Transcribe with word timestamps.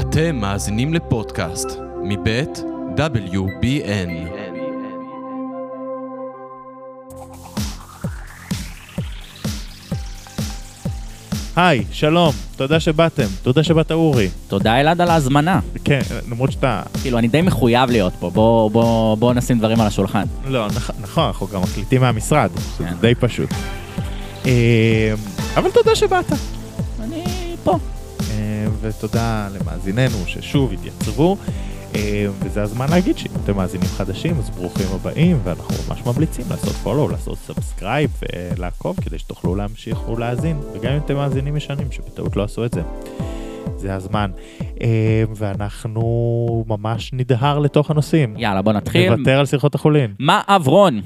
אתם 0.00 0.36
מאזינים 0.36 0.94
לפודקאסט 0.94 1.68
מבית 2.02 2.62
WBN. 2.96 4.10
היי, 11.56 11.84
שלום, 11.92 12.32
תודה 12.56 12.80
שבאתם, 12.80 13.26
תודה 13.42 13.62
שבאת 13.62 13.92
אורי. 13.92 14.28
תודה 14.48 14.80
אלעד 14.80 15.00
על 15.00 15.10
ההזמנה. 15.10 15.60
כן, 15.84 16.00
למרות 16.30 16.52
שאתה... 16.52 16.82
כאילו, 17.02 17.18
אני 17.18 17.28
די 17.28 17.42
מחויב 17.42 17.90
להיות 17.90 18.12
פה, 18.20 18.30
בוא, 18.30 18.70
בוא, 18.70 19.16
בוא 19.16 19.34
נשים 19.34 19.58
דברים 19.58 19.80
על 19.80 19.86
השולחן. 19.86 20.24
לא, 20.46 20.66
נכ... 20.66 20.90
נכון, 21.00 21.24
אנחנו 21.24 21.46
גם 21.46 21.62
מקליטים 21.62 22.00
מהמשרד, 22.00 22.50
זה 22.78 22.84
כן. 22.84 22.94
די 23.00 23.14
פשוט. 23.14 23.50
אה, 24.46 25.14
אבל 25.56 25.70
תודה 25.70 25.94
שבאת. 25.94 26.32
אני 27.00 27.24
פה. 27.64 27.78
אה, 28.86 28.90
ותודה 28.98 29.48
למאזיננו 29.54 30.16
ששוב 30.26 30.72
התייצבו. 30.72 31.36
אה, 31.94 32.26
וזה 32.38 32.62
הזמן 32.62 32.86
להגיד 32.90 33.18
שאם 33.18 33.30
אתם 33.44 33.56
מאזינים 33.56 33.88
חדשים 33.88 34.38
אז 34.38 34.50
ברוכים 34.50 34.86
הבאים 34.94 35.38
ואנחנו 35.44 35.74
ממש 35.88 36.02
ממליצים 36.06 36.44
לעשות 36.50 36.72
follow, 36.72 37.08
לעשות 37.08 37.38
subscribe 37.46 38.10
ולעקוב 38.56 38.96
כדי 39.00 39.18
שתוכלו 39.18 39.54
להמשיך 39.54 40.08
ולהאזין 40.08 40.60
וגם 40.74 40.92
אם 40.92 40.98
אתם 41.04 41.14
מאזינים 41.14 41.56
ישנים 41.56 41.92
שבטעות 41.92 42.36
לא 42.36 42.44
עשו 42.44 42.64
את 42.64 42.74
זה. 42.74 42.82
זה 43.76 43.94
הזמן. 43.94 44.30
אה, 44.82 45.24
ואנחנו 45.36 46.64
ממש 46.68 47.10
נדהר 47.12 47.58
לתוך 47.58 47.90
הנושאים. 47.90 48.34
יאללה, 48.36 48.62
בוא 48.62 48.72
נתחיל. 48.72 49.14
נוותר 49.14 49.38
על 49.38 49.46
שיחות 49.46 49.74
החולין. 49.74 50.14
מה 50.18 50.40
אברון? 50.46 51.00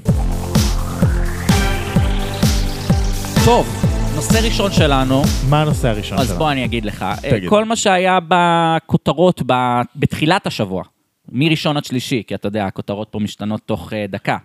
טוב, 3.45 3.80
נושא 4.15 4.37
ראשון 4.45 4.71
שלנו, 4.71 5.21
מה 5.49 5.61
הנושא 5.61 5.87
הראשון 5.87 6.17
אז 6.17 6.25
שלנו? 6.27 6.39
בוא 6.39 6.51
אני 6.51 6.65
אגיד 6.65 6.85
לך. 6.85 7.05
תגיד. 7.21 7.49
כל 7.49 7.65
מה 7.65 7.75
שהיה 7.75 8.19
בכותרות 8.27 9.41
ב- 9.45 9.81
בתחילת 9.95 10.47
השבוע, 10.47 10.83
מראשון 11.31 11.77
עד 11.77 11.85
שלישי, 11.85 12.23
כי 12.27 12.35
אתה 12.35 12.47
יודע, 12.47 12.65
הכותרות 12.65 13.07
פה 13.11 13.19
משתנות 13.19 13.61
תוך 13.65 13.93
אה, 13.93 14.05
דקה. 14.09 14.37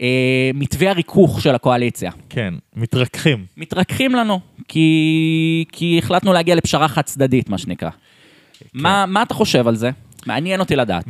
אה, 0.00 0.50
מתווה 0.54 0.90
הריכוך 0.90 1.40
של 1.40 1.54
הקואליציה. 1.54 2.10
כן, 2.28 2.54
מתרככים. 2.76 3.46
מתרככים 3.56 4.12
לנו, 4.12 4.40
כי, 4.68 5.64
כי 5.72 5.98
החלטנו 5.98 6.32
להגיע 6.32 6.54
לפשרה 6.54 6.88
חד 6.88 7.02
צדדית, 7.02 7.48
מה 7.48 7.58
שנקרא. 7.58 7.90
מה, 8.74 9.06
מה 9.06 9.22
אתה 9.22 9.34
חושב 9.34 9.68
על 9.68 9.76
זה? 9.76 9.90
מעניין 10.26 10.60
אותי 10.60 10.76
לדעת. 10.76 11.04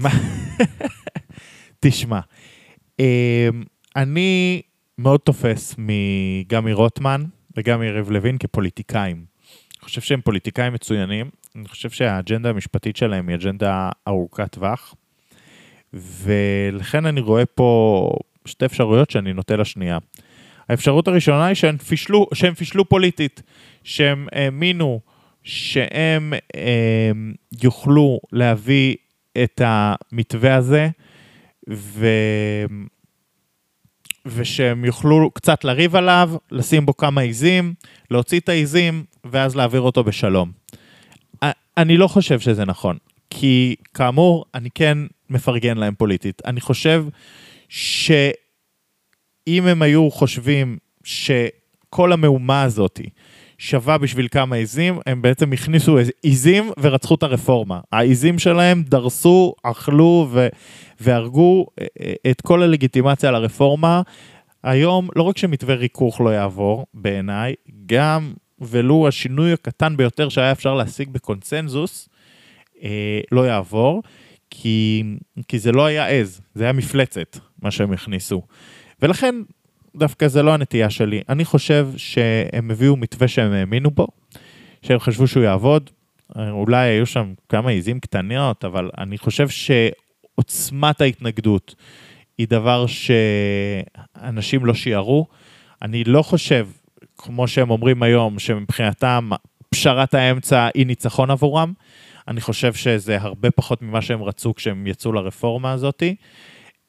תשמע, 1.80 2.20
אני 3.97 4.62
מאוד 4.98 5.20
תופס 5.20 5.75
גם 6.47 6.64
מרוטמן 6.64 7.25
וגם 7.56 7.80
מיריב 7.80 8.10
לוין 8.10 8.38
כפוליטיקאים. 8.38 9.16
אני 9.16 9.84
חושב 9.84 10.00
שהם 10.00 10.20
פוליטיקאים 10.20 10.72
מצוינים, 10.72 11.30
אני 11.56 11.69
חושב 11.69 11.91
שהאג'נדה 11.91 12.50
המשפטית 12.50 12.96
שלהם 12.96 13.28
היא 13.28 13.36
אג'נדה 13.36 13.91
ארוכת 14.08 14.52
טווח, 14.52 14.94
ולכן 15.94 17.06
אני 17.06 17.20
רואה 17.20 17.46
פה 17.46 18.11
שתי 18.46 18.64
אפשרויות 18.64 19.11
שאני 19.11 19.33
נוטה 19.33 19.56
לשנייה. 19.56 19.98
האפשרות 20.69 21.08
הראשונה 21.08 21.46
היא 21.46 21.55
שהם 21.55 21.78
פישלו, 21.78 22.27
שהם 22.34 22.55
פישלו 22.55 22.88
פוליטית, 22.88 23.42
שהם 23.84 24.27
האמינו 24.33 25.00
שהם 25.42 26.33
הם, 26.55 27.34
יוכלו 27.62 28.20
להביא 28.33 28.96
את 29.44 29.61
המתווה 29.64 30.55
הזה, 30.55 30.89
ו... 31.70 32.06
ושהם 34.27 34.84
יוכלו 34.84 35.30
קצת 35.30 35.64
לריב 35.64 35.97
עליו, 35.97 36.30
לשים 36.50 36.86
בו 36.86 36.97
כמה 36.97 37.20
עיזים, 37.20 37.75
להוציא 38.11 38.41
את 38.41 38.48
העיזים, 38.48 39.05
ואז 39.25 39.56
להעביר 39.56 39.80
אותו 39.80 40.05
בשלום. 40.05 40.53
אני 41.77 41.97
לא 41.97 42.08
חושב 42.08 42.41
שזה 42.41 42.64
נכון, 42.64 42.98
כי 43.30 43.75
כאמור, 43.95 44.45
אני 44.55 44.69
כן 44.75 44.98
מפרגן 45.30 45.77
להם 45.77 45.95
פוליטית. 45.95 46.42
אני 46.45 46.61
חושב 46.61 47.05
שאם 47.69 49.67
הם 49.67 49.83
היו 49.83 50.11
חושבים 50.11 50.79
שכל 51.05 52.12
המהומה 52.12 52.62
הזאת 52.62 53.01
שווה 53.59 53.98
בשביל 53.98 54.29
כמה 54.31 54.57
עיזים, 54.57 54.98
הם 55.07 55.23
בעצם 55.23 55.53
הכניסו 55.53 55.98
עיזים 56.23 56.70
ורצחו 56.79 57.15
את 57.15 57.23
הרפורמה. 57.23 57.81
העיזים 57.92 58.39
שלהם 58.39 58.83
דרסו, 58.83 59.55
אכלו 59.63 60.29
ו... 60.31 60.48
והרגו 61.01 61.67
אה, 61.81 61.87
אה, 62.01 62.31
את 62.31 62.41
כל 62.41 62.63
הלגיטימציה 62.63 63.31
לרפורמה. 63.31 64.03
היום 64.63 65.09
לא 65.17 65.23
רק 65.23 65.39
שמתווה 65.39 65.75
ריכוך 65.75 66.20
לא 66.20 66.31
יעבור, 66.31 66.87
בעיניי, 66.95 67.55
גם 67.87 68.33
ולו 68.61 69.09
השינוי 69.09 69.53
הקטן 69.53 69.97
ביותר 69.97 70.29
שהיה 70.29 70.53
אפשר 70.53 70.75
להשיג 70.75 71.09
בקונצנזוס, 71.09 72.09
אה, 72.83 73.21
לא 73.33 73.47
יעבור, 73.47 74.03
כי, 74.51 75.03
כי 75.48 75.59
זה 75.59 75.73
לא 75.73 75.85
היה 75.85 76.07
עז, 76.09 76.41
זה 76.55 76.65
היה 76.65 76.73
מפלצת, 76.73 77.39
מה 77.63 77.71
שהם 77.71 77.92
הכניסו. 77.92 78.42
ולכן, 79.03 79.35
דווקא 79.96 80.28
זה 80.28 80.42
לא 80.42 80.55
הנטייה 80.55 80.90
שלי. 80.90 81.22
אני 81.28 81.44
חושב 81.44 81.88
שהם 81.96 82.70
הביאו 82.70 82.96
מתווה 82.96 83.28
שהם 83.28 83.52
האמינו 83.52 83.90
בו, 83.90 84.06
שהם 84.82 84.98
חשבו 84.98 85.27
שהוא 85.27 85.42
יעבוד. 85.42 85.90
אולי 86.36 86.88
היו 86.88 87.06
שם 87.06 87.34
כמה 87.48 87.70
עיזים 87.70 88.00
קטנות, 88.00 88.64
אבל 88.64 88.90
אני 88.98 89.18
חושב 89.18 89.48
שעוצמת 89.48 91.00
ההתנגדות 91.00 91.74
היא 92.38 92.46
דבר 92.48 92.86
שאנשים 92.86 94.66
לא 94.66 94.74
שיערו. 94.74 95.27
אני 95.82 96.05
לא 96.05 96.22
חושב, 96.22 96.68
כמו 97.18 97.48
שהם 97.48 97.70
אומרים 97.70 98.02
היום, 98.02 98.38
שמבחינתם 98.38 99.30
פשרת 99.70 100.14
האמצע 100.14 100.68
היא 100.74 100.86
ניצחון 100.86 101.30
עבורם. 101.30 101.72
אני 102.28 102.40
חושב 102.40 102.74
שזה 102.74 103.16
הרבה 103.20 103.50
פחות 103.50 103.82
ממה 103.82 104.02
שהם 104.02 104.22
רצו 104.22 104.55
כשהם 104.55 104.86
יצאו 104.86 105.12
לרפורמה 105.12 105.72
הזאת. 105.72 106.02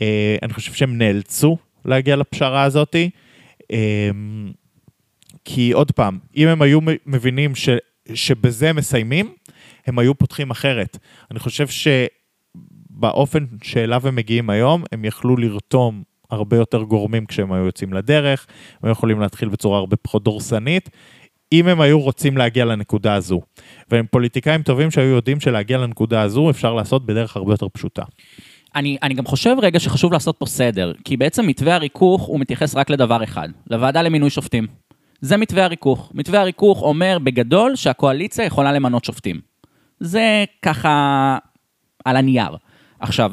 אה, 0.01 0.35
אני 0.43 0.53
חושב 0.53 0.73
שהם 0.73 0.97
נאלצו 0.97 1.57
להגיע 1.85 2.15
לפשרה 2.15 2.63
הזאת. 2.63 2.95
אה, 3.71 4.09
כי 5.45 5.71
עוד 5.71 5.91
פעם, 5.91 6.19
אם 6.35 6.47
הם 6.47 6.61
היו 6.61 6.79
מבינים 7.05 7.55
ש, 7.55 7.69
שבזה 8.13 8.73
מסיימים, 8.73 9.33
הם 9.87 9.99
היו 9.99 10.15
פותחים 10.15 10.51
אחרת. 10.51 10.97
אני 11.31 11.39
חושב 11.39 11.67
שבאופן 11.67 13.45
שאליו 13.63 14.07
הם 14.07 14.15
מגיעים 14.15 14.49
היום, 14.49 14.83
הם 14.91 15.05
יכלו 15.05 15.37
לרתום 15.37 16.03
הרבה 16.31 16.57
יותר 16.57 16.83
גורמים 16.83 17.25
כשהם 17.25 17.51
היו 17.51 17.65
יוצאים 17.65 17.93
לדרך, 17.93 18.47
הם 18.83 18.91
יכולים 18.91 19.19
להתחיל 19.19 19.49
בצורה 19.49 19.77
הרבה 19.77 19.95
פחות 19.95 20.23
דורסנית, 20.23 20.89
אם 21.51 21.67
הם 21.67 21.81
היו 21.81 21.99
רוצים 21.99 22.37
להגיע 22.37 22.65
לנקודה 22.65 23.13
הזו. 23.13 23.41
והם 23.91 24.05
פוליטיקאים 24.11 24.63
טובים 24.63 24.91
שהיו 24.91 25.09
יודעים 25.15 25.39
שלהגיע 25.39 25.77
לנקודה 25.77 26.21
הזו 26.21 26.49
אפשר 26.49 26.73
לעשות 26.73 27.05
בדרך 27.05 27.35
הרבה 27.35 27.53
יותר 27.53 27.69
פשוטה. 27.69 28.03
אני, 28.75 28.97
אני 29.03 29.13
גם 29.13 29.25
חושב 29.25 29.55
רגע 29.61 29.79
שחשוב 29.79 30.13
לעשות 30.13 30.35
פה 30.37 30.45
סדר, 30.45 30.93
כי 31.03 31.17
בעצם 31.17 31.47
מתווה 31.47 31.75
הריכוך 31.75 32.21
הוא 32.21 32.39
מתייחס 32.39 32.75
רק 32.75 32.89
לדבר 32.89 33.23
אחד, 33.23 33.49
לוועדה 33.69 34.01
למינוי 34.01 34.29
שופטים. 34.29 34.67
זה 35.21 35.37
מתווה 35.37 35.63
הריכוך. 35.63 36.11
מתווה 36.13 36.41
הריכוך 36.41 36.81
אומר 36.81 37.17
בגדול 37.23 37.75
שהקואליציה 37.75 38.45
יכולה 38.45 38.73
למנות 38.73 39.05
שופטים. 39.05 39.39
זה 39.99 40.43
ככה 40.61 41.37
על 42.05 42.17
הנייר. 42.17 42.57
עכשיו, 42.99 43.31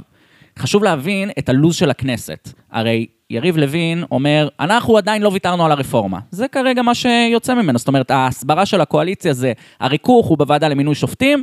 חשוב 0.58 0.84
להבין 0.84 1.31
את 1.38 1.48
הלו"ז 1.48 1.75
של 1.75 1.91
הכנסת. 1.91 2.48
הרי 2.70 3.06
יריב 3.31 3.56
לוין 3.56 4.04
אומר, 4.10 4.48
אנחנו 4.60 4.98
עדיין 4.98 5.22
לא 5.22 5.28
ויתרנו 5.28 5.64
על 5.66 5.72
הרפורמה. 5.72 6.19
זה 6.31 6.48
כרגע 6.48 6.82
מה 6.82 6.94
שיוצא 6.94 7.54
ממנו. 7.54 7.78
זאת 7.78 7.88
אומרת, 7.88 8.10
ההסברה 8.10 8.66
של 8.66 8.81
הקואליציה 8.81 9.32
זה, 9.32 9.52
הריכוך 9.81 10.26
הוא 10.26 10.38
בוועדה 10.38 10.69
למינוי 10.69 10.94
שופטים, 10.94 11.42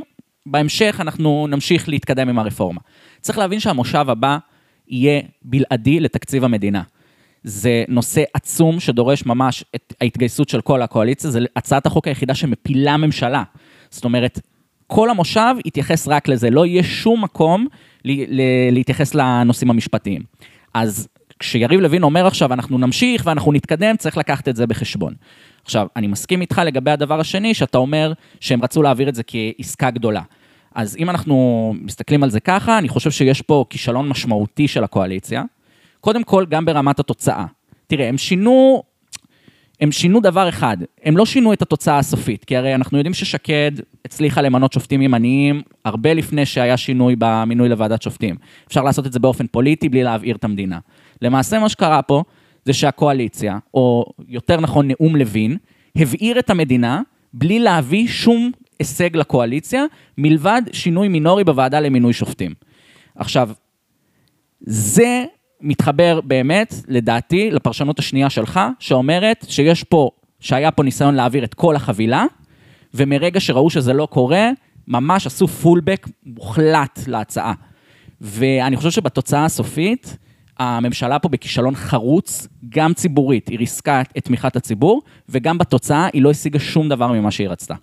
בהמשך 0.50 0.96
אנחנו 1.00 1.46
נמשיך 1.50 1.88
להתקדם 1.88 2.28
עם 2.28 2.38
הרפורמה. 2.38 2.80
צריך 3.20 3.38
להבין 3.38 3.60
שהמושב 3.60 4.10
הבא 4.10 4.38
יהיה 4.88 5.20
בלעדי 5.42 6.00
לתקציב 6.00 6.44
המדינה. 6.44 6.82
זה 7.44 7.84
נושא 7.88 8.22
עצום 8.34 8.80
שדורש 8.80 9.26
ממש 9.26 9.64
את 9.74 9.94
ההתגייסות 10.00 10.48
של 10.48 10.60
כל 10.60 10.82
הקואליציה, 10.82 11.30
זה 11.30 11.40
הצעת 11.56 11.86
החוק 11.86 12.08
היחידה 12.08 12.34
שמפילה 12.34 12.96
ממשלה. 12.96 13.42
זאת 13.90 14.04
אומרת, 14.04 14.40
כל 14.86 15.10
המושב 15.10 15.54
יתייחס 15.64 16.08
רק 16.08 16.28
לזה, 16.28 16.50
לא 16.50 16.66
יהיה 16.66 16.82
שום 16.82 17.24
מקום 17.24 17.66
להתייחס 18.70 19.14
לנושאים 19.14 19.70
המשפטיים. 19.70 20.22
אז 20.74 21.08
כשיריב 21.38 21.80
לוין 21.80 22.02
אומר 22.02 22.26
עכשיו, 22.26 22.52
אנחנו 22.52 22.78
נמשיך 22.78 23.22
ואנחנו 23.26 23.52
נתקדם, 23.52 23.96
צריך 23.96 24.16
לקחת 24.16 24.48
את 24.48 24.56
זה 24.56 24.66
בחשבון. 24.66 25.14
עכשיו, 25.64 25.86
אני 25.96 26.06
מסכים 26.06 26.40
איתך 26.40 26.62
לגבי 26.66 26.90
הדבר 26.90 27.20
השני, 27.20 27.54
שאתה 27.54 27.78
אומר 27.78 28.12
שהם 28.40 28.62
רצו 28.62 28.82
להעביר 28.82 29.08
את 29.08 29.14
זה 29.14 29.22
כעסקה 29.26 29.90
גדולה. 29.90 30.22
אז 30.74 30.96
אם 30.96 31.10
אנחנו 31.10 31.74
מסתכלים 31.82 32.22
על 32.22 32.30
זה 32.30 32.40
ככה, 32.40 32.78
אני 32.78 32.88
חושב 32.88 33.10
שיש 33.10 33.42
פה 33.42 33.64
כישלון 33.70 34.08
משמעותי 34.08 34.68
של 34.68 34.84
הקואליציה. 34.84 35.42
קודם 36.00 36.24
כל, 36.24 36.46
גם 36.46 36.64
ברמת 36.64 37.00
התוצאה. 37.00 37.44
תראה, 37.86 38.08
הם 38.08 38.18
שינו, 38.18 38.82
הם 39.80 39.92
שינו 39.92 40.20
דבר 40.20 40.48
אחד, 40.48 40.76
הם 41.04 41.16
לא 41.16 41.26
שינו 41.26 41.52
את 41.52 41.62
התוצאה 41.62 41.98
הסופית, 41.98 42.44
כי 42.44 42.56
הרי 42.56 42.74
אנחנו 42.74 42.98
יודעים 42.98 43.14
ששקד 43.14 43.72
הצליחה 44.04 44.42
למנות 44.42 44.72
שופטים 44.72 45.02
ימניים 45.02 45.62
הרבה 45.84 46.14
לפני 46.14 46.46
שהיה 46.46 46.76
שינוי 46.76 47.14
במינוי 47.18 47.68
לוועדת 47.68 48.02
שופטים. 48.02 48.36
אפשר 48.68 48.82
לעשות 48.82 49.06
את 49.06 49.12
זה 49.12 49.18
באופן 49.18 49.46
פוליטי 49.46 49.88
בלי 49.88 50.02
להבעיר 50.02 50.36
את 50.36 50.44
המדינה. 50.44 50.78
למעשה 51.22 51.58
מה 51.58 51.68
שקרה 51.68 52.02
פה, 52.02 52.22
זה 52.64 52.72
שהקואליציה, 52.72 53.58
או 53.74 54.04
יותר 54.28 54.60
נכון 54.60 54.88
נאום 54.88 55.16
לוין, 55.16 55.56
הבעיר 55.96 56.38
את 56.38 56.50
המדינה 56.50 57.02
בלי 57.34 57.58
להביא 57.58 58.08
שום 58.08 58.50
הישג 58.80 59.16
לקואליציה, 59.16 59.84
מלבד 60.18 60.62
שינוי 60.72 61.08
מינורי 61.08 61.44
בוועדה 61.44 61.80
למינוי 61.80 62.12
שופטים. 62.12 62.54
עכשיו, 63.16 63.50
זה 64.60 65.24
מתחבר 65.60 66.20
באמת, 66.24 66.74
לדעתי, 66.88 67.50
לפרשנות 67.50 67.98
השנייה 67.98 68.30
שלך, 68.30 68.60
שאומרת 68.78 69.46
שיש 69.48 69.84
פה, 69.84 70.10
שהיה 70.40 70.70
פה 70.70 70.82
ניסיון 70.82 71.14
להעביר 71.14 71.44
את 71.44 71.54
כל 71.54 71.76
החבילה, 71.76 72.24
ומרגע 72.94 73.40
שראו 73.40 73.70
שזה 73.70 73.92
לא 73.92 74.06
קורה, 74.06 74.50
ממש 74.88 75.26
עשו 75.26 75.48
פולבק 75.48 76.08
מוחלט 76.26 77.00
להצעה. 77.06 77.52
ואני 78.20 78.76
חושב 78.76 78.90
שבתוצאה 78.90 79.44
הסופית, 79.44 80.16
הממשלה 80.58 81.18
פה 81.18 81.28
בכישלון 81.28 81.74
חרוץ, 81.74 82.48
גם 82.68 82.94
ציבורית, 82.94 83.48
היא 83.48 83.58
ריסקה 83.58 84.02
את 84.18 84.24
תמיכת 84.24 84.56
הציבור, 84.56 85.02
וגם 85.28 85.58
בתוצאה 85.58 86.08
היא 86.12 86.22
לא 86.22 86.30
השיגה 86.30 86.58
שום 86.58 86.88
דבר 86.88 87.12
ממה 87.12 87.30
שהיא 87.30 87.48
רצתה. 87.48 87.74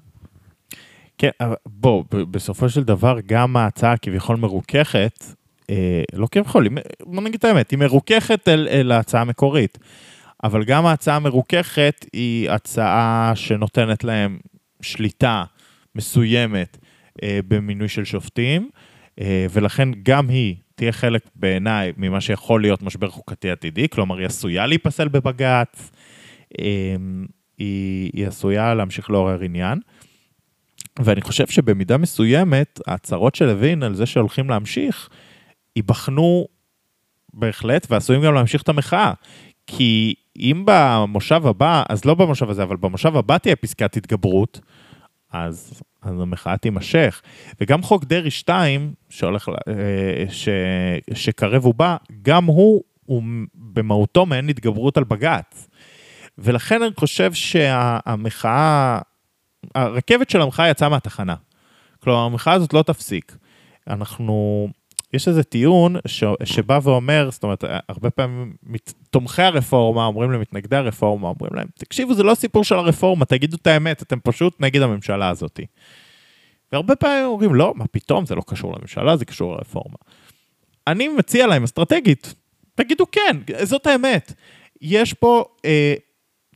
כן, 1.17 1.29
אבל 1.41 1.55
בוא, 1.65 2.03
בסופו 2.11 2.69
של 2.69 2.83
דבר, 2.83 3.17
גם 3.25 3.57
ההצעה 3.57 3.97
כביכול 3.97 4.35
מרוככת, 4.35 5.23
אה, 5.69 6.03
לא 6.13 6.27
כביכול, 6.31 6.67
בוא 7.01 7.23
נגיד 7.23 7.35
את 7.35 7.45
האמת, 7.45 7.71
היא 7.71 7.79
מרוככת 7.79 8.47
אל, 8.47 8.67
אל 8.71 8.91
ההצעה 8.91 9.21
המקורית. 9.21 9.77
אבל 10.43 10.63
גם 10.63 10.85
ההצעה 10.85 11.15
המרוככת 11.15 12.05
היא 12.13 12.49
הצעה 12.51 13.31
שנותנת 13.35 14.03
להם 14.03 14.39
שליטה 14.81 15.43
מסוימת 15.95 16.77
אה, 17.23 17.39
במינוי 17.47 17.87
של 17.87 18.05
שופטים, 18.05 18.69
אה, 19.21 19.45
ולכן 19.51 19.89
גם 20.03 20.29
היא 20.29 20.55
תהיה 20.75 20.91
חלק 20.91 21.21
בעיניי 21.35 21.93
ממה 21.97 22.21
שיכול 22.21 22.61
להיות 22.61 22.81
משבר 22.81 23.09
חוקתי 23.09 23.51
עתידי, 23.51 23.89
כלומר 23.89 24.17
היא 24.17 24.25
עשויה 24.25 24.67
להיפסל 24.67 25.07
בבג"ץ, 25.07 25.91
אה, 26.59 26.95
היא, 27.57 28.11
היא 28.13 28.27
עשויה 28.27 28.73
להמשיך 28.73 29.09
לעורר 29.09 29.41
עניין. 29.41 29.79
ואני 30.99 31.21
חושב 31.21 31.47
שבמידה 31.47 31.97
מסוימת, 31.97 32.79
ההצהרות 32.87 33.35
של 33.35 33.45
לוין 33.45 33.83
על 33.83 33.95
זה 33.95 34.05
שהולכים 34.05 34.49
להמשיך, 34.49 35.09
ייבחנו 35.75 36.47
בהחלט, 37.33 37.87
ועשויים 37.89 38.23
גם 38.23 38.33
להמשיך 38.33 38.61
את 38.61 38.69
המחאה. 38.69 39.13
כי 39.67 40.15
אם 40.37 40.63
במושב 40.65 41.47
הבא, 41.47 41.83
אז 41.89 42.05
לא 42.05 42.13
במושב 42.13 42.49
הזה, 42.49 42.63
אבל 42.63 42.75
במושב 42.75 43.15
הבא 43.15 43.37
תהיה 43.37 43.55
פסקת 43.55 43.97
התגברות, 43.97 44.59
אז, 45.31 45.81
אז 46.01 46.21
המחאה 46.21 46.57
תימשך. 46.57 47.21
וגם 47.61 47.81
חוק 47.81 48.05
דרעי 48.05 48.31
2, 48.31 48.93
שהולך, 49.09 49.49
אה, 49.49 50.25
ש, 50.29 50.49
שקרב 51.13 51.65
ובא, 51.65 51.97
גם 52.21 52.45
הוא, 52.45 52.83
הוא 53.05 53.23
במהותו 53.55 54.25
מעין 54.25 54.49
התגברות 54.49 54.97
על 54.97 55.03
בג"ץ. 55.03 55.67
ולכן 56.37 56.83
אני 56.83 56.91
חושב 56.95 57.33
שהמחאה, 57.33 58.99
הרכבת 59.75 60.29
של 60.29 60.41
המחאה 60.41 60.69
יצאה 60.69 60.89
מהתחנה. 60.89 61.35
כלומר, 61.99 62.19
המחאה 62.19 62.53
הזאת 62.53 62.73
לא 62.73 62.83
תפסיק. 62.83 63.37
אנחנו, 63.87 64.67
יש 65.13 65.27
איזה 65.27 65.43
טיעון 65.43 65.95
ש, 66.07 66.23
שבא 66.43 66.79
ואומר, 66.83 67.29
זאת 67.31 67.43
אומרת, 67.43 67.63
הרבה 67.89 68.09
פעמים 68.09 68.53
מת, 68.63 68.93
תומכי 69.09 69.41
הרפורמה 69.41 70.05
אומרים 70.05 70.31
למתנגדי 70.31 70.75
הרפורמה, 70.75 71.27
אומרים 71.27 71.53
להם, 71.55 71.67
תקשיבו, 71.77 72.13
זה 72.13 72.23
לא 72.23 72.35
סיפור 72.35 72.63
של 72.63 72.75
הרפורמה, 72.75 73.25
תגידו 73.25 73.57
את 73.61 73.67
האמת, 73.67 74.01
אתם 74.01 74.19
פשוט 74.19 74.55
נגד 74.59 74.81
הממשלה 74.81 75.29
הזאת. 75.29 75.59
והרבה 76.71 76.95
פעמים 76.95 77.25
אומרים, 77.25 77.55
לא, 77.55 77.73
מה 77.75 77.87
פתאום, 77.87 78.25
זה 78.25 78.35
לא 78.35 78.41
קשור 78.47 78.73
לממשלה, 78.77 79.17
זה 79.17 79.25
קשור 79.25 79.55
לרפורמה. 79.55 79.97
אני 80.87 81.07
מציע 81.07 81.47
להם 81.47 81.63
אסטרטגית, 81.63 82.33
תגידו 82.75 83.05
כן, 83.11 83.37
זאת 83.63 83.87
האמת. 83.87 84.33
יש 84.81 85.13
פה 85.13 85.45
אה, 85.65 85.93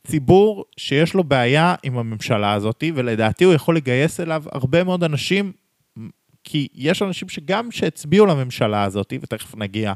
ציבור 0.08 0.66
שיש 0.78 1.14
לו 1.14 1.24
בעיה 1.24 1.76
עם 1.84 1.98
הממשלה 1.98 2.54
הזאת, 2.54 2.84
ולדעתי 2.96 3.44
הוא 3.44 3.54
יכול 3.54 3.76
לגייס 3.76 4.20
אליו 4.20 4.44
הרבה 4.52 4.84
מאוד 4.84 5.04
אנשים, 5.04 5.52
כי 6.44 6.68
יש 6.76 7.02
אנשים 7.02 7.30
שגם 7.30 7.72
שהצביעו 7.72 8.26
לממשלה 8.26 8.84
הזאת, 8.84 9.14
ותכף 9.22 9.56
נגיע 9.56 9.94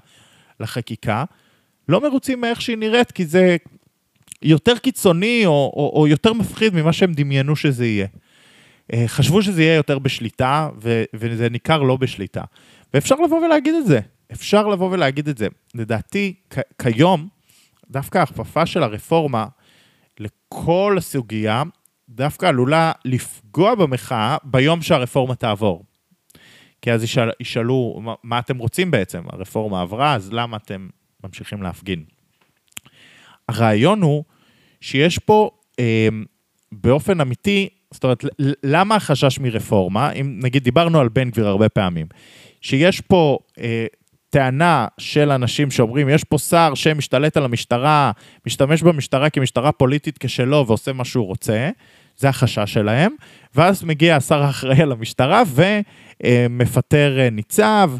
לחקיקה, 0.59 1.23
לא 1.89 2.01
מרוצים 2.01 2.41
מאיך 2.41 2.61
שהיא 2.61 2.77
נראית, 2.77 3.11
כי 3.11 3.25
זה 3.25 3.57
יותר 4.41 4.77
קיצוני 4.77 5.45
או, 5.45 5.51
או, 5.75 5.93
או 5.95 6.07
יותר 6.07 6.33
מפחיד 6.33 6.73
ממה 6.75 6.93
שהם 6.93 7.13
דמיינו 7.13 7.55
שזה 7.55 7.85
יהיה. 7.85 8.07
אה, 8.93 9.03
חשבו 9.07 9.41
שזה 9.41 9.63
יהיה 9.63 9.75
יותר 9.75 9.99
בשליטה, 9.99 10.69
ו, 10.81 11.03
וזה 11.13 11.49
ניכר 11.49 11.81
לא 11.81 11.97
בשליטה. 11.97 12.41
ואפשר 12.93 13.15
לבוא 13.15 13.45
ולהגיד 13.45 13.75
את 13.75 13.85
זה. 13.85 13.99
אפשר 14.31 14.67
לבוא 14.67 14.91
ולהגיד 14.91 15.27
את 15.27 15.37
זה. 15.37 15.47
לדעתי, 15.75 16.33
כיום, 16.81 17.27
דווקא 17.91 18.17
ההכפפה 18.17 18.65
של 18.65 18.83
הרפורמה 18.83 19.45
לכל 20.19 20.95
הסוגיה, 20.97 21.63
דווקא 22.09 22.45
עלולה 22.45 22.91
לפגוע 23.05 23.75
במחאה 23.75 24.37
ביום 24.43 24.81
שהרפורמה 24.81 25.35
תעבור. 25.35 25.83
כי 26.81 26.91
אז 26.91 27.03
ישאל, 27.03 27.29
ישאלו, 27.39 28.01
מה, 28.23 28.39
אתם 28.39 28.57
רוצים 28.57 28.91
בעצם? 28.91 29.23
הרפורמה 29.29 29.81
עברה, 29.81 30.15
אז 30.15 30.33
למה 30.33 30.57
אתם 30.57 30.87
ממשיכים 31.23 31.63
להפגין? 31.63 32.03
הרעיון 33.49 34.01
הוא 34.01 34.23
שיש 34.81 35.19
פה 35.19 35.49
אה, 35.79 36.07
באופן 36.71 37.21
אמיתי, 37.21 37.69
זאת 37.91 38.03
אומרת, 38.03 38.25
למה 38.63 38.95
החשש 38.95 39.39
מרפורמה? 39.39 40.11
אם 40.11 40.39
נגיד 40.43 40.63
דיברנו 40.63 40.99
על 40.99 41.09
בן 41.09 41.29
גביר 41.29 41.47
הרבה 41.47 41.69
פעמים, 41.69 42.07
שיש 42.61 43.01
פה 43.01 43.37
אה, 43.59 43.85
טענה 44.35 44.87
של 44.97 45.31
אנשים 45.31 45.71
שאומרים, 45.71 46.09
יש 46.09 46.23
פה 46.23 46.37
שר 46.37 46.73
שמשתלט 46.75 47.37
על 47.37 47.45
המשטרה, 47.45 48.11
משתמש 48.45 48.83
במשטרה 48.83 49.29
כמשטרה 49.29 49.71
פוליטית 49.71 50.17
כשלו 50.17 50.67
ועושה 50.67 50.93
מה 50.93 51.05
שהוא 51.05 51.25
רוצה, 51.25 51.69
זה 52.17 52.29
החשש 52.29 52.73
שלהם, 52.73 53.11
ואז 53.55 53.83
מגיע 53.83 54.15
השר 54.15 54.43
האחראי 54.43 54.81
על 54.81 54.91
המשטרה 54.91 55.43
ומפטר 56.23 57.19
אה, 57.19 57.29
ניצב, 57.29 57.91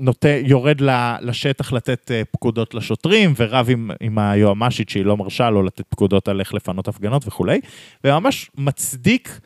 ויורד 0.00 0.80
לשטח 1.20 1.72
לתת 1.72 2.10
אה, 2.10 2.22
פקודות 2.30 2.74
לשוטרים, 2.74 3.32
ורב 3.36 3.66
עם, 3.70 3.90
עם 4.00 4.18
היועמ"שית 4.18 4.88
שהיא 4.88 5.04
לא 5.04 5.16
מרשה 5.16 5.50
לו 5.50 5.62
לתת 5.62 5.84
פקודות 5.88 6.28
על 6.28 6.40
איך 6.40 6.54
לפנות 6.54 6.88
הפגנות 6.88 7.28
וכולי, 7.28 7.60
וממש 8.04 8.50
מצדיק 8.58 9.40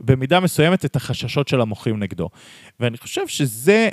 במידה 0.00 0.40
מסוימת 0.40 0.84
את 0.84 0.96
החששות 0.96 1.48
של 1.48 1.60
המוחים 1.60 1.98
נגדו. 1.98 2.28
ואני 2.80 2.96
חושב 2.96 3.28
שזה 3.28 3.88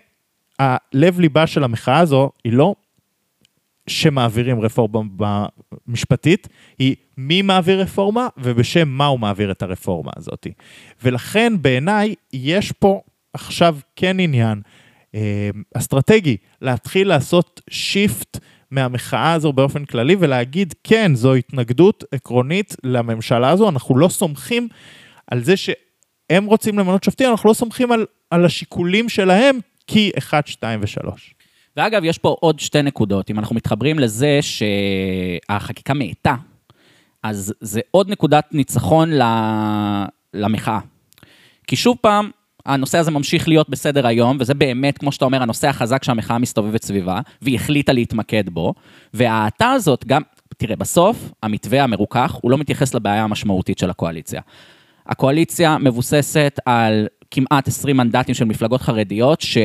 הלב 0.60 1.20
ליבה 1.20 1.48
של 1.48 1.64
המחאה 1.64 2.00
הזו, 2.00 2.30
היא 2.44 2.54
לא 2.54 2.76
שמעבירים 3.88 4.62
רפורמה 4.62 5.46
משפטית, 5.88 6.48
היא 6.80 6.96
מי 7.18 7.42
מעביר 7.42 7.82
רפורמה 7.82 8.28
ובשם 8.38 8.88
מה 8.88 9.06
הוא 9.06 9.20
מעביר 9.20 9.52
את 9.52 9.62
הרפורמה 9.62 10.12
הזאת. 10.16 10.48
ולכן 11.04 11.54
בעיניי 11.62 12.16
יש 12.34 12.72
פה 12.72 13.02
עכשיו 13.34 13.78
כן 13.96 14.20
עניין 14.20 14.62
אה, 15.16 15.50
אסטרטגי 15.74 16.38
להתחיל 16.62 17.08
לעשות 17.08 17.62
שיפט 17.70 18.40
מהמחאה 18.72 19.34
הזו 19.34 19.54
באופן 19.54 19.86
כללי 19.86 20.16
ולהגיד 20.20 20.74
כן, 20.84 21.16
זו 21.16 21.34
התנגדות 21.34 22.04
עקרונית 22.12 22.76
לממשלה 22.84 23.50
הזו, 23.50 23.70
אנחנו 23.70 23.98
לא 23.98 24.08
סומכים 24.08 24.68
על 25.28 25.44
זה 25.44 25.58
שהם 26.32 26.46
רוצים 26.46 26.80
למנות 26.80 27.04
שופטים, 27.04 27.30
אנחנו 27.30 27.50
לא 27.50 27.54
סומכים 27.54 27.92
על, 27.92 28.06
על 28.30 28.46
השיקולים 28.46 29.10
שלהם 29.10 29.60
כי 29.88 30.12
1, 30.18 30.48
2 30.48 30.82
ו-3. 30.82 31.10
ואגב, 31.78 32.04
יש 32.04 32.18
פה 32.18 32.36
עוד 32.40 32.60
שתי 32.60 32.82
נקודות. 32.82 33.30
אם 33.30 33.40
אנחנו 33.40 33.56
מתחברים 33.56 34.00
לזה 34.00 34.40
שהחקיקה 34.42 35.94
מאטה, 35.94 36.36
אז 37.24 37.54
זה 37.62 37.82
עוד 37.92 38.10
נקודת 38.10 38.46
ניצחון 38.52 39.12
למחאה. 40.34 40.80
כי 41.68 41.76
שוב 41.76 41.98
פעם, 42.02 42.30
הנושא 42.66 42.98
הזה 42.98 43.12
ממשיך 43.12 43.48
להיות 43.48 43.70
בסדר 43.70 44.08
היום, 44.08 44.38
וזה 44.40 44.54
באמת, 44.54 44.98
כמו 44.98 45.12
שאתה 45.12 45.26
אומר, 45.26 45.42
הנושא 45.42 45.68
החזק 45.68 46.04
שהמחאה 46.04 46.38
מסתובבת 46.38 46.84
סביבה, 46.84 47.20
והיא 47.42 47.56
החליטה 47.56 47.94
להתמקד 47.94 48.50
בו, 48.50 48.74
וההאטה 49.14 49.72
הזאת 49.72 50.06
גם, 50.08 50.22
תראה, 50.58 50.76
בסוף, 50.76 51.32
המתווה 51.44 51.84
המרוכך, 51.84 52.38
הוא 52.42 52.52
לא 52.52 52.58
מתייחס 52.58 52.94
לבעיה 52.94 53.24
המשמעותית 53.24 53.78
של 53.78 53.90
הקואליציה. 53.90 54.42
הקואליציה 55.08 55.78
מבוססת 55.78 56.60
על 56.66 57.08
כמעט 57.32 57.68
20 57.68 57.98
מנדטים 57.98 58.36
של 58.36 58.46
מפלגות 58.46 58.82
חרדיות, 58.82 59.42
ש... 59.42 59.58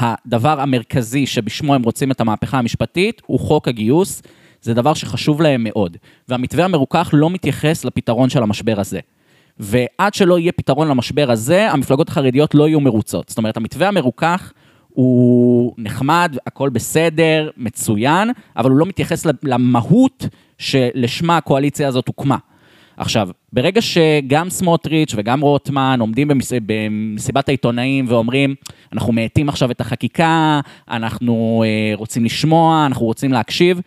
הדבר 0.00 0.60
המרכזי 0.60 1.26
שבשמו 1.26 1.74
הם 1.74 1.82
רוצים 1.82 2.10
את 2.10 2.20
המהפכה 2.20 2.58
המשפטית 2.58 3.22
הוא 3.26 3.40
חוק 3.40 3.68
הגיוס, 3.68 4.22
זה 4.62 4.74
דבר 4.74 4.94
שחשוב 4.94 5.42
להם 5.42 5.64
מאוד. 5.64 5.96
והמתווה 6.28 6.64
המרוכך 6.64 7.10
לא 7.12 7.30
מתייחס 7.30 7.84
לפתרון 7.84 8.30
של 8.30 8.42
המשבר 8.42 8.80
הזה. 8.80 9.00
ועד 9.58 10.14
שלא 10.14 10.38
יהיה 10.38 10.52
פתרון 10.52 10.88
למשבר 10.88 11.30
הזה, 11.30 11.70
המפלגות 11.70 12.08
החרדיות 12.08 12.54
לא 12.54 12.68
יהיו 12.68 12.80
מרוצות. 12.80 13.28
זאת 13.28 13.38
אומרת, 13.38 13.56
המתווה 13.56 13.88
המרוכך 13.88 14.52
הוא 14.88 15.74
נחמד, 15.78 16.36
הכל 16.46 16.68
בסדר, 16.68 17.50
מצוין, 17.56 18.30
אבל 18.56 18.70
הוא 18.70 18.78
לא 18.78 18.86
מתייחס 18.86 19.26
למהות 19.42 20.26
שלשמה 20.58 21.36
הקואליציה 21.36 21.88
הזאת 21.88 22.08
הוקמה. 22.08 22.36
עכשיו, 22.98 23.28
ברגע 23.52 23.80
שגם 23.82 24.50
סמוטריץ' 24.50 25.14
וגם 25.16 25.40
רוטמן 25.40 26.00
עומדים 26.00 26.28
במס... 26.28 26.52
במסיבת 26.66 27.48
העיתונאים 27.48 28.04
ואומרים, 28.08 28.54
אנחנו 28.92 29.12
מאטים 29.12 29.48
עכשיו 29.48 29.70
את 29.70 29.80
החקיקה, 29.80 30.60
אנחנו 30.90 31.64
אה, 31.66 31.94
רוצים 31.94 32.24
לשמוע, 32.24 32.86
אנחנו 32.86 33.06
רוצים 33.06 33.32
להקשיב, 33.32 33.80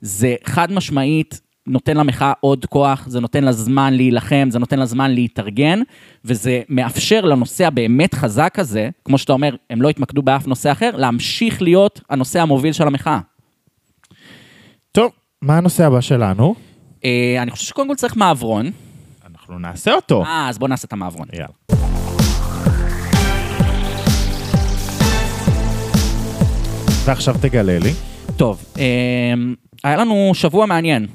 זה 0.00 0.34
חד 0.44 0.72
משמעית 0.72 1.40
נותן 1.66 1.96
למחאה 1.96 2.32
עוד 2.40 2.66
כוח, 2.66 3.04
זה 3.06 3.20
נותן 3.20 3.44
לה 3.44 3.52
זמן 3.52 3.94
להילחם, 3.94 4.48
זה 4.50 4.58
נותן 4.58 4.78
לה 4.78 4.86
זמן 4.86 5.10
להתארגן, 5.10 5.82
וזה 6.24 6.62
מאפשר 6.68 7.20
לנושא 7.20 7.66
הבאמת 7.66 8.14
חזק 8.14 8.54
הזה, 8.58 8.88
כמו 9.04 9.18
שאתה 9.18 9.32
אומר, 9.32 9.56
הם 9.70 9.82
לא 9.82 9.88
התמקדו 9.88 10.22
באף 10.22 10.46
נושא 10.46 10.72
אחר, 10.72 10.90
להמשיך 10.96 11.62
להיות 11.62 12.00
הנושא 12.10 12.40
המוביל 12.40 12.72
של 12.72 12.86
המחאה. 12.86 13.18
טוב, 14.92 15.12
מה 15.42 15.58
הנושא 15.58 15.86
הבא 15.86 16.00
שלנו? 16.00 16.69
אה, 17.04 17.42
אני 17.42 17.50
חושב 17.50 17.66
שקודם 17.66 17.88
כל 17.88 17.94
צריך 17.94 18.16
מעברון. 18.16 18.70
אנחנו 19.26 19.58
נעשה 19.58 19.94
אותו. 19.94 20.24
אה, 20.24 20.48
אז 20.48 20.58
בוא 20.58 20.68
נעשה 20.68 20.86
את 20.86 20.92
המעברון. 20.92 21.28
יאללה. 21.32 21.48
ועכשיו 27.04 27.34
תגלה 27.42 27.78
לי. 27.78 27.92
טוב, 28.36 28.64
אה, 28.78 28.84
היה 29.84 29.96
לנו 29.96 30.30
שבוע 30.34 30.66
מעניין. 30.66 31.06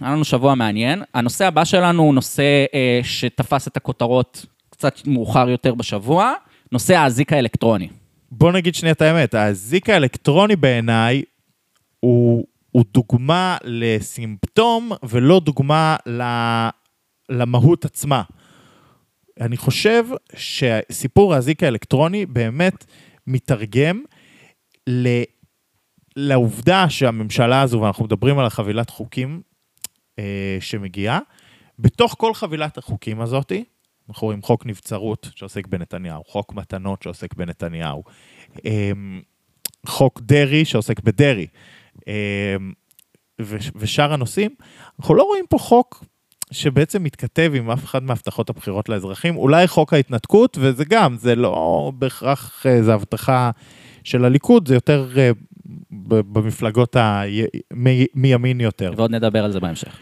היה 0.00 0.12
לנו 0.12 0.24
שבוע 0.24 0.54
מעניין. 0.54 1.02
הנושא 1.14 1.46
הבא 1.46 1.64
שלנו 1.64 2.02
הוא 2.02 2.14
נושא 2.14 2.64
אה, 2.74 3.00
שתפס 3.02 3.68
את 3.68 3.76
הכותרות 3.76 4.46
קצת 4.70 5.06
מאוחר 5.06 5.48
יותר 5.48 5.74
בשבוע, 5.74 6.32
נושא 6.72 6.96
האזיק 6.96 7.32
האלקטרוני. 7.32 7.88
בוא 8.30 8.52
נגיד 8.52 8.74
שנייה 8.74 8.92
את 8.92 9.02
האמת, 9.02 9.34
האזיק 9.34 9.90
האלקטרוני 9.90 10.56
בעיניי 10.56 11.22
הוא, 12.00 12.44
הוא 12.78 12.84
דוגמה 12.92 13.56
לסימפטום 13.64 14.92
ולא 15.02 15.40
דוגמה 15.40 15.96
למהות 17.28 17.84
עצמה. 17.84 18.22
אני 19.40 19.56
חושב 19.56 20.04
שסיפור 20.36 21.34
האזיק 21.34 21.62
האלקטרוני 21.62 22.26
באמת 22.26 22.84
מתרגם 23.26 24.02
ל, 24.88 25.22
לעובדה 26.16 26.90
שהממשלה 26.90 27.62
הזו, 27.62 27.80
ואנחנו 27.80 28.04
מדברים 28.04 28.38
על 28.38 28.46
החבילת 28.46 28.90
חוקים 28.90 29.42
אה, 30.18 30.56
שמגיעה, 30.60 31.18
בתוך 31.78 32.14
כל 32.18 32.34
חבילת 32.34 32.78
החוקים 32.78 33.20
הזאתי, 33.20 33.64
אנחנו 34.08 34.26
רואים 34.26 34.42
חוק 34.42 34.66
נבצרות 34.66 35.30
שעוסק 35.34 35.66
בנתניהו, 35.66 36.22
חוק 36.26 36.52
מתנות 36.54 37.02
שעוסק 37.02 37.34
בנתניהו, 37.34 38.04
אמ, 38.64 39.20
חוק 39.86 40.20
דרעי 40.20 40.64
שעוסק 40.64 41.00
בדרעי, 41.00 41.46
וש- 41.46 41.52
ושאר 43.74 44.12
הנושאים, 44.12 44.50
אנחנו 45.00 45.14
לא 45.14 45.22
רואים 45.22 45.44
פה 45.48 45.58
חוק 45.58 46.04
שבעצם 46.50 47.02
מתכתב 47.02 47.52
עם 47.54 47.70
אף 47.70 47.84
אחד 47.84 48.02
מהבטחות 48.02 48.50
הבחירות 48.50 48.88
לאזרחים, 48.88 49.36
אולי 49.36 49.66
חוק 49.66 49.92
ההתנתקות, 49.92 50.58
וזה 50.60 50.84
גם, 50.84 51.16
זה 51.16 51.34
לא 51.34 51.92
בהכרח, 51.98 52.66
אה, 52.66 52.82
זה 52.82 52.94
הבטחה 52.94 53.50
של 54.04 54.24
הליכוד, 54.24 54.68
זה 54.68 54.74
יותר 54.74 55.08
אה, 55.16 55.30
במפלגות 56.00 56.96
ה... 56.96 57.22
מימין 58.14 58.60
יותר. 58.60 58.92
ועוד 58.96 59.10
נדבר 59.10 59.44
על 59.44 59.52
זה 59.52 59.60
בהמשך. 59.60 59.98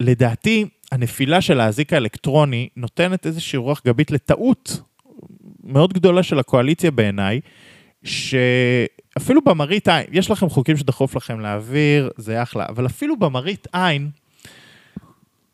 ולדעתי, 0.00 0.64
הנפילה 0.92 1.40
של 1.40 1.60
האזיק 1.60 1.92
האלקטרוני 1.92 2.68
נותנת 2.76 3.26
איזושהי 3.26 3.56
רוח 3.56 3.82
גבית 3.86 4.10
לטעות 4.10 4.80
מאוד 5.64 5.92
גדולה 5.92 6.22
של 6.22 6.38
הקואליציה 6.38 6.90
בעיניי, 6.90 7.40
שאפילו 8.04 9.40
במראית 9.44 9.88
עין, 9.88 10.06
יש 10.12 10.30
לכם 10.30 10.48
חוקים 10.48 10.76
שדחוף 10.76 11.16
לכם 11.16 11.40
להעביר, 11.40 12.10
זה 12.16 12.42
אחלה, 12.42 12.66
אבל 12.68 12.86
אפילו 12.86 13.16
במראית 13.16 13.66
עין, 13.72 14.10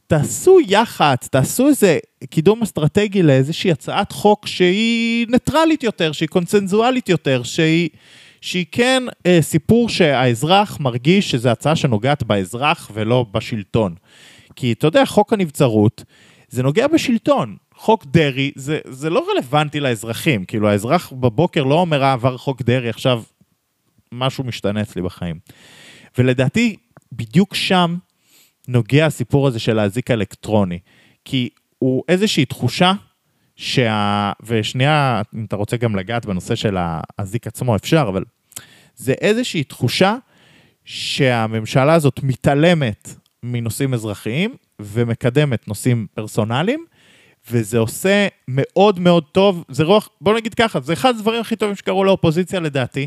תעשו 0.07 0.59
יח"צ, 0.69 1.29
תעשו 1.29 1.69
איזה 1.69 1.99
קידום 2.31 2.63
אסטרטגי 2.63 3.23
לאיזושהי 3.23 3.73
הצעת 3.73 4.13
חוק 4.13 4.47
שהיא 4.47 5.27
ניטרלית 5.31 5.83
יותר, 5.83 6.13
שהיא 6.13 6.29
קונצנזואלית 6.29 7.09
יותר, 7.09 7.43
שהיא, 7.43 7.89
שהיא 8.41 8.67
כן 8.73 9.03
אה, 9.27 9.39
סיפור 9.43 9.89
שהאזרח 9.89 10.81
מרגיש 10.81 11.31
שזו 11.31 11.49
הצעה 11.49 11.77
שנוגעת 11.77 12.23
באזרח 12.23 12.91
ולא 12.95 13.27
בשלטון. 13.33 13.95
כי 14.57 14.73
אתה 14.73 14.87
יודע, 14.87 15.05
חוק 15.05 15.33
הנבצרות, 15.33 16.05
זה 16.49 16.63
נוגע 16.63 16.87
בשלטון. 16.87 17.57
חוק 17.77 18.05
דרעי, 18.07 18.53
זה, 18.55 18.79
זה 18.89 19.11
לא 19.11 19.27
רלוונטי 19.33 19.81
לאזרחים. 19.81 20.45
כאילו, 20.45 20.69
האזרח 20.69 21.13
בבוקר 21.13 21.65
לא 21.65 21.75
אומר, 21.81 22.03
אה, 22.03 22.13
עבר 22.13 22.37
חוק 22.37 22.63
דרעי, 22.63 22.89
עכשיו 22.89 23.23
משהו 24.13 24.45
משתנה 24.45 24.83
אצלי 24.83 25.03
בחיים. 25.03 25.39
ולדעתי, 26.19 26.77
בדיוק 27.13 27.55
שם 27.55 27.97
נוגע 28.69 29.07
הסיפור 29.07 29.47
הזה 29.47 29.59
של 29.59 29.79
האזיק 29.79 30.11
האלקטרוני. 30.11 30.79
כי 31.25 31.49
הוא 31.79 32.03
איזושהי 32.09 32.45
תחושה 32.45 32.93
שה... 33.57 34.33
ושנייה, 34.43 35.23
אם 35.35 35.45
אתה 35.45 35.57
רוצה 35.57 35.77
גם 35.77 35.97
לגעת 35.97 36.27
בנושא 36.27 36.55
של 36.55 36.77
האזיק 36.79 37.47
עצמו, 37.47 37.77
אפשר, 37.77 38.07
אבל 38.09 38.25
זה 38.97 39.13
איזושהי 39.13 39.65
תחושה 39.65 40.17
שהממשלה 40.85 41.95
הזאת 41.95 42.21
מתעלמת 42.23 43.15
מנושאים 43.43 43.95
אזרחיים 43.95 44.55
ומקדמת 44.81 45.69
נושאים 45.69 46.07
פרסונליים, 46.15 46.85
וזה 47.51 47.79
עושה 47.79 48.27
מאוד 48.49 49.01
מאוד 49.01 49.25
טוב, 49.33 49.65
זה 49.69 49.85
רוח, 49.85 50.09
בוא 50.21 50.35
נגיד 50.35 50.55
ככה, 50.55 50.81
זה 50.81 50.93
אחד 50.93 51.09
הדברים 51.09 51.41
הכי 51.41 51.57
טובים 51.57 51.77
שקרו 51.77 52.05
לאופוזיציה 52.05 52.61
לדעתי, 52.61 53.07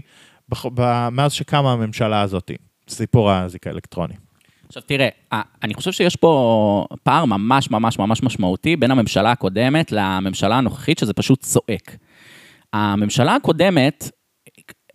מאז 1.12 1.34
שקמה 1.34 1.72
הממשלה 1.72 2.22
הזאת, 2.22 2.52
סיפור 2.90 3.32
האזיק 3.32 3.68
האלקטרוני. 3.68 4.14
עכשיו 4.68 4.84
תראה, 4.84 5.10
אני 5.64 5.74
חושב 5.74 5.92
שיש 5.92 6.16
פה 6.16 6.86
פער 7.04 7.26
ממש 7.26 7.72
ממש 7.72 8.00
ממש 8.00 8.24
משמעותי 8.24 8.76
בין 8.76 8.92
הממשלה 8.92 9.32
הקודמת 9.32 9.92
לממשלה 9.92 10.56
הנוכחית, 10.58 10.98
שזה 10.98 11.14
פשוט 11.14 11.42
צועק. 11.42 11.96
הממשלה 12.74 13.36
הקודמת, 13.36 14.12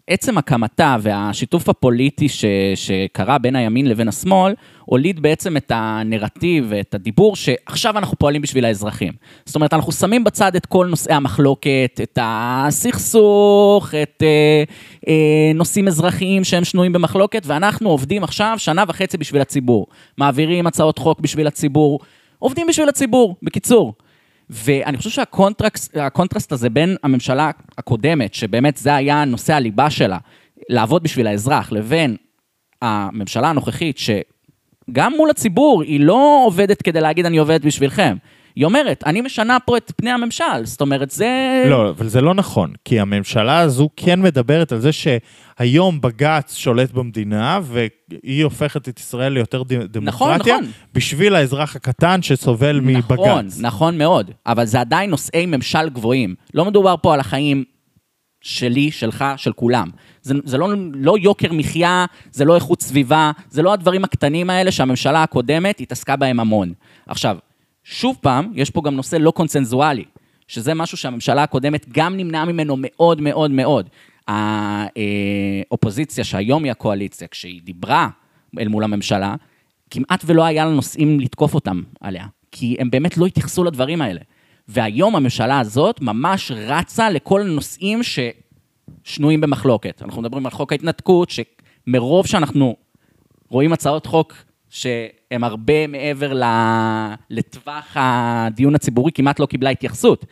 עצם 0.06 0.38
הקמתה 0.38 0.96
והשיתוף 1.00 1.68
הפוליטי 1.68 2.28
ש, 2.28 2.44
שקרה 2.75 3.38
בין 3.38 3.56
הימין 3.56 3.87
לבין 3.87 4.08
השמאל, 4.08 4.54
הוליד 4.84 5.23
בעצם 5.23 5.56
את 5.56 5.73
הנרטיב 5.75 6.66
ואת 6.68 6.94
הדיבור 6.94 7.37
שעכשיו 7.37 7.99
אנחנו 7.99 8.18
פועלים 8.18 8.42
בשביל 8.42 8.64
האזרחים. 8.64 9.12
זאת 9.46 9.54
אומרת, 9.54 9.75
אנחנו 9.75 9.92
שמים 9.92 10.25
בצד 10.25 10.56
את 10.56 10.66
כל 10.66 10.87
נושאי 10.87 11.14
המחלוקת, 11.14 12.00
את 12.02 12.18
הסכסוך, 12.23 13.94
את 14.02 14.23
אה, 14.23 14.62
אה, 15.08 15.52
נושאים 15.54 15.88
אזרחיים 15.88 16.44
שהם 16.44 16.64
שנויים 16.64 16.92
במחלוקת, 16.92 17.42
ואנחנו 17.46 17.90
עובדים 17.90 18.25
עכשיו 18.25 18.54
שנה 18.58 18.84
וחצי 18.88 19.16
בשביל 19.16 19.42
הציבור. 19.42 19.87
מעבירים 20.18 20.66
הצעות 20.66 20.99
חוק 20.99 21.20
בשביל 21.20 21.46
הציבור, 21.46 22.00
עובדים 22.38 22.66
בשביל 22.66 22.88
הציבור, 22.88 23.37
בקיצור. 23.42 23.94
ואני 24.50 24.96
חושב 24.96 25.10
שהקונטרסט 25.10 26.52
הזה 26.52 26.70
בין 26.70 26.96
הממשלה 27.02 27.50
הקודמת, 27.78 28.34
שבאמת 28.34 28.76
זה 28.76 28.94
היה 28.94 29.24
נושא 29.24 29.54
הליבה 29.54 29.90
שלה, 29.90 30.18
לעבוד 30.68 31.02
בשביל 31.02 31.26
האזרח, 31.26 31.72
לבין 31.72 32.16
הממשלה 32.82 33.50
הנוכחית, 33.50 33.98
שגם 33.98 35.12
מול 35.16 35.30
הציבור 35.30 35.82
היא 35.82 36.00
לא 36.00 36.42
עובדת 36.46 36.82
כדי 36.82 37.00
להגיד 37.00 37.26
אני 37.26 37.38
עובדת 37.38 37.64
בשבילכם. 37.64 38.16
היא 38.56 38.64
אומרת, 38.64 39.02
אני 39.06 39.20
משנה 39.20 39.56
פה 39.61 39.76
את 39.76 39.92
פני 39.96 40.11
הממשל, 40.11 40.64
זאת 40.64 40.80
אומרת, 40.80 41.11
זה... 41.11 41.28
לא, 41.70 41.90
אבל 41.90 42.08
זה 42.08 42.20
לא 42.20 42.34
נכון, 42.34 42.73
כי 42.84 43.00
הממשלה 43.00 43.58
הזו 43.58 43.88
כן 43.96 44.23
מדברת 44.23 44.73
על 44.73 44.80
זה 44.80 44.90
שהיום 44.92 46.00
בג"ץ 46.00 46.56
שולט 46.56 46.92
במדינה, 46.92 47.61
והיא 47.62 48.44
הופכת 48.44 48.88
את 48.88 49.00
ישראל 49.00 49.32
ליותר 49.32 49.62
ד- 49.62 49.92
דמוקרטיה, 49.92 50.54
נכון. 50.58 50.70
בשביל 50.94 51.34
האזרח 51.34 51.76
הקטן 51.76 52.23
שסובל 52.23 52.80
נכון, 52.80 52.94
מבג"ץ. 52.94 53.61
נכון 53.61 53.99
מאוד, 53.99 54.30
אבל 54.46 54.64
זה 54.64 54.80
עדיין 54.80 55.11
נושאי 55.11 55.46
ממשל 55.46 55.88
גבוהים. 55.88 56.34
לא 56.54 56.64
מדובר 56.64 56.94
פה 57.02 57.14
על 57.14 57.20
החיים 57.20 57.64
שלי, 58.40 58.90
שלך, 58.90 59.25
של 59.37 59.52
כולם. 59.52 59.88
זה, 60.23 60.34
זה 60.44 60.58
לא, 60.58 60.68
לא 60.94 61.14
יוקר 61.20 61.52
מחיה, 61.52 62.04
זה 62.32 62.44
לא 62.44 62.54
איכות 62.54 62.82
סביבה, 62.82 63.30
זה 63.50 63.62
לא 63.62 63.73
הדברים 63.73 64.04
הקטנים 64.04 64.50
האלה 64.50 64.70
שהממשלה 64.70 65.23
הקודמת 65.23 65.80
התעסקה 65.80 66.16
בהם 66.16 66.40
המון. 66.40 66.73
עכשיו, 67.06 67.37
שוב 67.84 68.18
פעם, 68.20 68.52
יש 68.54 68.70
פה 68.70 68.82
גם 68.84 68.96
נושא 68.96 69.16
לא 69.16 69.30
קונצנזואלי, 69.30 70.04
שזה 70.48 70.74
משהו 70.74 70.96
שהממשלה 70.96 71.42
הקודמת 71.42 71.86
גם 71.92 72.16
נמנעה 72.16 72.44
ממנו 72.44 72.76
מאוד 72.78 73.20
מאוד 73.20 73.50
מאוד. 73.50 73.88
האופוזיציה, 74.28 76.24
שהיום 76.24 76.64
היא 76.64 76.70
הקואליציה, 76.70 77.28
כשהיא 77.28 77.60
דיברה 77.62 78.08
אל 78.58 78.68
מול 78.68 78.84
הממשלה, 78.84 79.34
כמעט 79.90 80.22
ולא 80.26 80.44
היה 80.44 80.64
לה 80.64 80.70
נושאים 80.70 81.20
לתקוף 81.20 81.54
אותם 81.54 81.82
עליה, 82.00 82.26
כי 82.52 82.76
הם 82.78 82.90
באמת 82.90 83.16
לא 83.16 83.26
התייחסו 83.26 83.64
לדברים 83.64 84.02
האלה. 84.02 84.20
והיום 84.68 85.16
הממשלה 85.16 85.60
הזאת 85.60 86.00
ממש 86.00 86.52
רצה 86.54 87.10
לכל 87.10 87.40
הנושאים 87.40 88.00
ששנויים 89.04 89.40
במחלוקת. 89.40 90.02
אנחנו 90.02 90.22
מדברים 90.22 90.46
על 90.46 90.52
חוק 90.52 90.72
ההתנתקות, 90.72 91.30
שמרוב 91.30 92.26
שאנחנו 92.26 92.76
רואים 93.48 93.72
הצעות 93.72 94.06
חוק 94.06 94.34
שהן 95.34 95.44
הרבה 95.44 95.86
מעבר 95.86 96.32
לטווח 97.30 97.92
הדיון 97.94 98.74
הציבורי, 98.74 99.12
כמעט 99.12 99.40
לא 99.40 99.46
קיבלה 99.46 99.70
התייחסות. 99.70 100.26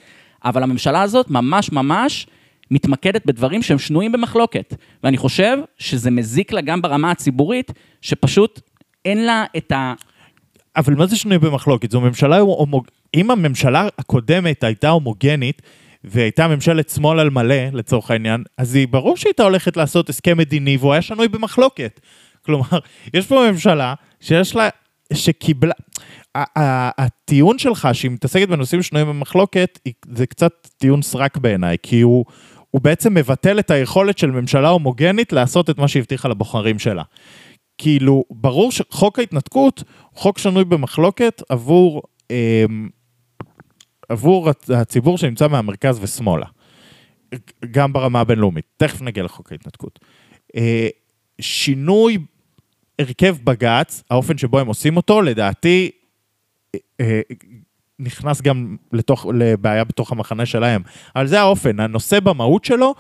אבל 0.45 0.63
הממשלה 0.63 1.03
הזאת 1.03 1.31
ממש 1.31 1.73
ממש 1.73 2.27
מתמקדת 2.71 3.27
בדברים 3.27 3.63
שהם 3.63 3.79
שנויים 3.79 4.13
במחלוקת. 4.13 4.75
ואני 5.05 5.17
חושב 5.17 5.59
שזה 5.79 6.11
מזיק 6.11 6.53
לה 6.53 6.61
גם 6.61 6.83
ברמה 6.83 7.11
הציבורית, 7.11 7.73
שפשוט 8.01 8.61
אין 9.05 9.27
לה 9.27 9.45
את 9.57 9.73
ה... 9.73 9.95
אבל 10.77 10.95
מה 10.95 11.07
זה 11.07 11.17
שנוי 11.17 11.39
במחלוקת? 11.39 11.91
זו 11.91 12.01
ממשלה 12.01 12.39
הומוג... 12.39 12.87
אם 13.15 13.31
הממשלה 13.31 13.89
הקודמת 13.99 14.65
הייתה 14.65 14.89
הומוגנית, 14.89 15.63
והייתה 16.05 16.49
ממשלת 16.49 16.89
שמאל 16.89 17.19
על 17.19 17.31
מלא, 17.31 17.65
לצורך 17.73 18.11
העניין, 18.11 18.43
אז 18.59 18.75
היא 18.75 18.89
ברור 18.89 19.17
שהיא 19.17 19.31
הייתה 19.31 19.43
הולכת 19.43 19.77
לעשות 19.77 20.09
הסכם 20.09 20.39
מדיני, 20.39 20.77
והוא 20.77 20.93
היה 20.93 21.03
שנוי 21.03 21.29
במחלוקת. 21.29 22.01
כלומר, 22.47 22.79
יש 23.15 23.27
פה 23.27 23.51
ממשלה 23.51 23.95
שיש 24.21 24.57
לה, 24.57 24.69
שקיבלה... 25.15 25.75
הטיעון 26.99 27.59
שלך 27.59 27.89
שהיא 27.93 28.11
מתעסקת 28.11 28.49
בנושאים 28.49 28.83
שנויים 28.83 29.09
במחלוקת, 29.09 29.79
זה 30.13 30.27
קצת 30.27 30.69
טיעון 30.77 31.03
סרק 31.03 31.37
בעיניי, 31.37 31.77
כי 31.83 32.01
הוא, 32.01 32.25
הוא 32.71 32.81
בעצם 32.81 33.15
מבטל 33.15 33.59
את 33.59 33.71
היכולת 33.71 34.19
של 34.19 34.31
ממשלה 34.31 34.69
הומוגנית 34.69 35.33
לעשות 35.33 35.71
את 35.71 35.79
מה 35.79 35.89
שהבטיחה 35.89 36.29
לבוחרים 36.29 36.79
שלה. 36.79 37.03
כאילו, 37.79 38.25
ברור 38.31 38.73
שחוק 38.73 39.19
ההתנתקות 39.19 39.85
הוא 40.11 40.21
חוק 40.21 40.39
שנוי 40.39 40.65
במחלוקת 40.65 41.43
עבור, 41.49 42.03
אמ, 42.31 42.89
עבור 44.09 44.51
הצ- 44.51 44.75
הציבור 44.75 45.19
שנמצא 45.19 45.49
מהמרכז 45.49 45.99
ושמאלה. 46.03 46.47
גם 47.71 47.93
ברמה 47.93 48.21
הבינלאומית. 48.21 48.65
תכף 48.77 49.03
נגיע 49.03 49.23
לחוק 49.23 49.53
ההתנתקות. 49.53 49.99
אה, 50.57 50.89
שינוי 51.41 52.19
הרכב 52.99 53.37
בג"ץ, 53.45 54.03
האופן 54.11 54.39
שבו 54.39 54.59
הם 54.59 54.67
עושים 54.67 54.97
אותו, 54.97 55.23
לדעתי, 55.23 55.91
אה, 56.75 56.81
אה, 57.01 57.21
נכנס 57.99 58.43
גם 58.43 58.77
לתוך, 58.93 59.27
לבעיה 59.35 59.85
בתוך 59.85 60.13
המחנה 60.13 60.47
שלהם. 60.47 60.83
אבל 61.17 61.27
זה 61.27 61.41
האופן, 61.41 61.81
הנושא 61.81 62.21
במהות 62.21 62.65
שלו 62.65 62.95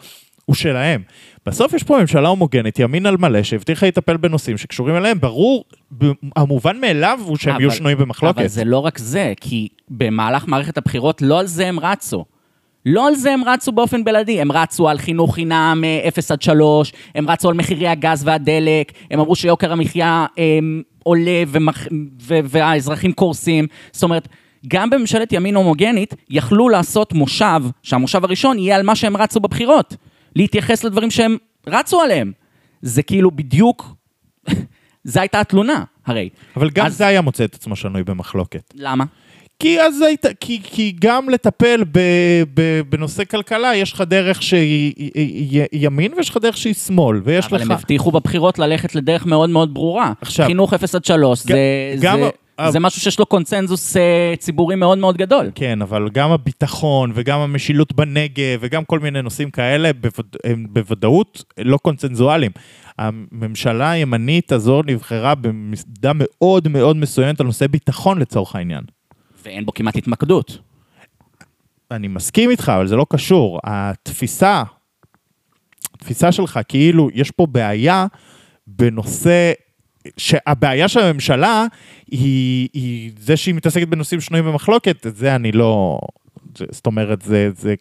הוא 0.45 0.57
שלהם. 0.57 1.03
בסוף 1.47 1.73
יש 1.73 1.83
פה 1.83 1.99
ממשלה 2.01 2.29
הומוגנית, 2.29 2.79
ימין 2.79 3.07
על 3.07 3.17
מלא, 3.17 3.43
שהבטיחה 3.43 3.87
לטפל 3.87 4.17
בנושאים 4.17 4.59
שקשורים 4.59 4.97
אליהם. 4.97 5.21
ברור, 5.21 5.65
המובן 6.37 6.81
מאליו 6.81 7.19
הוא 7.25 7.37
שהם 7.37 7.61
יהיו 7.61 7.69
אבל- 7.69 7.77
שנויים 7.77 7.99
במחלוקת. 7.99 8.39
אבל 8.39 8.47
זה 8.47 8.65
לא 8.65 8.79
רק 8.79 8.99
זה, 8.99 9.33
כי 9.41 9.69
במהלך 9.89 10.47
מערכת 10.47 10.79
הבחירות 10.79 11.23
לא 11.23 11.41
על 11.41 11.47
זה 11.47 11.67
הם 11.67 11.81
רצו. 11.81 12.25
לא 12.87 13.09
על 13.09 13.15
זה 13.15 13.33
הם 13.33 13.45
רצו 13.47 13.73
באופן 13.73 14.05
בלעדי, 14.05 14.41
הם 14.41 14.53
רצו 14.53 14.89
על 14.89 14.99
חינוך 14.99 15.35
חינם 15.35 15.83
אה, 15.85 16.09
0 16.09 16.31
עד 16.31 16.43
3, 16.43 16.93
הם 17.15 17.31
רצו 17.31 17.49
על 17.49 17.55
מחירי 17.55 17.89
הגז 17.89 18.23
והדלק, 18.27 18.93
הם 19.11 19.21
אמרו 19.21 19.37
שיוקר 19.37 19.73
המחיה 19.73 20.27
אה, 20.39 20.59
עולה 21.05 21.43
ומח... 21.49 21.87
ו... 22.23 22.39
והאזרחים 22.45 23.13
קורסים. 23.13 23.67
זאת 23.93 24.03
אומרת, 24.03 24.29
גם 24.69 24.91
בממשלת 24.91 25.33
ימין 25.33 25.55
הומוגנית 25.57 26.15
יכלו 26.31 26.69
לעשות 26.69 27.13
מושב, 27.13 27.63
שהמושב 27.83 28.25
הראשון 28.25 28.59
יהיה 28.59 28.77
על 28.77 28.83
מה 28.83 28.95
שהם 28.97 29.17
רצו 29.17 29.41
בבחירות. 29.41 29.97
להתייחס 30.37 30.85
לדברים 30.85 31.11
שהם 31.11 31.37
רצו 31.67 32.01
עליהם. 32.01 32.33
זה 32.83 33.03
כאילו 33.03 33.31
בדיוק, 33.31 33.95
זו 35.05 35.21
הייתה 35.21 35.41
התלונה, 35.41 35.85
הרי. 36.07 36.29
אבל 36.57 36.71
גם 36.71 36.87
אז- 36.87 36.97
זה 36.97 37.07
היה 37.07 37.21
מוצא 37.21 37.45
את 37.45 37.55
עצמו 37.55 37.77
שנוי 37.77 38.05
במחלוקת. 38.05 38.75
למה? 38.75 39.05
כי 39.63 39.81
אז 39.81 40.01
היית, 40.03 40.27
כי, 40.41 40.61
כי 40.63 40.95
גם 41.01 41.29
לטפל 41.29 41.85
ב, 41.93 41.99
ב, 42.55 42.81
בנושא 42.89 43.25
כלכלה, 43.25 43.77
יש 43.77 43.93
לך 43.93 44.01
דרך 44.01 44.43
שהיא 44.43 44.93
היא- 44.97 45.11
היא- 45.15 45.63
היא 45.73 45.87
ימין 45.87 46.13
ויש 46.17 46.31
לך 46.31 46.37
דרך 46.37 46.57
שהיא 46.57 46.75
שמאל, 46.75 47.21
ויש 47.25 47.47
אבל 47.47 47.57
לך... 47.57 47.63
הם 47.63 47.73
הבטיחו 47.73 48.11
בבחירות 48.11 48.59
ללכת 48.59 48.95
לדרך 48.95 49.27
מאוד 49.27 49.51
מאוד 49.51 49.75
ברורה. 49.75 50.13
עכשיו- 50.21 50.47
חינוך 50.47 50.75
0 50.75 50.95
עד 50.95 51.05
3, 51.05 51.43
זה, 51.43 51.55
גם- 52.01 52.19
זה, 52.21 52.71
זה 52.71 52.81
משהו 52.81 53.01
שיש 53.01 53.19
לו 53.19 53.27
קונצנזוס 53.27 53.97
אה, 53.97 54.35
ציבורי 54.39 54.75
מאוד 54.77 54.99
מאוד 54.99 55.17
גדול. 55.17 55.51
כן, 55.55 55.83
אבל 55.83 56.09
גם 56.13 56.31
הביטחון 56.31 57.13
וגם 57.15 57.39
המשילות 57.41 57.93
בנגב 57.93 58.59
וגם 58.61 58.85
כל 58.85 58.99
מיני 58.99 59.23
נושאים 59.23 59.51
כאלה 59.51 59.91
בווד... 59.93 60.27
הם 60.45 60.67
בוודאות 60.71 61.45
לא 61.59 61.77
קונצנזואליים. 61.77 62.53
הממשלה 62.99 63.91
הימנית 63.91 64.53
הזו 64.53 64.83
נבחרה 64.87 65.35
במידה 65.35 66.13
מאוד 66.15 66.69
מאוד 66.69 66.97
מסוימת 66.97 67.41
על 67.41 67.47
נושא 67.47 67.67
ביטחון 67.67 68.19
לצורך 68.19 68.57
העניין. 68.57 68.83
ואין 69.43 69.67
בו 69.67 69.75
כמעט 69.75 69.97
התמקדות. 69.97 70.59
אני 71.91 72.09
מסכים 72.09 72.51
איתך, 72.51 72.73
אבל 72.77 72.87
זה 72.87 72.97
לא 72.97 73.07
קשור. 73.11 73.61
התפיסה, 73.65 74.63
התפיסה 75.95 76.33
שלך 76.33 76.61
כאילו 76.69 77.09
יש 77.15 77.31
פה 77.31 77.47
בעיה 77.47 78.07
בנושא, 78.67 79.53
שהבעיה 80.17 80.89
של 80.89 81.01
הממשלה 81.01 81.67
היא, 82.11 82.69
היא 82.73 83.13
זה 83.19 83.37
שהיא 83.37 83.55
מתעסקת 83.55 83.89
בנושאים 83.89 84.21
שנויים 84.21 84.47
במחלוקת, 84.47 85.07
את 85.07 85.17
זה 85.17 85.35
אני 85.35 85.53
לא... 85.53 85.99
זאת 86.71 86.87
אומרת, 86.87 87.23
זה, 87.23 87.51
זה 87.57 87.75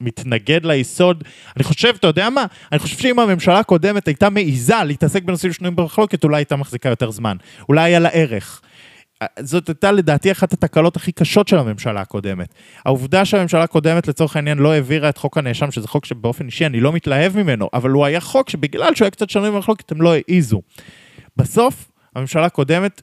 מתנגד 0.00 0.64
ליסוד. 0.64 1.24
אני 1.56 1.64
חושב, 1.64 1.94
אתה 1.98 2.06
יודע 2.06 2.30
מה? 2.30 2.46
אני 2.72 2.78
חושב 2.78 2.98
שאם 2.98 3.18
הממשלה 3.18 3.58
הקודמת 3.58 4.06
הייתה 4.06 4.30
מעיזה 4.30 4.74
להתעסק 4.86 5.22
בנושאים 5.22 5.52
שנויים 5.52 5.76
במחלוקת, 5.76 6.24
אולי 6.24 6.36
הייתה 6.36 6.56
מחזיקה 6.56 6.88
יותר 6.88 7.10
זמן. 7.10 7.36
אולי 7.68 7.82
היה 7.82 7.98
לה 7.98 8.08
ערך. 8.08 8.60
זאת 9.40 9.68
הייתה 9.68 9.92
לדעתי 9.92 10.32
אחת 10.32 10.52
התקלות 10.52 10.96
הכי 10.96 11.12
קשות 11.12 11.48
של 11.48 11.58
הממשלה 11.58 12.00
הקודמת. 12.00 12.54
העובדה 12.84 13.24
שהממשלה 13.24 13.62
הקודמת 13.62 14.08
לצורך 14.08 14.36
העניין 14.36 14.58
לא 14.58 14.72
העבירה 14.72 15.08
את 15.08 15.18
חוק 15.18 15.38
הנאשם, 15.38 15.70
שזה 15.70 15.88
חוק 15.88 16.04
שבאופן 16.04 16.46
אישי 16.46 16.66
אני 16.66 16.80
לא 16.80 16.92
מתלהב 16.92 17.36
ממנו, 17.36 17.68
אבל 17.74 17.90
הוא 17.90 18.04
היה 18.04 18.20
חוק 18.20 18.50
שבגלל 18.50 18.94
שהוא 18.94 19.04
היה 19.06 19.10
קצת 19.10 19.30
שנוי 19.30 19.50
במחלוקת 19.50 19.92
הם 19.92 20.02
לא 20.02 20.14
העיזו. 20.14 20.62
בסוף, 21.36 21.90
הממשלה 22.16 22.44
הקודמת, 22.44 23.02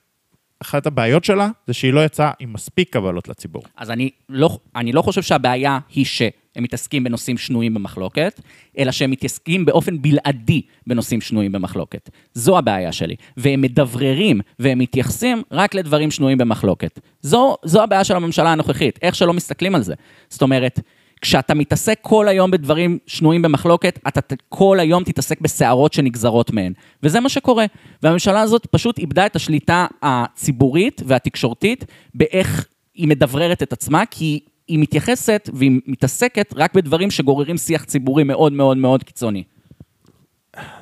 אחת 0.65 0.85
הבעיות 0.85 1.23
שלה 1.23 1.49
זה 1.67 1.73
שהיא 1.73 1.93
לא 1.93 2.05
יצאה 2.05 2.31
עם 2.39 2.53
מספיק 2.53 2.93
קבלות 2.93 3.27
לציבור. 3.27 3.63
אז 3.77 3.91
אני 3.91 4.09
לא, 4.29 4.57
אני 4.75 4.91
לא 4.91 5.01
חושב 5.01 5.21
שהבעיה 5.21 5.79
היא 5.95 6.05
שהם 6.05 6.31
מתעסקים 6.63 7.03
בנושאים 7.03 7.37
שנויים 7.37 7.73
במחלוקת, 7.73 8.41
אלא 8.77 8.91
שהם 8.91 9.11
מתעסקים 9.11 9.65
באופן 9.65 10.01
בלעדי 10.01 10.61
בנושאים 10.87 11.21
שנויים 11.21 11.51
במחלוקת. 11.51 12.09
זו 12.33 12.57
הבעיה 12.57 12.91
שלי. 12.91 13.15
והם 13.37 13.61
מדבררים 13.61 14.41
והם 14.59 14.79
מתייחסים 14.79 15.41
רק 15.51 15.75
לדברים 15.75 16.11
שנויים 16.11 16.37
במחלוקת. 16.37 16.99
זו, 17.21 17.55
זו 17.63 17.83
הבעיה 17.83 18.03
של 18.03 18.15
הממשלה 18.15 18.51
הנוכחית, 18.51 18.99
איך 19.01 19.15
שלא 19.15 19.33
מסתכלים 19.33 19.75
על 19.75 19.83
זה. 19.83 19.93
זאת 20.29 20.41
אומרת, 20.41 20.79
כשאתה 21.21 21.53
מתעסק 21.53 21.99
כל 22.01 22.27
היום 22.27 22.51
בדברים 22.51 22.97
שנויים 23.07 23.41
במחלוקת, 23.41 23.99
אתה 24.07 24.35
כל 24.49 24.79
היום 24.79 25.03
תתעסק 25.03 25.41
בסערות 25.41 25.93
שנגזרות 25.93 26.51
מהן. 26.51 26.73
וזה 27.03 27.19
מה 27.19 27.29
שקורה. 27.29 27.65
והממשלה 28.03 28.41
הזאת 28.41 28.65
פשוט 28.65 28.99
איבדה 28.99 29.25
את 29.25 29.35
השליטה 29.35 29.87
הציבורית 30.01 31.01
והתקשורתית 31.05 31.85
באיך 32.15 32.67
היא 32.95 33.07
מדבררת 33.07 33.63
את 33.63 33.73
עצמה, 33.73 34.03
כי 34.11 34.39
היא 34.67 34.79
מתייחסת 34.79 35.49
והיא 35.53 35.71
מתעסקת 35.87 36.53
רק 36.57 36.73
בדברים 36.73 37.11
שגוררים 37.11 37.57
שיח 37.57 37.83
ציבורי 37.83 38.23
מאוד 38.23 38.53
מאוד 38.53 38.77
מאוד 38.77 39.03
קיצוני. 39.03 39.43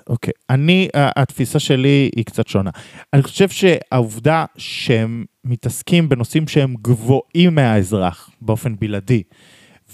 אוקיי, 0.08 0.34
אני, 0.50 0.88
ה- 0.96 1.22
התפיסה 1.22 1.60
שלי 1.60 2.10
היא 2.16 2.26
קצת 2.26 2.48
שונה. 2.48 2.70
אני 3.14 3.24
חושב 3.24 3.50
שהעובדה 3.50 4.46
שהם 4.58 5.26
מתעסקים 5.46 6.10
בנושאים 6.10 6.48
שהם 6.48 6.76
גבוהים 6.82 7.56
מהאזרח 7.56 8.30
באופן 8.42 8.76
בלעדי, 8.80 9.24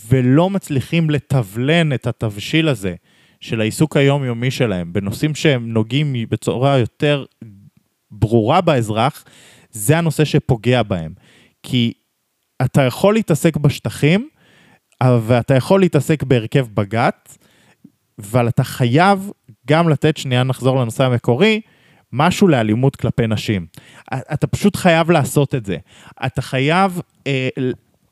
ולא 0.08 0.50
מצליחים 0.50 1.10
לתבלן 1.10 1.94
את 1.94 2.08
התבשיל 2.08 2.68
הזה 2.68 2.96
של 3.42 3.62
העיסוק 3.62 3.98
היומיומי 3.98 4.52
שלהם 4.52 4.94
בנושאים 4.94 5.36
שהם 5.36 5.74
נוגעים 5.74 6.16
בצורה 6.30 6.78
יותר 6.78 7.26
ברורה 8.12 8.62
באזרח, 8.62 9.26
זה 9.72 9.98
הנושא 9.98 10.26
שפוגע 10.26 10.84
בהם. 10.84 11.14
כי 11.64 11.94
אתה 12.66 12.82
יכול 12.82 13.14
להתעסק 13.14 13.58
בשטחים, 13.58 14.30
ואתה 15.04 15.56
יכול 15.56 15.80
להתעסק 15.80 16.24
בהרכב 16.24 16.68
בג"ץ, 16.74 17.38
אבל 18.20 18.48
אתה 18.48 18.64
חייב 18.64 19.32
גם 19.68 19.90
לתת, 19.90 20.18
שנייה 20.18 20.44
נחזור 20.44 20.82
לנושא 20.82 21.04
המקורי, 21.04 21.62
משהו 22.14 22.48
לאלימות 22.48 22.96
כלפי 22.96 23.28
נשים. 23.28 23.68
אתה 24.14 24.48
פשוט 24.48 24.76
חייב 24.76 25.12
לעשות 25.12 25.56
את 25.56 25.66
זה. 25.66 25.78
אתה 26.26 26.42
חייב 26.42 27.02
אה, 27.28 27.50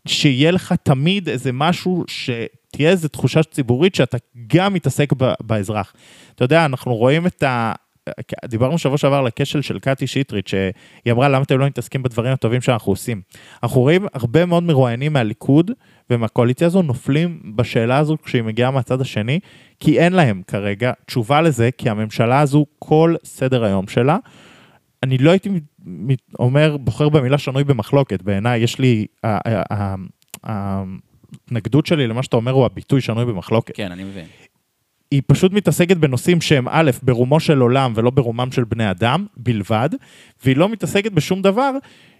שיהיה 0.08 0.52
לך 0.52 0.74
תמיד 0.84 1.30
איזה 1.30 1.52
משהו, 1.54 2.04
שתהיה 2.08 2.89
איזו 2.89 3.08
תחושה 3.08 3.43
ציבורית 3.43 3.96
שאתה 3.96 4.17
גם 4.48 4.74
מתעסק 4.74 5.13
ב- 5.17 5.34
באזרח. 5.41 5.93
אתה 6.36 6.43
יודע, 6.43 6.65
אנחנו 6.65 6.96
רואים 6.96 7.28
את 7.28 7.43
ה... 7.43 7.74
דיברנו 8.46 8.78
שבוע 8.78 8.98
שעבר 8.98 9.15
על 9.15 9.28
הכשל 9.28 9.62
של 9.62 9.80
קטי 9.80 10.08
שטרית, 10.08 10.48
שהיא 10.48 10.72
אמרה 11.12 11.30
למה 11.30 11.43
אתם 11.43 11.60
לא 11.60 11.65
מתעסקים 11.65 12.04
בדברים 12.04 12.34
הטובים 12.34 12.62
שאנחנו 12.62 12.91
עושים. 12.91 13.22
אנחנו 13.63 13.82
רואים 13.82 14.06
הרבה 14.13 14.46
מאוד 14.46 14.63
מרואיינים 14.63 15.13
מהליכוד 15.13 15.72
ומהקואליציה 16.10 16.67
הזו 16.67 16.82
נופלים 16.82 17.41
בשאלה 17.56 17.98
הזו 17.98 18.17
כשהיא 18.24 18.41
מגיעה 18.41 18.72
מהצד 18.72 19.02
השני, 19.02 19.39
כי 19.80 20.00
אין 20.00 20.13
להם 20.13 20.41
כרגע 20.48 20.91
תשובה 21.06 21.41
לזה, 21.41 21.70
כי 21.78 21.89
הממשלה 21.89 22.39
הזו, 22.39 22.65
כל 22.80 23.15
סדר 23.24 23.63
היום 23.63 23.88
שלה, 23.88 24.17
אני 25.03 25.17
לא 25.17 25.31
הייתי 25.31 25.49
אומר, 26.39 26.77
בוחר 26.77 27.10
במילה 27.10 27.38
שנוי 27.38 27.63
במחלוקת, 27.63 28.21
בעיניי 28.21 28.60
יש 28.60 28.79
לי, 28.79 29.05
ההתנגדות 30.43 31.86
שלי 31.86 32.07
למה 32.07 32.23
שאתה 32.23 32.36
אומר 32.38 32.51
הוא 32.51 32.65
הביטוי 32.65 33.01
שנוי 33.01 33.25
במחלוקת. 33.25 33.75
כן, 33.75 33.91
אני 33.91 34.03
מבין. 34.03 34.25
היא 35.12 35.21
פשוט 35.27 35.53
מתעסקת 35.53 35.97
בנושאים 35.97 36.41
שהם 36.41 36.67
א', 36.69 36.91
ברומו 37.03 37.39
של 37.39 37.60
עולם 37.60 37.93
ולא 37.95 38.10
ברומם 38.10 38.51
של 38.51 38.63
בני 38.63 38.91
אדם 38.91 39.25
בלבד, 39.38 39.89
והיא 40.43 40.57
לא 40.57 40.69
מתעסקת 40.69 41.12
בשום 41.12 41.41
דבר 41.41 41.71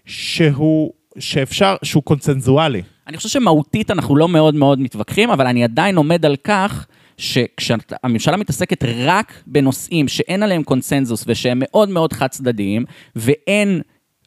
שהוא, 0.06 0.92
שאפשר, 1.18 1.76
שהוא 1.82 2.02
קונצנזואלי. 2.02 2.82
אני 3.06 3.16
חושב 3.16 3.28
שמהותית 3.28 3.90
אנחנו 3.90 4.16
לא 4.16 4.28
מאוד 4.28 4.54
מאוד 4.54 4.80
מתווכחים, 4.80 5.30
אבל 5.30 5.46
אני 5.46 5.64
עדיין 5.64 5.96
עומד 5.96 6.26
על 6.26 6.36
כך 6.44 6.86
שכשהממשלה 7.18 8.36
מתעסקת 8.36 8.84
רק 8.84 9.42
בנושאים 9.46 10.08
שאין 10.08 10.42
עליהם 10.42 10.62
קונסנזוס 10.62 11.24
ושהם 11.26 11.58
מאוד 11.60 11.88
מאוד 11.88 12.12
חד 12.12 12.26
צדדיים, 12.26 12.84
ואין 13.16 13.80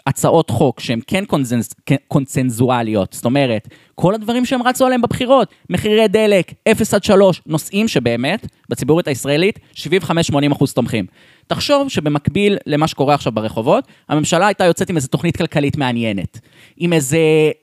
הצעות 0.08 0.50
חוק 0.50 0.80
שהן 0.80 1.00
כן 1.08 1.26
קונצנז, 1.26 1.70
כן 1.86 1.96
קונצנזואליות, 2.08 3.14
זאת 3.14 3.26
אומרת, 3.26 3.68
כל 3.96 4.14
הדברים 4.14 4.46
שהם 4.46 4.62
רצו 4.62 4.86
עליהם 4.86 5.02
בבחירות, 5.02 5.54
מחירי 5.70 6.08
דלק, 6.08 6.54
0 6.72 6.94
עד 6.94 7.04
3, 7.04 7.42
נושאים 7.46 7.88
שבאמת, 7.88 8.48
בציבורית 8.70 9.08
הישראלית, 9.08 9.60
75-80 9.74 10.52
אחוז 10.52 10.74
תומכים. 10.74 11.06
תחשוב 11.52 11.90
שבמקביל 11.90 12.58
למה 12.66 12.88
שקורה 12.88 13.16
עכשיו 13.16 13.32
ברחובות, 13.32 13.88
הממשלה 14.10 14.48
הייתה 14.48 14.66
יוצאת 14.66 14.90
עם 14.90 14.96
איזו 14.96 15.08
תוכנית 15.08 15.38
כלכלית 15.38 15.78
מעניינת. 15.78 16.40
עם 16.78 16.94
איזה, 16.94 17.18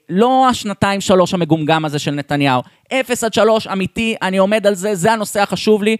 לא 0.09 0.49
השנתיים 0.49 1.01
שלוש 1.01 1.35
המגומגם 1.35 1.85
הזה 1.85 1.99
של 1.99 2.11
נתניהו, 2.11 2.63
אפס 2.93 3.25
עד 3.25 3.35
שלוש 3.35 3.67
אמיתי, 3.67 4.17
אני 4.23 4.39
עומד 4.39 4.67
על 4.67 4.75
זה, 4.75 4.95
זה 4.95 5.13
הנושא 5.13 5.43
החשוב 5.43 5.83
לי. 5.83 5.97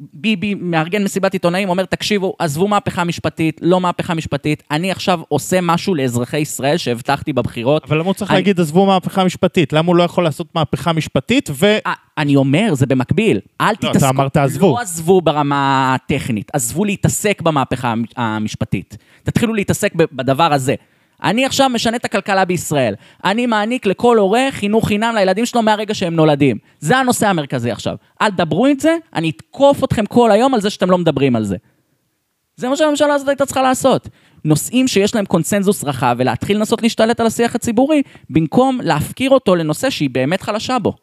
ביבי 0.00 0.54
מארגן 0.54 1.04
מסיבת 1.04 1.32
עיתונאים, 1.32 1.68
אומר, 1.68 1.84
תקשיבו, 1.84 2.34
עזבו 2.38 2.68
מהפכה 2.68 3.04
משפטית, 3.04 3.60
לא 3.62 3.80
מהפכה 3.80 4.14
משפטית, 4.14 4.62
אני 4.70 4.90
עכשיו 4.90 5.20
עושה 5.28 5.58
משהו 5.62 5.94
לאזרחי 5.94 6.38
ישראל 6.38 6.76
שהבטחתי 6.76 7.32
בבחירות. 7.32 7.84
אבל 7.84 7.96
למה 7.96 8.06
הוא 8.06 8.14
צריך 8.14 8.30
אני- 8.30 8.38
להגיד, 8.38 8.60
עזבו 8.60 8.86
מהפכה 8.86 9.24
משפטית? 9.24 9.72
למה 9.72 9.88
הוא 9.88 9.96
לא 9.96 10.02
יכול 10.02 10.24
לעשות 10.24 10.46
מהפכה 10.54 10.92
משפטית 10.92 11.50
ו... 11.52 11.76
אה, 11.86 11.92
אני 12.18 12.36
אומר, 12.36 12.74
זה 12.74 12.86
במקביל. 12.86 13.38
אל 13.60 13.66
לא, 13.70 13.74
תתעסקו. 13.74 13.98
אתה 13.98 14.08
אמרת 14.08 14.36
עזבו. 14.36 14.66
לא 14.76 14.80
עזבו 14.80 15.20
ברמה 15.20 15.94
הטכנית, 15.94 16.50
עזבו 16.52 16.84
להתעסק 16.84 17.42
במהפכה 17.42 17.88
המ- 17.88 18.04
המשפטית. 18.16 18.96
תתחילו 19.22 19.54
להתעסק 19.54 19.92
בדבר 19.94 20.52
הזה. 20.52 20.74
אני 21.22 21.46
עכשיו 21.46 21.68
משנה 21.68 21.96
את 21.96 22.04
הכלכלה 22.04 22.44
בישראל. 22.44 22.94
אני 23.24 23.46
מעניק 23.46 23.86
לכל 23.86 24.18
הורה 24.18 24.48
חינוך 24.50 24.88
חינם 24.88 25.14
לילדים 25.14 25.46
שלו 25.46 25.62
מהרגע 25.62 25.94
שהם 25.94 26.14
נולדים. 26.14 26.58
זה 26.80 26.96
הנושא 26.96 27.28
המרכזי 27.28 27.70
עכשיו. 27.70 27.96
אל 28.22 28.30
תדברו 28.30 28.66
את 28.66 28.80
זה, 28.80 28.96
אני 29.14 29.30
אתקוף 29.30 29.84
אתכם 29.84 30.06
כל 30.06 30.30
היום 30.30 30.54
על 30.54 30.60
זה 30.60 30.70
שאתם 30.70 30.90
לא 30.90 30.98
מדברים 30.98 31.36
על 31.36 31.44
זה. 31.44 31.56
זה 32.56 32.68
מה 32.68 32.76
שהממשלה 32.76 33.14
הזאת 33.14 33.28
הייתה 33.28 33.46
צריכה 33.46 33.62
לעשות. 33.62 34.08
נושאים 34.44 34.88
שיש 34.88 35.14
להם 35.14 35.24
קונסנזוס 35.24 35.84
רחב 35.84 36.16
ולהתחיל 36.18 36.56
לנסות 36.56 36.82
להשתלט 36.82 37.20
על 37.20 37.26
השיח 37.26 37.54
הציבורי, 37.54 38.02
במקום 38.30 38.80
להפקיר 38.82 39.30
אותו 39.30 39.54
לנושא 39.54 39.90
שהיא 39.90 40.10
באמת 40.10 40.42
חלשה 40.42 40.78
בו. 40.78 40.94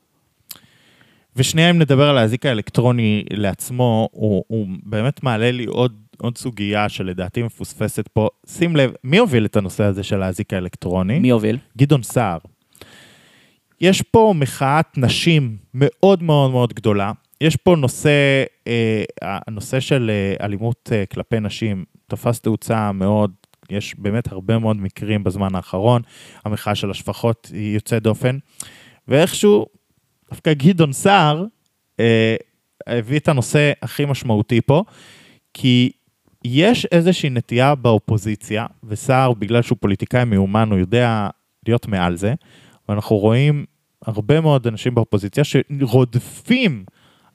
ושנייה, 1.36 1.70
אם 1.70 1.80
נדבר 1.80 2.10
על 2.10 2.18
האזיק 2.18 2.46
האלקטרוני 2.46 3.24
לעצמו, 3.34 4.10
הוא, 4.12 4.44
הוא 4.48 4.68
באמת 4.84 5.24
מעלה 5.24 5.52
לי 5.52 5.66
עוד, 5.66 5.94
עוד 6.22 6.38
סוגיה 6.38 6.90
שלדעתי 6.90 7.44
מפוספסת 7.44 8.08
פה. 8.08 8.30
שים 8.48 8.76
לב, 8.76 8.92
מי 9.04 9.18
הוביל 9.18 9.46
את 9.46 9.56
הנושא 9.56 9.84
הזה 9.84 10.04
של 10.04 10.22
האזיק 10.22 10.54
האלקטרוני? 10.54 11.20
מי 11.20 11.30
הוביל? 11.30 11.58
גדעון 11.78 12.04
סער. 12.04 12.38
יש 13.82 14.02
פה 14.02 14.34
מחאת 14.38 14.98
נשים 14.98 15.58
מאוד 15.74 16.24
מאוד 16.24 16.52
מאוד 16.52 16.74
גדולה. 16.74 17.12
יש 17.42 17.56
פה 17.56 17.76
נושא, 17.76 18.44
אה, 18.68 19.04
הנושא 19.22 19.80
של 19.80 20.12
אה, 20.14 20.46
אלימות 20.46 20.90
אה, 20.92 21.06
כלפי 21.06 21.40
נשים 21.40 21.86
תפס 22.08 22.40
תאוצה 22.40 22.92
מאוד, 22.92 23.32
יש 23.70 23.96
באמת 23.98 24.32
הרבה 24.32 24.58
מאוד 24.58 24.78
מקרים 24.78 25.24
בזמן 25.24 25.56
האחרון. 25.56 26.02
המחאה 26.46 26.76
של 26.76 26.92
השפחות 26.92 27.52
היא 27.54 27.74
יוצאת 27.74 28.04
דופן. 28.04 28.38
ואיכשהו, 29.08 29.66
דווקא 30.30 30.54
גדעון 30.54 30.94
סער 30.94 31.46
אה, 32.00 32.36
הביא 32.88 33.20
את 33.20 33.28
הנושא 33.28 33.72
הכי 33.82 34.06
משמעותי 34.06 34.62
פה, 34.62 34.84
כי 35.54 35.92
יש 36.46 36.86
איזושהי 36.86 37.30
נטייה 37.30 37.76
באופוזיציה, 37.76 38.66
וסער, 38.84 39.34
בגלל 39.34 39.62
שהוא 39.62 39.78
פוליטיקאי 39.82 40.26
מיומן, 40.26 40.72
הוא 40.72 40.80
יודע 40.80 41.30
להיות 41.68 41.88
מעל 41.88 42.16
זה, 42.16 42.34
ואנחנו 42.90 43.18
רואים 43.18 43.66
הרבה 44.06 44.42
מאוד 44.42 44.68
אנשים 44.68 44.96
באופוזיציה 44.96 45.44
שרודפים 45.44 46.86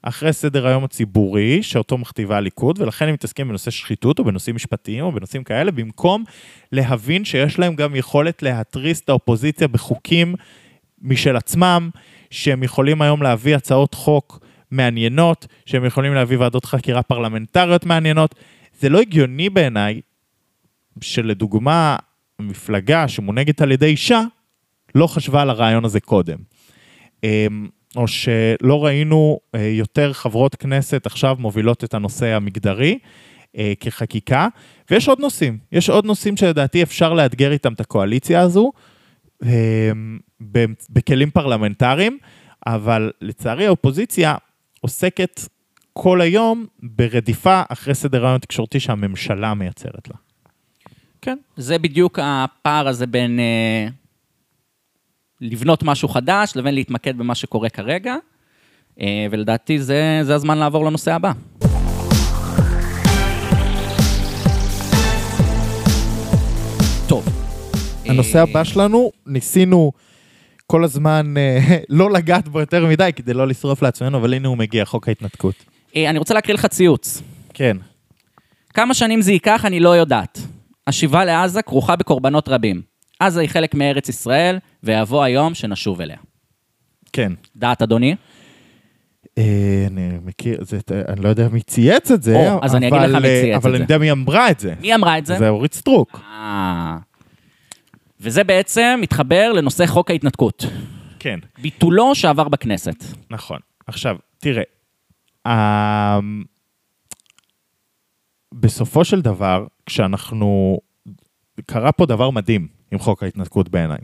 אחרי 0.01 0.33
סדר 0.33 0.67
היום 0.67 0.83
הציבורי 0.83 1.63
שאותו 1.63 1.97
מכתיבה 1.97 2.37
הליכוד, 2.37 2.81
ולכן 2.81 3.07
הם 3.07 3.13
מתעסקים 3.13 3.47
בנושא 3.47 3.71
שחיתות 3.71 4.19
או 4.19 4.23
בנושאים 4.23 4.55
משפטיים 4.55 5.03
או 5.03 5.11
בנושאים 5.11 5.43
כאלה, 5.43 5.71
במקום 5.71 6.23
להבין 6.71 7.25
שיש 7.25 7.59
להם 7.59 7.75
גם 7.75 7.95
יכולת 7.95 8.43
להתריס 8.43 9.01
את 9.01 9.09
האופוזיציה 9.09 9.67
בחוקים 9.67 10.35
משל 11.01 11.35
עצמם, 11.35 11.89
שהם 12.29 12.63
יכולים 12.63 13.01
היום 13.01 13.23
להביא 13.23 13.55
הצעות 13.55 13.93
חוק 13.93 14.39
מעניינות, 14.71 15.47
שהם 15.65 15.85
יכולים 15.85 16.13
להביא 16.13 16.37
ועדות 16.37 16.65
חקירה 16.65 17.03
פרלמנטריות 17.03 17.85
מעניינות. 17.85 18.35
זה 18.79 18.89
לא 18.89 19.01
הגיוני 19.01 19.49
בעיניי 19.49 20.01
שלדוגמה, 21.01 21.95
מפלגה 22.39 23.07
שמונהגת 23.07 23.61
על 23.61 23.71
ידי 23.71 23.85
אישה, 23.85 24.21
לא 24.95 25.07
חשבה 25.07 25.41
על 25.41 25.49
הרעיון 25.49 25.85
הזה 25.85 25.99
קודם. 25.99 26.37
אמ, 27.23 27.67
או 27.95 28.07
שלא 28.07 28.85
ראינו 28.85 29.39
אה, 29.55 29.61
יותר 29.61 30.13
חברות 30.13 30.55
כנסת 30.55 31.05
עכשיו 31.05 31.35
מובילות 31.39 31.83
את 31.83 31.93
הנושא 31.93 32.25
המגדרי 32.25 32.99
אה, 33.57 33.73
כחקיקה, 33.79 34.47
ויש 34.91 35.07
עוד 35.07 35.19
נושאים, 35.19 35.57
יש 35.71 35.89
עוד 35.89 36.05
נושאים 36.05 36.37
שלדעתי 36.37 36.83
אפשר 36.83 37.13
לאתגר 37.13 37.51
איתם 37.51 37.73
את 37.73 37.79
הקואליציה 37.79 38.41
הזו, 38.41 38.71
אמ, 39.43 40.19
בכלים 40.89 41.31
פרלמנטריים, 41.31 42.17
אבל 42.67 43.11
לצערי 43.21 43.67
האופוזיציה 43.67 44.35
עוסקת 44.81 45.41
כל 45.99 46.21
היום 46.21 46.65
ברדיפה 46.83 47.61
אחרי 47.69 47.95
סדר 47.95 48.25
היום 48.25 48.35
התקשורתי 48.35 48.79
שהממשלה 48.79 49.53
מייצרת 49.53 50.07
לה. 50.07 50.15
כן. 51.21 51.37
זה 51.57 51.77
בדיוק 51.77 52.19
הפער 52.21 52.87
הזה 52.87 53.07
בין 53.07 53.39
אה, 53.39 53.87
לבנות 55.41 55.83
משהו 55.83 56.07
חדש 56.07 56.53
לבין 56.55 56.75
להתמקד 56.75 57.17
במה 57.17 57.35
שקורה 57.35 57.69
כרגע, 57.69 58.15
אה, 59.01 59.27
ולדעתי 59.31 59.79
זה, 59.79 60.19
זה 60.23 60.35
הזמן 60.35 60.57
לעבור 60.57 60.85
לנושא 60.85 61.13
הבא. 61.13 61.31
טוב. 67.07 67.25
הנושא 68.05 68.37
אה, 68.37 68.43
הבא 68.43 68.63
שלנו, 68.63 69.11
ניסינו 69.25 69.91
כל 70.67 70.83
הזמן 70.83 71.33
אה, 71.37 71.77
לא 71.89 72.11
לגעת 72.11 72.47
בו 72.47 72.59
יותר 72.59 72.85
מדי 72.85 73.11
כדי 73.15 73.33
לא 73.33 73.47
לשרוף 73.47 73.81
לעצמנו, 73.81 74.17
אבל 74.17 74.33
הנה 74.33 74.47
הוא 74.47 74.57
מגיע, 74.57 74.85
חוק 74.85 75.07
ההתנתקות. 75.07 75.76
אה, 75.95 76.09
אני 76.09 76.19
רוצה 76.19 76.33
להקריא 76.33 76.55
לך 76.55 76.65
ציוץ. 76.65 77.21
כן. 77.53 77.77
כמה 78.73 78.93
שנים 78.93 79.21
זה 79.21 79.31
ייקח, 79.31 79.65
אני 79.65 79.79
לא 79.79 79.89
יודעת. 79.89 80.39
השיבה 80.87 81.25
לעזה 81.25 81.61
כרוכה 81.61 81.95
בקורבנות 81.95 82.49
רבים. 82.49 82.81
עזה 83.19 83.41
היא 83.41 83.49
חלק 83.49 83.75
מארץ 83.75 84.09
ישראל, 84.09 84.59
ויבוא 84.83 85.23
היום 85.23 85.53
שנשוב 85.53 86.01
אליה. 86.01 86.17
כן. 87.13 87.31
דעת 87.55 87.81
אדוני? 87.81 88.15
אה, 89.37 89.83
אני 89.87 90.09
מכיר, 90.25 90.63
זה, 90.63 90.79
אני 91.07 91.21
לא 91.23 91.29
יודע 91.29 91.47
מי 91.47 91.61
צייץ 91.61 92.11
את 92.11 92.23
זה, 92.23 92.35
או, 92.35 92.59
אז 92.63 92.75
אני 92.75 92.87
אגיד 92.87 92.99
אבל, 92.99 93.09
לך 93.09 93.15
מי 93.21 93.27
אה, 93.27 93.41
צייץ 93.41 93.55
את 93.57 93.61
אבל 93.61 93.71
זה. 93.71 93.75
אני 93.75 93.83
יודע 93.83 93.97
מי 93.97 94.11
אמרה 94.11 94.51
את 94.51 94.59
זה. 94.59 94.73
מי 94.81 94.95
אמרה 94.95 95.17
את 95.17 95.25
זה? 95.25 95.37
זה 95.37 95.49
אורית 95.49 95.73
סטרוק. 95.73 96.19
אה. 96.23 96.97
וזה 98.19 98.43
בעצם 98.43 98.99
מתחבר 99.01 99.53
לנושא 99.53 99.85
חוק 99.85 100.09
ההתנתקות. 100.11 100.65
כן, 101.19 101.39
ביטולו 101.61 102.15
שעבר 102.15 102.47
בכנסת. 102.47 103.03
נכון. 103.29 103.59
עכשיו, 103.87 104.15
תראה. 104.39 104.63
בסופו 108.53 109.05
של 109.05 109.21
דבר, 109.21 109.65
כשאנחנו... 109.85 110.79
קרה 111.65 111.91
פה 111.91 112.05
דבר 112.05 112.29
מדהים 112.29 112.67
עם 112.91 112.99
חוק 112.99 113.23
ההתנתקות 113.23 113.69
בעיניי. 113.69 113.97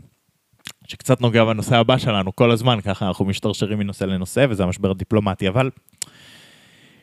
שקצת 0.86 1.20
נוגע 1.20 1.44
בנושא 1.44 1.76
הבא 1.76 1.98
שלנו 1.98 2.36
כל 2.36 2.50
הזמן, 2.50 2.80
ככה 2.80 3.08
אנחנו 3.08 3.24
משתרשרים 3.24 3.78
מנושא 3.78 4.04
לנושא, 4.04 4.46
וזה 4.50 4.62
המשבר 4.62 4.90
הדיפלומטי, 4.90 5.48
אבל 5.48 5.70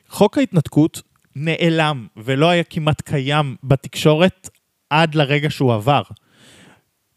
חוק 0.09 0.37
ההתנתקות 0.37 1.01
נעלם 1.35 2.07
ולא 2.17 2.49
היה 2.49 2.63
כמעט 2.63 3.01
קיים 3.01 3.55
בתקשורת 3.63 4.49
עד 4.89 5.15
לרגע 5.15 5.49
שהוא 5.49 5.73
עבר. 5.73 6.01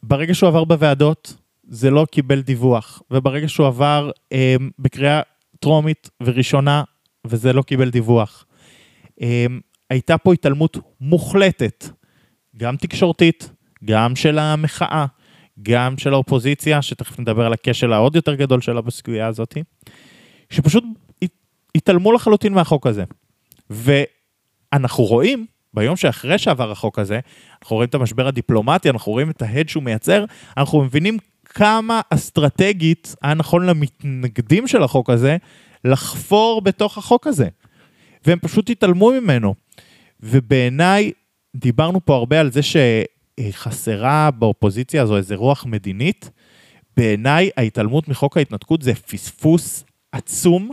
ברגע 0.03 0.35
שהוא 0.35 0.49
עבר 0.49 0.65
בוועדות, 0.65 1.35
זה 1.69 1.91
לא 1.91 2.07
קיבל 2.11 2.41
דיווח, 2.41 3.03
וברגע 3.11 3.49
שהוא 3.49 3.67
עבר 3.67 4.11
אה, 4.33 4.57
בקריאה 4.79 5.21
טרומית 5.61 6.11
וראשונה, 6.23 6.83
וזה 7.27 7.53
לא 7.53 7.63
קיבל 7.63 7.91
דיווח. 7.91 8.45
אה, 9.23 9.47
הייתה 9.91 10.19
פה 10.19 10.33
התעלמות 10.33 10.77
מוחלטת, 11.01 11.85
גם 12.57 12.77
תקשורתית, 12.77 13.51
גם 13.85 14.17
של 14.17 14.39
המחאה, 14.39 15.07
גם 15.63 15.99
של 15.99 16.13
האופוזיציה, 16.13 16.83
שתכף 16.83 17.21
נדבר 17.21 17.47
על 17.47 17.53
הכשל 17.53 17.93
העוד 17.93 18.17
יותר 18.17 18.35
גדול 18.35 18.61
שלה 18.61 18.81
בסוגיה 18.81 19.27
הזאת, 19.27 19.57
שפשוט 20.51 20.85
הת- 21.23 21.31
התעלמו 21.75 22.13
לחלוטין 22.13 22.53
מהחוק 22.53 22.87
הזה. 22.87 23.05
ואנחנו 23.71 25.05
רואים, 25.05 25.47
ביום 25.75 25.97
שאחרי 25.97 26.39
שעבר 26.39 26.71
החוק 26.71 26.99
הזה, 26.99 27.21
אנחנו 27.63 27.77
רואים 27.77 27.89
את 27.89 27.95
המשבר 27.95 28.27
הדיפלומטי, 28.27 28.91
אנחנו 28.91 29.13
רואים 29.13 29.31
את 29.31 29.43
ההד 29.43 29.69
שהוא 29.69 29.83
מייצר, 29.83 30.25
אנחנו 30.57 30.83
מבינים 30.83 31.19
כמה 31.45 32.01
אסטרטגית 32.11 33.15
היה 33.23 33.35
נכון 33.35 33.67
למתנגדים 33.67 34.67
של 34.69 34.83
החוק 34.83 35.11
הזה 35.11 35.37
לחפור 35.85 36.62
בתוך 36.62 36.99
החוק 36.99 37.27
הזה. 37.27 37.49
והם 38.27 38.38
פשוט 38.38 38.70
התעלמו 38.70 39.11
ממנו. 39.11 39.55
ובעיניי, 40.20 41.12
דיברנו 41.57 42.01
פה 42.05 42.14
הרבה 42.14 42.40
על 42.40 42.51
זה 42.53 42.61
שחסרה 42.62 44.31
באופוזיציה 44.31 45.03
הזו 45.03 45.16
איזה 45.16 45.35
רוח 45.35 45.66
מדינית. 45.66 46.31
בעיניי, 46.97 47.51
ההתעלמות 47.57 48.09
מחוק 48.09 48.37
ההתנתקות 48.37 48.83
זה 48.83 48.94
פספוס 48.94 49.85
עצום. 50.12 50.70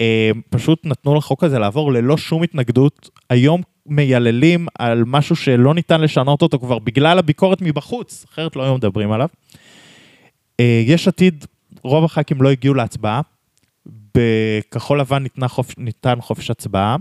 אה, 0.00 0.30
פשוט 0.50 0.86
נתנו 0.86 1.14
לחוק 1.14 1.44
הזה 1.44 1.58
לעבור 1.58 1.92
ללא 1.92 2.16
שום 2.16 2.42
התנגדות. 2.42 3.10
היום 3.30 3.62
מייללים 3.86 4.66
על 4.78 5.04
משהו 5.06 5.36
שלא 5.36 5.74
ניתן 5.74 6.00
לשנות 6.00 6.42
אותו 6.42 6.58
כבר 6.58 6.78
בגלל 6.78 7.18
הביקורת 7.18 7.62
מבחוץ, 7.62 8.26
אחרת 8.32 8.56
לא 8.56 8.64
היו 8.64 8.74
מדברים 8.74 9.12
עליו. 9.12 9.28
אה, 10.60 10.82
יש 10.86 11.08
עתיד, 11.08 11.46
רוב 11.82 12.04
הח"כים 12.04 12.42
לא 12.42 12.50
הגיעו 12.50 12.74
להצבעה. 12.74 13.20
בכחול 14.14 15.00
לבן 15.00 15.22
ניתנה 15.22 15.48
חופ... 15.48 15.74
ניתן 15.78 16.20
חופש 16.20 16.50
הצבעה. 16.50 16.96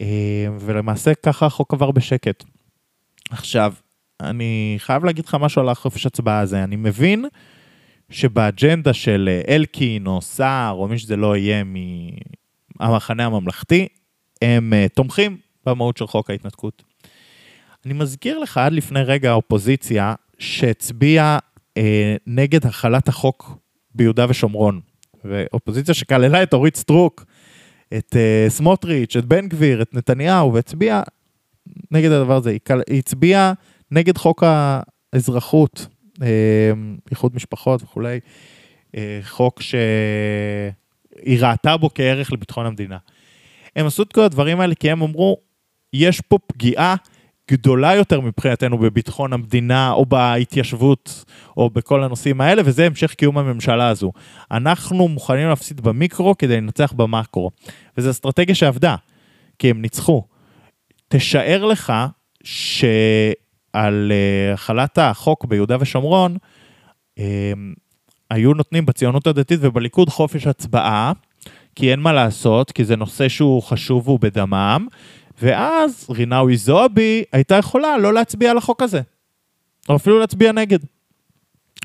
אה, 0.00 0.46
ולמעשה 0.60 1.14
ככה 1.14 1.46
החוק 1.46 1.74
עבר 1.74 1.90
בשקט. 1.90 2.44
עכשיו, 3.30 3.74
אני 4.20 4.74
חייב 4.78 5.04
להגיד 5.04 5.24
לך 5.24 5.36
משהו 5.40 5.62
על 5.62 5.68
החופש 5.68 6.06
הצבעה 6.06 6.40
הזה. 6.40 6.64
אני 6.64 6.76
מבין 6.76 7.24
שבאג'נדה 8.10 8.92
של 8.92 9.28
אה, 9.32 9.54
אלקין 9.54 10.06
או 10.06 10.22
סער 10.22 10.72
או 10.72 10.88
מי 10.88 10.98
שזה 10.98 11.16
לא 11.16 11.36
יהיה 11.36 11.64
מהמחנה 11.64 13.24
הממלכתי, 13.26 13.88
הם 14.42 14.72
uh, 14.72 14.94
תומכים 14.94 15.36
במהות 15.66 15.96
של 15.96 16.06
חוק 16.06 16.30
ההתנתקות. 16.30 16.82
אני 17.86 17.94
מזכיר 17.94 18.38
לך 18.38 18.58
עד 18.58 18.72
לפני 18.72 19.02
רגע 19.02 19.30
האופוזיציה 19.30 20.14
שהצביעה 20.38 21.38
uh, 21.38 21.82
נגד 22.26 22.66
החלת 22.66 23.08
החוק 23.08 23.58
ביהודה 23.94 24.26
ושומרון. 24.28 24.80
ואופוזיציה 25.28 25.94
שכללה 25.94 26.42
את 26.42 26.54
אורית 26.54 26.76
סטרוק, 26.76 27.24
את 27.98 28.16
uh, 28.16 28.50
סמוטריץ', 28.50 29.16
את 29.16 29.24
בן 29.24 29.48
גביר, 29.48 29.82
את 29.82 29.94
נתניהו, 29.94 30.54
והצביעה 30.54 31.02
נגד 31.90 32.10
הדבר 32.10 32.36
הזה. 32.36 32.50
היא, 32.50 32.98
הצביעה 32.98 33.52
נגד 33.90 34.18
חוק 34.18 34.42
האזרחות, 34.46 35.86
אה, 36.22 36.72
איחוד 37.10 37.34
משפחות 37.34 37.82
וכולי, 37.82 38.20
אה, 38.96 39.18
חוק 39.22 39.62
שהיא 39.62 41.40
ראתה 41.40 41.76
בו 41.76 41.90
כערך 41.94 42.32
לביטחון 42.32 42.66
המדינה. 42.66 42.98
הם 43.76 43.86
עשו 43.86 44.02
את 44.02 44.12
כל 44.12 44.20
הדברים 44.20 44.60
האלה 44.60 44.74
כי 44.74 44.90
הם 44.90 45.02
אמרו, 45.02 45.36
יש 45.92 46.20
פה 46.20 46.38
פגיעה 46.46 46.96
גדולה 47.50 47.94
יותר 47.94 48.20
מבחינתנו 48.20 48.78
בביטחון 48.78 49.32
המדינה 49.32 49.92
או 49.92 50.06
בהתיישבות 50.06 51.24
או 51.56 51.70
בכל 51.70 52.02
הנושאים 52.02 52.40
האלה, 52.40 52.62
וזה 52.64 52.86
המשך 52.86 53.14
קיום 53.14 53.38
הממשלה 53.38 53.88
הזו. 53.88 54.12
אנחנו 54.50 55.08
מוכנים 55.08 55.48
להפסיד 55.48 55.80
במיקרו 55.80 56.38
כדי 56.38 56.56
לנצח 56.56 56.92
במקרו. 56.92 57.50
וזו 57.98 58.10
אסטרטגיה 58.10 58.54
שעבדה, 58.54 58.96
כי 59.58 59.70
הם 59.70 59.82
ניצחו. 59.82 60.22
תשאר 61.08 61.64
לך 61.64 61.92
שעל 62.44 64.12
החלת 64.54 64.98
החוק 64.98 65.44
ביהודה 65.44 65.76
ושומרון, 65.80 66.36
um, 67.18 67.22
היו 68.30 68.54
נותנים 68.54 68.86
בציונות 68.86 69.26
הדתית 69.26 69.58
ובליכוד 69.62 70.08
חופש 70.08 70.46
הצבעה, 70.46 71.12
כי 71.74 71.90
אין 71.90 72.00
מה 72.00 72.12
לעשות, 72.12 72.72
כי 72.72 72.84
זה 72.84 72.96
נושא 72.96 73.28
שהוא 73.28 73.62
חשוב 73.62 74.08
והוא 74.08 74.20
בדמם, 74.20 74.86
ואז 75.42 76.06
רינאוי 76.10 76.56
זועבי 76.56 77.24
הייתה 77.32 77.54
יכולה 77.54 77.98
לא 77.98 78.14
להצביע 78.14 78.50
על 78.50 78.58
החוק 78.58 78.82
הזה, 78.82 79.00
או 79.88 79.96
אפילו 79.96 80.18
להצביע 80.18 80.52
נגד. 80.52 80.78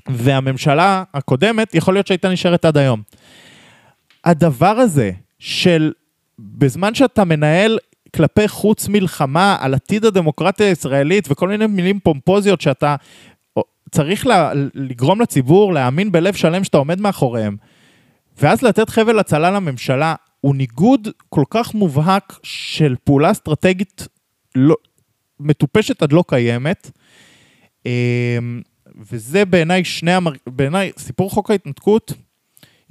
והממשלה 0.08 1.04
הקודמת, 1.14 1.74
יכול 1.74 1.94
להיות 1.94 2.06
שהייתה 2.06 2.28
נשארת 2.28 2.64
עד 2.64 2.76
היום. 2.76 3.02
הדבר 4.24 4.78
הזה 4.78 5.10
של 5.38 5.92
בזמן 6.38 6.94
שאתה 6.94 7.24
מנהל 7.24 7.78
כלפי 8.16 8.48
חוץ 8.48 8.88
מלחמה 8.88 9.56
על 9.60 9.74
עתיד 9.74 10.04
הדמוקרטיה 10.04 10.66
הישראלית 10.68 11.28
וכל 11.30 11.48
מיני 11.48 11.66
מילים 11.66 12.00
פומפוזיות 12.00 12.60
שאתה 12.60 12.96
צריך 13.90 14.26
לה, 14.26 14.52
לגרום 14.74 15.20
לציבור 15.20 15.72
להאמין 15.72 16.12
בלב 16.12 16.34
שלם 16.34 16.64
שאתה 16.64 16.78
עומד 16.78 17.00
מאחוריהם, 17.00 17.56
ואז 18.40 18.62
לתת 18.62 18.88
חבל 18.90 19.18
הצלה 19.18 19.50
לממשלה, 19.50 20.14
הוא 20.42 20.54
ניגוד 20.56 21.08
כל 21.28 21.44
כך 21.50 21.74
מובהק 21.74 22.38
של 22.42 22.94
פעולה 23.04 23.30
אסטרטגית 23.30 24.08
לא, 24.54 24.74
מטופשת 25.40 26.02
עד 26.02 26.12
לא 26.12 26.24
קיימת. 26.28 26.90
אמ, 27.86 28.62
וזה 28.96 29.44
בעיניי 29.44 29.84
שני, 29.84 30.12
המר... 30.12 30.32
בעיניי 30.46 30.92
סיפור 30.98 31.30
חוק 31.30 31.50
ההתנתקות, 31.50 32.12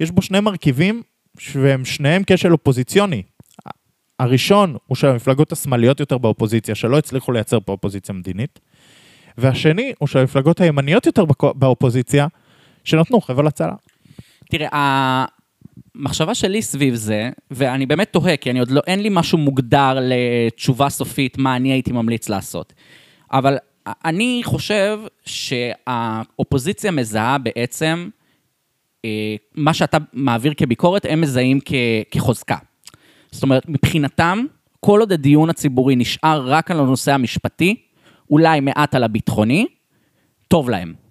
יש 0.00 0.10
בו 0.10 0.22
שני 0.22 0.40
מרכיבים 0.40 1.02
והם 1.54 1.84
שניהם 1.84 2.22
כשל 2.26 2.52
אופוזיציוני. 2.52 3.22
הראשון 4.18 4.76
הוא 4.86 4.96
של 4.96 5.06
המפלגות 5.06 5.52
השמאליות 5.52 6.00
יותר 6.00 6.18
באופוזיציה, 6.18 6.74
שלא 6.74 6.98
הצליחו 6.98 7.32
לייצר 7.32 7.60
פה 7.60 7.72
אופוזיציה 7.72 8.14
מדינית, 8.14 8.60
והשני 9.38 9.92
הוא 9.98 10.08
של 10.08 10.18
המפלגות 10.18 10.60
הימניות 10.60 11.06
יותר 11.06 11.24
באופוזיציה, 11.54 12.26
שנתנו 12.84 13.20
חבל 13.20 13.46
הצלה. 13.46 13.74
תראה, 14.50 15.24
המחשבה 15.94 16.34
שלי 16.34 16.62
סביב 16.62 16.94
זה, 16.94 17.30
ואני 17.50 17.86
באמת 17.86 18.12
תוהה, 18.12 18.36
כי 18.36 18.50
אני 18.50 18.58
עוד 18.58 18.70
לא, 18.70 18.80
אין 18.86 19.00
לי 19.02 19.08
משהו 19.12 19.38
מוגדר 19.38 19.98
לתשובה 20.00 20.88
סופית 20.88 21.38
מה 21.38 21.56
אני 21.56 21.72
הייתי 21.72 21.92
ממליץ 21.92 22.28
לעשות. 22.28 22.72
אבל 23.32 23.56
אני 23.86 24.40
חושב 24.44 25.00
שהאופוזיציה 25.24 26.90
מזהה 26.90 27.38
בעצם, 27.38 28.08
אה, 29.04 29.36
מה 29.54 29.74
שאתה 29.74 29.98
מעביר 30.12 30.54
כביקורת, 30.54 31.06
הם 31.08 31.20
מזהים 31.20 31.58
כ, 31.64 31.72
כחוזקה. 32.10 32.56
זאת 33.30 33.42
אומרת, 33.42 33.68
מבחינתם, 33.68 34.44
כל 34.80 35.00
עוד 35.00 35.12
הדיון 35.12 35.50
הציבורי 35.50 35.96
נשאר 35.96 36.42
רק 36.46 36.70
על 36.70 36.80
הנושא 36.80 37.12
המשפטי, 37.12 37.76
אולי 38.30 38.60
מעט 38.60 38.94
על 38.94 39.04
הביטחוני, 39.04 39.66
טוב 40.48 40.70
להם. 40.70 41.01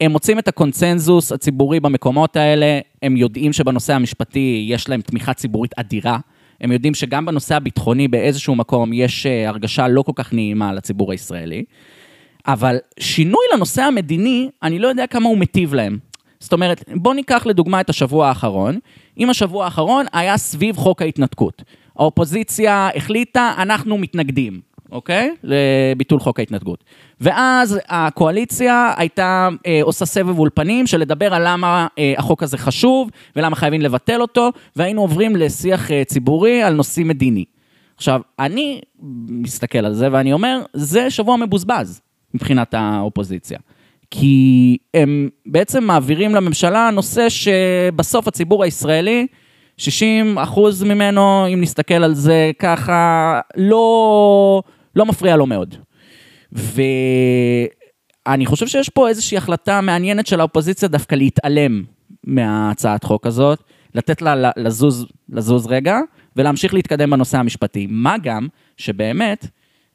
הם 0.00 0.12
מוצאים 0.12 0.38
את 0.38 0.48
הקונצנזוס 0.48 1.32
הציבורי 1.32 1.80
במקומות 1.80 2.36
האלה, 2.36 2.80
הם 3.02 3.16
יודעים 3.16 3.52
שבנושא 3.52 3.94
המשפטי 3.94 4.66
יש 4.68 4.88
להם 4.88 5.00
תמיכה 5.00 5.34
ציבורית 5.34 5.72
אדירה, 5.78 6.18
הם 6.60 6.72
יודעים 6.72 6.94
שגם 6.94 7.26
בנושא 7.26 7.54
הביטחוני 7.54 8.08
באיזשהו 8.08 8.54
מקום 8.54 8.92
יש 8.92 9.26
אה, 9.26 9.48
הרגשה 9.48 9.88
לא 9.88 10.02
כל 10.02 10.12
כך 10.14 10.32
נעימה 10.32 10.72
לציבור 10.72 11.12
הישראלי, 11.12 11.64
אבל 12.46 12.78
שינוי 13.00 13.44
לנושא 13.54 13.82
המדיני, 13.82 14.50
אני 14.62 14.78
לא 14.78 14.88
יודע 14.88 15.06
כמה 15.06 15.28
הוא 15.28 15.38
מטיב 15.38 15.74
להם. 15.74 15.98
זאת 16.40 16.52
אומרת, 16.52 16.84
בואו 16.96 17.14
ניקח 17.14 17.46
לדוגמה 17.46 17.80
את 17.80 17.90
השבוע 17.90 18.28
האחרון. 18.28 18.78
אם 19.18 19.30
השבוע 19.30 19.64
האחרון 19.64 20.06
היה 20.12 20.36
סביב 20.36 20.76
חוק 20.76 21.02
ההתנתקות. 21.02 21.62
האופוזיציה 21.98 22.88
החליטה, 22.96 23.54
אנחנו 23.58 23.98
מתנגדים. 23.98 24.60
אוקיי? 24.92 25.34
לביטול 25.44 26.20
חוק 26.20 26.38
ההתנתקות. 26.38 26.84
ואז 27.20 27.78
הקואליציה 27.88 28.92
הייתה 28.96 29.48
אה, 29.66 29.80
עושה 29.82 30.06
סבב 30.06 30.38
אולפנים 30.38 30.86
של 30.86 30.98
לדבר 30.98 31.34
על 31.34 31.42
למה 31.46 31.86
אה, 31.98 32.14
החוק 32.18 32.42
הזה 32.42 32.58
חשוב 32.58 33.10
ולמה 33.36 33.56
חייבים 33.56 33.80
לבטל 33.80 34.20
אותו, 34.20 34.50
והיינו 34.76 35.00
עוברים 35.00 35.36
לשיח 35.36 35.90
אה, 35.90 36.04
ציבורי 36.04 36.62
על 36.62 36.74
נושאים 36.74 37.08
מדיני. 37.08 37.44
עכשיו, 37.96 38.20
אני 38.38 38.80
מסתכל 39.28 39.78
על 39.78 39.94
זה 39.94 40.08
ואני 40.12 40.32
אומר, 40.32 40.62
זה 40.72 41.10
שבוע 41.10 41.36
מבוזבז 41.36 42.00
מבחינת 42.34 42.74
האופוזיציה. 42.74 43.58
כי 44.10 44.76
הם 44.94 45.28
בעצם 45.46 45.84
מעבירים 45.84 46.34
לממשלה 46.34 46.90
נושא 46.90 47.28
שבסוף 47.28 48.28
הציבור 48.28 48.64
הישראלי, 48.64 49.26
60 49.76 50.38
אחוז 50.38 50.82
ממנו, 50.82 51.46
אם 51.54 51.60
נסתכל 51.60 51.94
על 51.94 52.14
זה 52.14 52.50
ככה, 52.58 53.40
לא, 53.56 54.62
לא 54.96 55.06
מפריע 55.06 55.36
לו 55.36 55.46
מאוד. 55.46 55.74
ואני 56.52 58.46
חושב 58.46 58.66
שיש 58.66 58.88
פה 58.88 59.08
איזושהי 59.08 59.38
החלטה 59.38 59.80
מעניינת 59.80 60.26
של 60.26 60.40
האופוזיציה 60.40 60.88
דווקא 60.88 61.14
להתעלם 61.14 61.84
מהצעת 62.24 63.04
חוק 63.04 63.26
הזאת, 63.26 63.62
לתת 63.94 64.22
לה 64.22 64.50
לזוז, 64.56 65.06
לזוז 65.28 65.66
רגע, 65.66 65.98
ולהמשיך 66.36 66.74
להתקדם 66.74 67.10
בנושא 67.10 67.38
המשפטי. 67.38 67.86
מה 67.90 68.16
גם 68.22 68.48
שבאמת, 68.76 69.46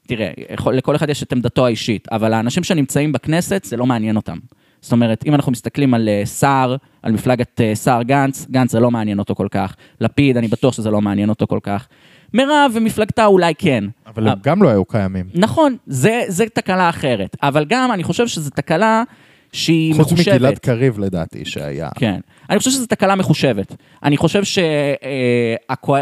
תראה, 0.07 0.31
לכל 0.73 0.95
אחד 0.95 1.09
יש 1.09 1.23
את 1.23 1.31
עמדתו 1.31 1.65
האישית, 1.65 2.07
אבל 2.11 2.33
האנשים 2.33 2.63
שנמצאים 2.63 3.11
בכנסת, 3.11 3.63
זה 3.63 3.77
לא 3.77 3.85
מעניין 3.85 4.15
אותם. 4.15 4.37
זאת 4.81 4.91
אומרת, 4.91 5.23
אם 5.25 5.35
אנחנו 5.35 5.51
מסתכלים 5.51 5.93
על 5.93 6.09
אה, 6.09 6.21
סער, 6.25 6.75
על 7.01 7.11
מפלגת 7.11 7.61
אה, 7.61 7.75
סער 7.75 8.03
גנץ, 8.03 8.45
גנץ 8.51 8.71
זה 8.71 8.79
לא 8.79 8.91
מעניין 8.91 9.19
אותו 9.19 9.35
כל 9.35 9.47
כך. 9.51 9.75
לפיד, 10.01 10.37
אני 10.37 10.47
בטוח 10.47 10.73
שזה 10.73 10.91
לא 10.91 11.01
מעניין 11.01 11.29
אותו 11.29 11.47
כל 11.47 11.59
כך. 11.63 11.87
מירב 12.33 12.71
ומפלגתה 12.73 13.25
אולי 13.25 13.53
כן. 13.57 13.83
אבל 14.07 14.27
הם 14.27 14.37
גם 14.43 14.63
לא 14.63 14.69
היו 14.69 14.85
קיימים. 14.85 15.25
נכון, 15.33 15.77
זה, 15.87 16.23
זה 16.27 16.45
תקלה 16.53 16.89
אחרת. 16.89 17.35
אבל 17.43 17.65
גם, 17.65 17.91
אני 17.91 18.03
חושב 18.03 18.27
שזו 18.27 18.49
תקלה 18.49 19.03
שהיא 19.51 19.93
חוץ 19.93 20.11
מחושבת. 20.11 20.25
חוץ 20.25 20.35
מגלעד 20.35 20.57
קריב 20.59 20.99
לדעתי 20.99 21.45
שהיה. 21.45 21.89
כן. 21.95 22.19
אני 22.49 22.59
חושב 22.59 22.71
שזו 22.71 22.85
תקלה 22.85 23.15
מחושבת. 23.15 23.75
אני 24.03 24.17
חושב 24.17 24.43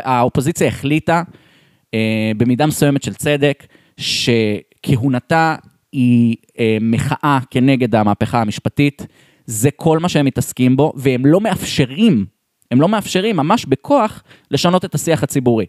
שהאופוזיציה 0.01 0.67
אה, 0.67 0.71
החליטה, 0.73 1.23
במידה 2.37 2.65
מסוימת 2.65 3.03
של 3.03 3.13
צדק, 3.13 3.63
שכהונתה 3.97 5.55
היא 5.91 6.35
אה, 6.59 6.77
מחאה 6.81 7.39
כנגד 7.51 7.95
המהפכה 7.95 8.41
המשפטית, 8.41 9.05
זה 9.45 9.71
כל 9.71 9.99
מה 9.99 10.09
שהם 10.09 10.25
מתעסקים 10.25 10.77
בו, 10.77 10.93
והם 10.95 11.25
לא 11.25 11.41
מאפשרים, 11.41 12.25
הם 12.71 12.81
לא 12.81 12.89
מאפשרים 12.89 13.37
ממש 13.37 13.65
בכוח 13.65 14.23
לשנות 14.51 14.85
את 14.85 14.95
השיח 14.95 15.23
הציבורי. 15.23 15.65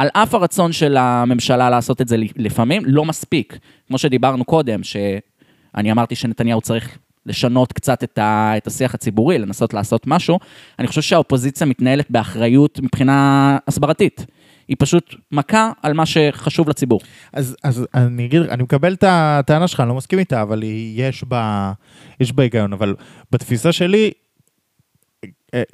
על 0.00 0.08
אף 0.12 0.34
הרצון 0.34 0.72
של 0.72 0.96
הממשלה 0.96 1.70
לעשות 1.70 2.00
את 2.00 2.08
זה 2.08 2.16
לפעמים, 2.36 2.82
לא 2.86 3.04
מספיק. 3.04 3.58
כמו 3.88 3.98
שדיברנו 3.98 4.44
קודם, 4.44 4.82
שאני 4.82 5.92
אמרתי 5.92 6.14
שנתניהו 6.14 6.60
צריך 6.60 6.98
לשנות 7.26 7.72
קצת 7.72 8.04
את, 8.04 8.18
ה, 8.18 8.52
את 8.56 8.66
השיח 8.66 8.94
הציבורי, 8.94 9.38
לנסות 9.38 9.74
לעשות 9.74 10.06
משהו, 10.06 10.38
אני 10.78 10.86
חושב 10.86 11.02
שהאופוזיציה 11.02 11.66
מתנהלת 11.66 12.10
באחריות 12.10 12.80
מבחינה 12.82 13.58
הסברתית. 13.68 14.26
היא 14.68 14.76
פשוט 14.78 15.14
מכה 15.32 15.72
על 15.82 15.92
מה 15.92 16.06
שחשוב 16.06 16.68
לציבור. 16.68 17.00
אז, 17.32 17.56
אז 17.64 17.86
אני 17.94 18.24
אגיד, 18.26 18.42
אני 18.42 18.62
מקבל 18.62 18.92
את 18.92 19.04
הטענה 19.06 19.68
שלך, 19.68 19.80
אני 19.80 19.88
לא 19.88 19.94
מסכים 19.94 20.18
איתה, 20.18 20.42
אבל 20.42 20.62
יש 20.94 21.24
בה, 21.24 21.72
יש 22.20 22.32
בה 22.32 22.42
היגיון, 22.42 22.72
אבל 22.72 22.94
בתפיסה 23.32 23.72
שלי, 23.72 24.10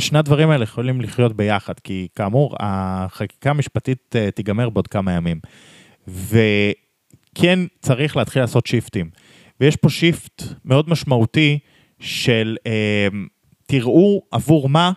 שני 0.00 0.18
הדברים 0.18 0.50
האלה 0.50 0.64
יכולים 0.64 1.00
לחיות 1.00 1.36
ביחד, 1.36 1.80
כי 1.80 2.08
כאמור, 2.14 2.56
החקיקה 2.60 3.50
המשפטית 3.50 4.16
אה, 4.16 4.30
תיגמר 4.30 4.70
בעוד 4.70 4.88
כמה 4.88 5.12
ימים. 5.12 5.40
וכן 6.08 7.58
צריך 7.80 8.16
להתחיל 8.16 8.42
לעשות 8.42 8.66
שיפטים. 8.66 9.10
ויש 9.60 9.76
פה 9.76 9.90
shift 9.90 10.42
מאוד 10.64 10.90
משמעותי 10.90 11.58
של 12.00 12.56
אה, 12.66 13.08
תראו 13.66 14.22
עבור 14.30 14.68
מה 14.68 14.92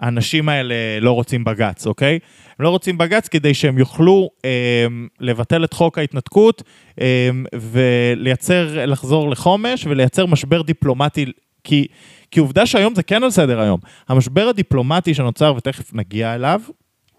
האנשים 0.00 0.48
האלה 0.48 0.74
לא 1.00 1.12
רוצים 1.12 1.44
בג"ץ, 1.44 1.86
אוקיי? 1.86 2.18
הם 2.58 2.64
לא 2.64 2.68
רוצים 2.68 2.98
בג"ץ 2.98 3.28
כדי 3.28 3.54
שהם 3.54 3.78
יוכלו 3.78 4.30
אה, 4.44 4.86
לבטל 5.20 5.64
את 5.64 5.72
חוק 5.72 5.98
ההתנתקות 5.98 6.62
אה, 7.00 7.30
ולייצר, 7.54 8.86
לחזור 8.86 9.30
לחומש 9.30 9.86
ולייצר 9.86 10.26
משבר 10.26 10.62
דיפלומטי, 10.62 11.26
כי, 11.64 11.86
כי 12.32 12.40
עובדה 12.40 12.66
שהיום 12.66 12.94
זה 12.94 13.02
כן 13.02 13.22
על 13.22 13.30
סדר 13.30 13.60
היום. 13.60 13.80
המשבר 14.08 14.48
הדיפלומטי 14.48 15.14
שנוצר, 15.14 15.54
ותכף 15.56 15.94
נגיע 15.94 16.34
אליו, 16.34 16.60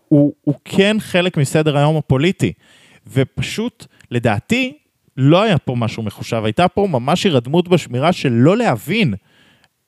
הוא, 0.07 0.33
הוא 0.41 0.55
כן 0.65 0.97
חלק 0.99 1.37
מסדר 1.37 1.77
היום 1.77 1.97
הפוליטי. 1.97 2.53
ופשוט, 3.13 3.85
לדעתי, 4.11 4.73
לא 5.17 5.41
היה 5.41 5.57
פה 5.57 5.75
משהו 5.75 6.03
מחושב, 6.03 6.41
הייתה 6.45 6.67
פה 6.67 6.87
ממש 6.89 7.23
הירדמות 7.23 7.67
בשמירה 7.67 8.13
של 8.13 8.29
לא 8.31 8.57
להבין 8.57 9.13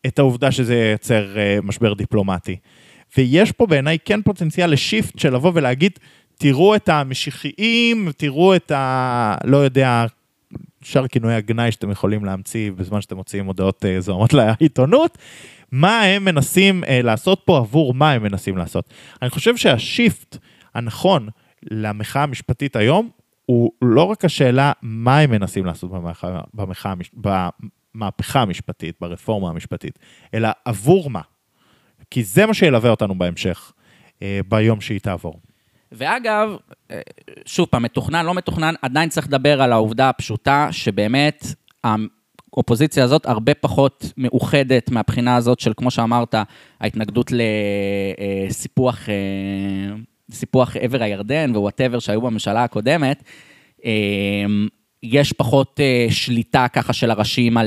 את 0.07 0.19
העובדה 0.19 0.51
שזה 0.51 0.75
ייצר 0.75 1.35
uh, 1.35 1.65
משבר 1.65 1.93
דיפלומטי. 1.93 2.55
ויש 3.17 3.51
פה 3.51 3.65
בעיניי 3.65 3.97
כן 4.05 4.21
פוטנציאל 4.21 4.71
לשיפט 4.71 5.19
של 5.19 5.33
לבוא 5.33 5.51
ולהגיד, 5.55 5.91
תראו 6.37 6.75
את 6.75 6.89
המשיחיים, 6.89 8.09
תראו 8.17 8.55
את 8.55 8.71
ה... 8.71 9.35
לא 9.43 9.57
יודע, 9.57 10.05
שאר 10.85 11.07
כינויי 11.07 11.35
הגנאי 11.35 11.71
שאתם 11.71 11.91
יכולים 11.91 12.25
להמציא 12.25 12.71
בזמן 12.71 13.01
שאתם 13.01 13.15
מוציאים 13.15 13.45
הודעות 13.45 13.85
uh, 13.85 14.01
זוהמות 14.01 14.33
לעיתונות, 14.33 15.17
מה 15.71 16.01
הם 16.01 16.25
מנסים 16.25 16.83
uh, 16.83 16.87
לעשות 17.03 17.41
פה, 17.45 17.57
עבור 17.57 17.93
מה 17.93 18.11
הם 18.11 18.23
מנסים 18.23 18.57
לעשות. 18.57 18.89
אני 19.21 19.29
חושב 19.29 19.57
שהשיפט 19.57 20.37
הנכון 20.73 21.29
למחאה 21.63 22.23
המשפטית 22.23 22.75
היום, 22.75 23.09
הוא 23.45 23.71
לא 23.81 24.03
רק 24.03 24.25
השאלה 24.25 24.71
מה 24.81 25.19
הם 25.19 25.31
מנסים 25.31 25.65
לעשות 25.65 25.91
במחאה, 25.91 26.41
במחאה, 26.53 26.93
במהפכה 27.95 28.41
המשפטית, 28.41 28.95
ברפורמה 29.01 29.49
המשפטית, 29.49 29.99
אלא 30.33 30.49
עבור 30.65 31.09
מה. 31.09 31.21
כי 32.11 32.23
זה 32.23 32.45
מה 32.45 32.53
שילווה 32.53 32.89
אותנו 32.89 33.17
בהמשך, 33.17 33.71
אה, 34.21 34.39
ביום 34.47 34.81
שהיא 34.81 34.99
תעבור. 34.99 35.39
ואגב, 35.91 36.55
אה, 36.91 37.01
שוב 37.45 37.67
פעם, 37.71 37.83
מתוכנן, 37.83 38.25
לא 38.25 38.33
מתוכנן, 38.33 38.73
עדיין 38.81 39.09
צריך 39.09 39.27
לדבר 39.27 39.61
על 39.61 39.71
העובדה 39.71 40.09
הפשוטה 40.09 40.67
שבאמת 40.71 41.45
האופוזיציה 41.83 43.03
הזאת 43.03 43.25
הרבה 43.25 43.53
פחות 43.53 44.05
מאוחדת 44.17 44.91
מהבחינה 44.91 45.35
הזאת 45.35 45.59
של, 45.59 45.73
כמו 45.77 45.91
שאמרת, 45.91 46.35
ההתנגדות 46.81 47.31
לסיפוח, 48.49 49.09
אה, 49.09 49.95
סיפוח 50.31 50.75
עבר 50.77 51.03
הירדן 51.03 51.51
ווואטאבר 51.55 51.99
שהיו 51.99 52.21
בממשלה 52.21 52.63
הקודמת. 52.63 53.23
יש 55.03 55.33
פחות 55.33 55.79
שליטה 56.09 56.67
ככה 56.67 56.93
של 56.93 57.11
הראשים 57.11 57.57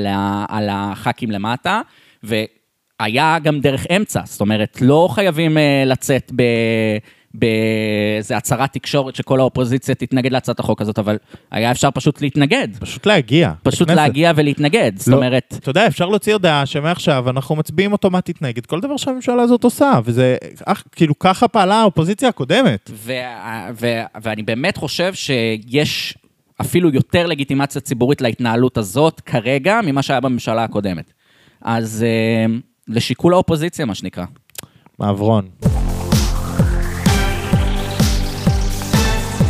על 0.49 0.69
הח"כים 0.71 1.31
למטה, 1.31 1.81
היה 3.01 3.39
גם 3.43 3.61
דרך 3.61 3.87
אמצע, 3.97 4.21
זאת 4.25 4.41
אומרת, 4.41 4.79
לא 4.81 5.09
חייבים 5.11 5.57
לצאת 5.87 6.33
ב... 6.37 6.43
באיזה 7.35 8.37
הצהרת 8.37 8.73
תקשורת 8.73 9.17
שכל 9.17 9.41
האופוזיציה 9.41 9.95
תתנגד 9.95 10.33
להצעת 10.33 10.61
החוק 10.61 10.81
הזאת, 10.81 10.99
אבל 10.99 11.17
היה 11.51 11.71
אפשר 11.71 11.91
פשוט 11.91 12.23
להתנגד. 12.23 12.69
פשוט 12.81 13.07
להגיע. 13.07 13.53
פשוט 13.63 13.81
לכנסת. 13.89 13.97
להגיע 13.97 14.33
ולהתנגד, 14.37 14.93
לא, 14.97 15.03
זאת 15.03 15.15
אומרת... 15.15 15.55
אתה 15.59 15.71
יודע, 15.71 15.87
אפשר 15.87 16.07
להוציא 16.07 16.33
הודעה 16.33 16.67
שמעכשיו 16.67 17.31
אנחנו 17.31 17.57
מצביעים 17.57 17.93
אוטומטית 17.93 18.43
נגד 18.43 18.67
כל 18.67 18.81
דבר 18.81 18.97
שהממשלה 18.97 19.43
הזאת 19.43 19.65
עושה, 19.65 19.93
וזה 20.05 20.37
אך, 20.65 20.85
כאילו 20.93 21.19
ככה 21.19 21.49
פעלה 21.49 21.75
האופוזיציה 21.75 22.29
הקודמת. 22.29 22.91
ו- 22.95 23.13
ו- 23.81 24.03
ואני 24.23 24.43
באמת 24.43 24.77
חושב 24.77 25.15
שיש 25.15 26.19
אפילו 26.61 26.91
יותר 26.91 27.27
לגיטימציה 27.27 27.81
ציבורית 27.81 28.21
להתנהלות 28.21 28.79
הזאת 28.79 29.21
כרגע 29.21 29.81
ממה 29.87 30.03
שהיה 30.03 30.21
בממשלה 30.21 30.65
הקודמת. 30.65 31.13
אז... 31.63 32.05
Uh, 32.49 32.69
לשיקול 32.89 33.35
האופוזיציה, 33.35 33.85
מה 33.87 33.95
שנקרא. 33.95 34.25
מעברון. 34.99 35.49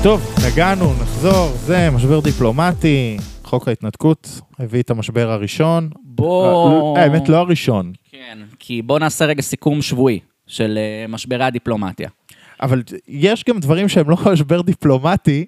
טוב, 0.09 0.35
נגענו, 0.47 0.93
נחזור, 1.03 1.49
זה 1.57 1.91
משבר 1.91 2.21
דיפלומטי, 2.21 3.17
חוק 3.45 3.69
ההתנתקות 3.69 4.41
הביא 4.59 4.83
את 4.83 4.91
המשבר 4.91 5.31
הראשון. 5.31 5.91
בוא... 6.05 6.97
אה, 6.97 7.03
האמת, 7.03 7.29
לא 7.29 7.37
הראשון. 7.37 7.93
כן, 8.11 8.39
כי 8.59 8.83
בוא 8.83 8.99
נעשה 8.99 9.25
רגע 9.25 9.43
סיכום 9.43 9.83
שבועי 9.83 10.21
של 10.47 10.79
אה, 10.79 11.07
משברי 11.09 11.45
הדיפלומטיה. 11.45 12.09
אבל 12.61 12.83
יש 13.09 13.45
גם 13.49 13.61
דברים 13.61 13.89
שהם 13.89 14.11
לא 14.11 14.17
משבר 14.33 14.61
דיפלומטי, 14.61 15.47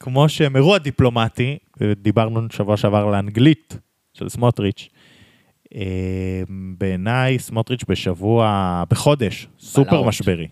כמו 0.00 0.28
שהם 0.28 0.56
אירוע 0.56 0.78
דיפלומטי, 0.78 1.58
דיברנו 1.96 2.40
שבוע 2.52 2.76
שעבר 2.76 3.06
לאנגלית 3.06 3.76
של 4.14 4.28
סמוטריץ', 4.28 4.88
בעיניי 6.78 7.38
סמוטריץ' 7.38 7.84
בשבוע, 7.88 8.84
בחודש, 8.90 9.48
סופר 9.58 10.02
משברי. 10.02 10.48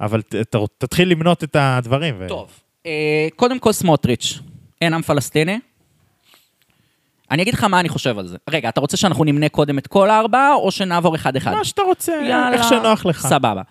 אבל 0.00 0.22
ת, 0.22 0.56
תתחיל 0.78 1.08
למנות 1.08 1.44
את 1.44 1.56
הדברים. 1.58 2.14
ו... 2.18 2.28
טוב, 2.28 2.50
אה, 2.86 3.28
קודם 3.36 3.58
כל 3.58 3.72
סמוטריץ', 3.72 4.38
אין 4.80 4.94
עם 4.94 5.02
פלסטיני. 5.02 5.58
אני 7.30 7.42
אגיד 7.42 7.54
לך 7.54 7.64
מה 7.64 7.80
אני 7.80 7.88
חושב 7.88 8.18
על 8.18 8.26
זה. 8.26 8.36
רגע, 8.50 8.68
אתה 8.68 8.80
רוצה 8.80 8.96
שאנחנו 8.96 9.24
נמנה 9.24 9.48
קודם 9.48 9.78
את 9.78 9.86
כל 9.86 10.10
הארבעה, 10.10 10.54
או 10.54 10.70
שנעבור 10.70 11.14
אחד-אחד? 11.14 11.54
מה 11.54 11.64
שאתה 11.64 11.82
רוצה, 11.82 12.12
יאללה, 12.12 12.52
איך 12.52 12.68
שנוח 12.68 13.06
לך. 13.06 13.26
סבבה. 13.26 13.62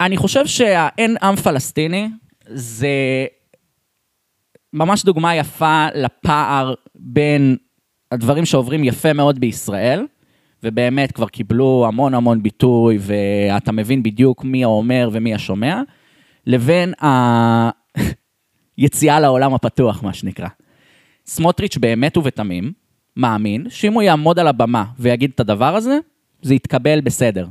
אני 0.00 0.16
חושב 0.16 0.46
שהאין 0.46 1.16
עם 1.22 1.36
פלסטיני 1.36 2.08
זה 2.46 2.88
ממש 4.72 5.04
דוגמה 5.04 5.36
יפה 5.36 5.86
לפער 5.94 6.74
בין 6.94 7.56
הדברים 8.12 8.44
שעוברים 8.44 8.84
יפה 8.84 9.12
מאוד 9.12 9.38
בישראל, 9.38 10.06
ובאמת 10.64 11.12
כבר 11.12 11.28
קיבלו 11.28 11.84
המון 11.88 12.14
המון 12.14 12.42
ביטוי, 12.42 12.98
ואתה 13.00 13.72
מבין 13.72 14.02
בדיוק 14.02 14.44
מי 14.44 14.64
האומר 14.64 15.08
ומי 15.12 15.34
השומע, 15.34 15.80
לבין 16.46 16.92
היציאה 18.78 19.20
לעולם 19.24 19.54
הפתוח, 19.54 20.02
מה 20.02 20.12
שנקרא. 20.12 20.48
סמוטריץ' 21.26 21.76
באמת 21.76 22.16
ובתמים 22.16 22.72
מאמין 23.16 23.66
שאם 23.70 23.92
הוא 23.92 24.02
יעמוד 24.02 24.38
על 24.38 24.46
הבמה 24.46 24.84
ויגיד 24.98 25.30
את 25.34 25.40
הדבר 25.40 25.76
הזה, 25.76 25.98
זה 26.42 26.54
יתקבל 26.54 27.00
בסדר. 27.00 27.46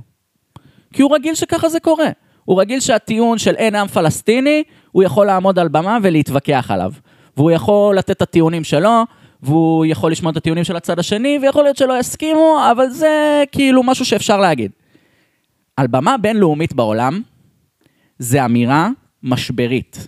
כי 0.94 1.02
הוא 1.02 1.16
רגיל 1.16 1.36
שככה 1.36 1.70
זה 1.70 1.80
קורה. 1.80 2.10
הוא 2.46 2.62
רגיל 2.62 2.80
שהטיעון 2.80 3.38
של 3.38 3.56
אין 3.56 3.76
עם 3.76 3.88
פלסטיני, 3.88 4.64
הוא 4.92 5.04
יכול 5.04 5.26
לעמוד 5.26 5.60
על 5.60 5.68
במה 5.68 5.98
ולהתווכח 6.02 6.72
עליו. 6.72 6.92
והוא 7.38 7.52
יכול 7.52 7.98
לתת 7.98 8.12
את 8.12 8.22
הטיעונים 8.22 8.64
שלו, 8.64 9.04
והוא 9.42 9.86
יכול 9.86 10.12
לשמוע 10.12 10.32
את 10.32 10.38
הטיעונים 10.38 10.64
של 10.64 10.76
הצד 10.76 11.00
השני, 11.00 11.40
ויכול 11.42 11.64
להיות 11.64 11.78
שלא 11.78 12.00
יסכימו, 12.00 12.60
אבל 12.72 12.90
זה 12.90 13.44
כאילו 13.52 13.84
משהו 13.84 14.06
שאפשר 14.06 14.40
להגיד. 14.40 14.72
על 15.78 15.88
במה 15.88 16.18
בינלאומית 16.18 16.74
בעולם, 16.74 17.22
זה 18.20 18.46
אמירה 18.46 18.90
משברית. 19.24 20.08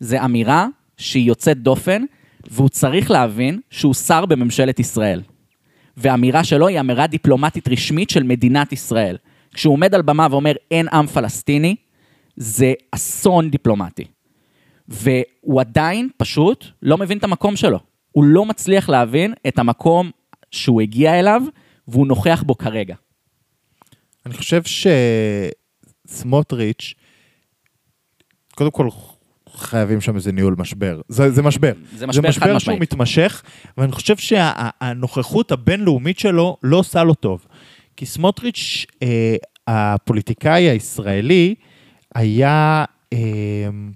זה 0.00 0.24
אמירה 0.24 0.66
שהיא 0.96 1.26
יוצאת 1.26 1.58
דופן, 1.58 2.04
והוא 2.50 2.68
צריך 2.68 3.10
להבין 3.10 3.60
שהוא 3.70 3.94
שר 3.94 4.26
בממשלת 4.26 4.80
ישראל. 4.80 5.22
והאמירה 5.96 6.44
שלו 6.44 6.66
היא 6.68 6.80
אמירה 6.80 7.06
דיפלומטית 7.06 7.68
רשמית 7.68 8.10
של 8.10 8.22
מדינת 8.22 8.72
ישראל. 8.72 9.16
כשהוא 9.54 9.72
עומד 9.72 9.94
על 9.94 10.02
במה 10.02 10.26
ואומר 10.30 10.52
אין 10.70 10.88
עם 10.92 11.06
פלסטיני, 11.06 11.76
זה 12.36 12.72
אסון 12.92 13.50
דיפלומטי. 13.50 14.04
והוא 14.88 15.60
עדיין 15.60 16.08
פשוט 16.16 16.64
לא 16.82 16.98
מבין 16.98 17.18
את 17.18 17.24
המקום 17.24 17.56
שלו. 17.56 17.78
הוא 18.12 18.24
לא 18.24 18.44
מצליח 18.44 18.88
להבין 18.88 19.34
את 19.48 19.58
המקום 19.58 20.10
שהוא 20.50 20.80
הגיע 20.80 21.18
אליו, 21.18 21.42
והוא 21.88 22.06
נוכח 22.06 22.42
בו 22.46 22.58
כרגע. 22.58 22.94
אני 24.26 24.34
חושב 24.34 24.62
שסמוטריץ', 26.06 26.94
קודם 28.54 28.70
כל 28.70 28.88
חייבים 29.52 30.00
שם 30.00 30.16
איזה 30.16 30.32
ניהול 30.32 30.54
משבר. 30.58 31.00
זה, 31.08 31.30
זה 31.30 31.42
משבר. 31.42 31.72
זה 31.94 32.06
משבר, 32.06 32.22
זה 32.22 32.28
משבר 32.28 32.58
שהוא 32.58 32.78
מתמשך, 32.80 33.42
ואני 33.78 33.92
חושב 33.92 34.16
שהנוכחות 34.16 35.48
שה, 35.48 35.54
הבינלאומית 35.54 36.18
שלו 36.18 36.56
לא 36.62 36.76
עושה 36.76 37.04
לו 37.04 37.14
טוב. 37.14 37.46
כי 37.96 38.06
סמוטריץ', 38.06 38.86
אה, 39.02 39.36
הפוליטיקאי 39.66 40.62
הישראלי, 40.62 41.54
היה 42.14 42.84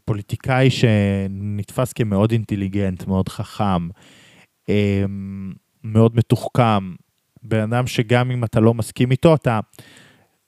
פוליטיקאי 0.05 0.71
שנתפס 0.71 1.93
כמאוד 1.93 2.33
אינטליגנט, 2.33 3.07
מאוד 3.07 3.29
חכם, 3.29 3.89
אמ, 4.69 5.53
מאוד 5.85 6.17
מתוחכם, 6.17 6.95
בן 7.43 7.61
אדם 7.61 7.87
שגם 7.87 8.31
אם 8.31 8.45
אתה 8.45 8.61
לא 8.61 8.75
מסכים 8.75 9.11
איתו, 9.11 9.35
אתה, 9.35 9.61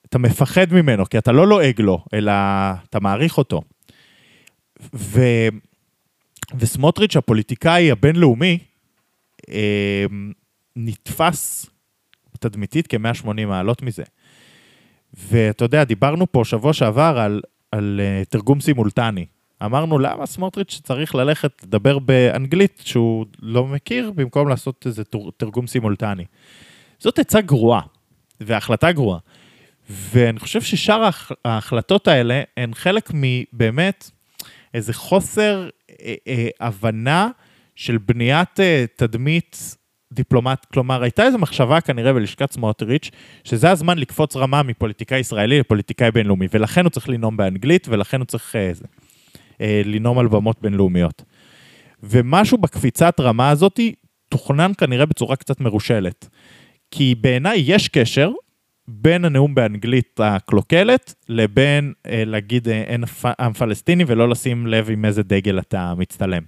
אתה 0.07 0.19
מפחד 0.19 0.73
ממנו, 0.73 1.05
כי 1.07 1.19
אתה 1.19 1.33
לא 1.33 1.49
לועג 1.49 1.81
לו, 1.81 2.05
אלא 2.15 2.33
אתה 2.89 3.01
מעריך 3.01 3.39
אותו. 3.39 3.62
ו, 4.95 5.21
וסמוטריץ', 6.59 7.17
הפוליטיקאי 7.17 7.91
הבינלאומי, 7.91 8.59
אמ, 9.49 10.33
נתפס 10.77 11.67
תדמיתית 12.41 12.87
כ-180 12.87 13.47
מעלות 13.47 13.83
מזה. 13.83 14.03
ואתה 15.15 15.65
יודע, 15.65 15.85
דיברנו 15.85 16.33
פה 16.33 16.43
שבוע 16.45 16.73
שעבר 16.73 17.19
על, 17.19 17.41
על 17.75 18.01
uh, 18.01 18.29
תרגום 18.29 18.61
סימולטני. 18.61 19.27
אמרנו, 19.64 19.99
למה 19.99 20.27
סמוטריץ' 20.27 20.81
צריך 20.85 21.14
ללכת 21.14 21.53
לדבר 21.62 21.99
באנגלית 21.99 22.83
שהוא 22.85 23.27
לא 23.43 23.66
מכיר, 23.66 24.11
במקום 24.14 24.49
לעשות 24.49 24.87
איזה 24.87 25.03
תרגום 25.37 25.66
סימולטני. 25.66 26.25
זאת 26.99 27.18
עצה 27.18 27.41
גרועה, 27.41 27.81
והחלטה 28.41 28.93
גרועה. 28.93 29.18
ואני 29.91 30.39
חושב 30.39 30.62
ששאר 30.62 31.03
ההח- 31.03 31.33
ההחלטות 31.45 32.09
האלה 32.09 32.43
הן 32.57 32.75
חלק 32.75 33.11
מבאמת 33.14 34.11
איזה 34.75 34.95
חוסר 34.95 35.68
אה, 36.01 36.14
אה, 36.29 36.49
הבנה 36.61 37.29
של 37.77 37.99
בניית 37.99 38.61
אה, 38.61 38.85
תדמית 38.97 39.77
דיפלומט. 40.15 40.67
כלומר, 40.73 41.03
הייתה 41.03 41.23
איזו 41.23 41.39
מחשבה 41.39 41.81
כנראה 41.81 42.12
בלשכת 42.12 42.53
סמוטריץ', 42.53 43.11
שזה 43.45 43.71
הזמן 43.71 43.99
לקפוץ 43.99 44.37
רמה 44.37 44.62
מפוליטיקאי 44.62 45.19
ישראלי 45.19 45.61
לפוליטיקאי 45.61 46.11
בינלאומי, 46.11 46.47
ולכן 46.55 46.85
הוא 46.85 46.91
צריך 46.91 47.09
לנאום 47.09 47.37
באנגלית, 47.37 47.89
ולכן 47.89 48.21
הוא 48.21 48.27
צריך 48.27 48.57
אה, 48.57 48.73
אה, 49.61 49.83
לנאום 49.85 50.19
על 50.19 50.29
במות 50.29 50.62
בינלאומיות. 50.62 51.23
ומשהו 52.03 52.59
בקפיצת 52.59 53.21
רמה 53.21 53.51
הזאת 53.51 53.81
תוכנן 54.29 54.73
כנראה 54.79 55.07
בצורה 55.07 55.37
קצת 55.37 55.61
מרושלת. 55.61 56.29
כי 56.91 57.15
בעיניי 57.21 57.62
יש 57.67 57.89
קשר 57.89 58.31
בין 58.89 59.25
הנאום 59.25 59.55
באנגלית 59.55 60.21
הקלוקלת 60.23 61.15
לבין 61.29 61.93
אה, 62.07 62.23
להגיד 62.27 62.69
אה, 62.69 62.83
אין 62.83 63.05
עם 63.41 63.53
פלסטיני 63.53 64.05
ולא 64.07 64.29
לשים 64.29 64.67
לב 64.67 64.91
עם 64.91 65.05
איזה 65.05 65.23
דגל 65.23 65.59
אתה 65.59 65.95
מצטלם. 65.97 66.43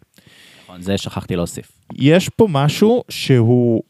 נכון, 0.76 0.84
זה 0.84 0.98
שכחתי 0.98 1.36
להוסיף. 1.36 1.72
יש 1.94 2.28
פה 2.28 2.46
משהו 2.50 3.04
שהוא, 3.08 3.82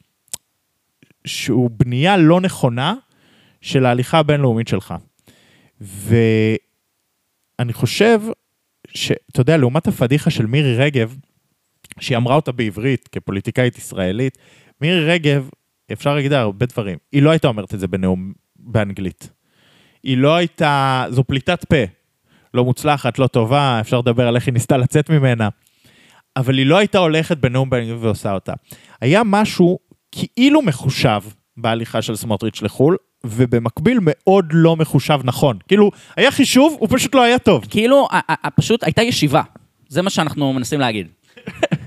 שהוא 1.24 1.70
בנייה 1.70 2.16
לא 2.16 2.40
נכונה 2.40 2.94
של 3.60 3.86
ההליכה 3.86 4.18
הבינלאומית 4.18 4.68
שלך. 4.68 4.94
ואני 5.80 7.72
חושב 7.72 8.20
שאתה 8.94 9.40
יודע, 9.40 9.56
לעומת 9.56 9.86
הפדיחה 9.86 10.30
של 10.30 10.46
מירי 10.46 10.76
רגב, 10.76 11.16
שהיא 12.00 12.16
אמרה 12.16 12.34
אותה 12.34 12.52
בעברית 12.52 13.08
כפוליטיקאית 13.12 13.78
ישראלית, 13.78 14.38
מירי 14.80 15.04
רגב, 15.04 15.48
אפשר 15.92 16.14
להגיד 16.14 16.32
לה 16.32 16.40
הרבה 16.40 16.66
דברים, 16.66 16.98
היא 17.12 17.22
לא 17.22 17.30
הייתה 17.30 17.48
אומרת 17.48 17.74
את 17.74 17.80
זה 17.80 17.88
בנאום 17.88 18.32
באנגלית. 18.56 19.30
היא 20.02 20.16
לא 20.16 20.34
הייתה, 20.34 21.04
זו 21.10 21.24
פליטת 21.24 21.64
פה. 21.64 21.84
לא 22.54 22.64
מוצלחת, 22.64 23.18
לא 23.18 23.26
טובה, 23.26 23.80
אפשר 23.80 23.98
לדבר 23.98 24.28
על 24.28 24.36
איך 24.36 24.46
היא 24.46 24.52
ניסתה 24.52 24.76
לצאת 24.76 25.10
ממנה. 25.10 25.48
אבל 26.36 26.58
היא 26.58 26.66
לא 26.66 26.78
הייתה 26.78 26.98
הולכת 26.98 27.38
בנאום 27.38 27.70
באנגלית 27.70 27.98
ועושה 28.00 28.32
אותה. 28.32 28.52
היה 29.00 29.22
משהו 29.24 29.78
כאילו 30.12 30.62
מחושב 30.62 31.22
בהליכה 31.56 32.02
של 32.02 32.16
סמוטריץ' 32.16 32.62
לחו"ל, 32.62 32.96
ובמקביל 33.24 33.98
מאוד 34.00 34.44
לא 34.52 34.76
מחושב 34.76 35.20
נכון. 35.24 35.58
כאילו, 35.68 35.90
היה 36.16 36.30
חישוב, 36.30 36.76
הוא 36.80 36.88
פשוט 36.92 37.14
לא 37.14 37.22
היה 37.22 37.38
טוב. 37.38 37.64
כאילו, 37.70 38.08
פשוט 38.56 38.84
הייתה 38.84 39.02
ישיבה. 39.02 39.42
זה 39.88 40.02
מה 40.02 40.10
שאנחנו 40.10 40.52
מנסים 40.52 40.80
להגיד. 40.80 41.06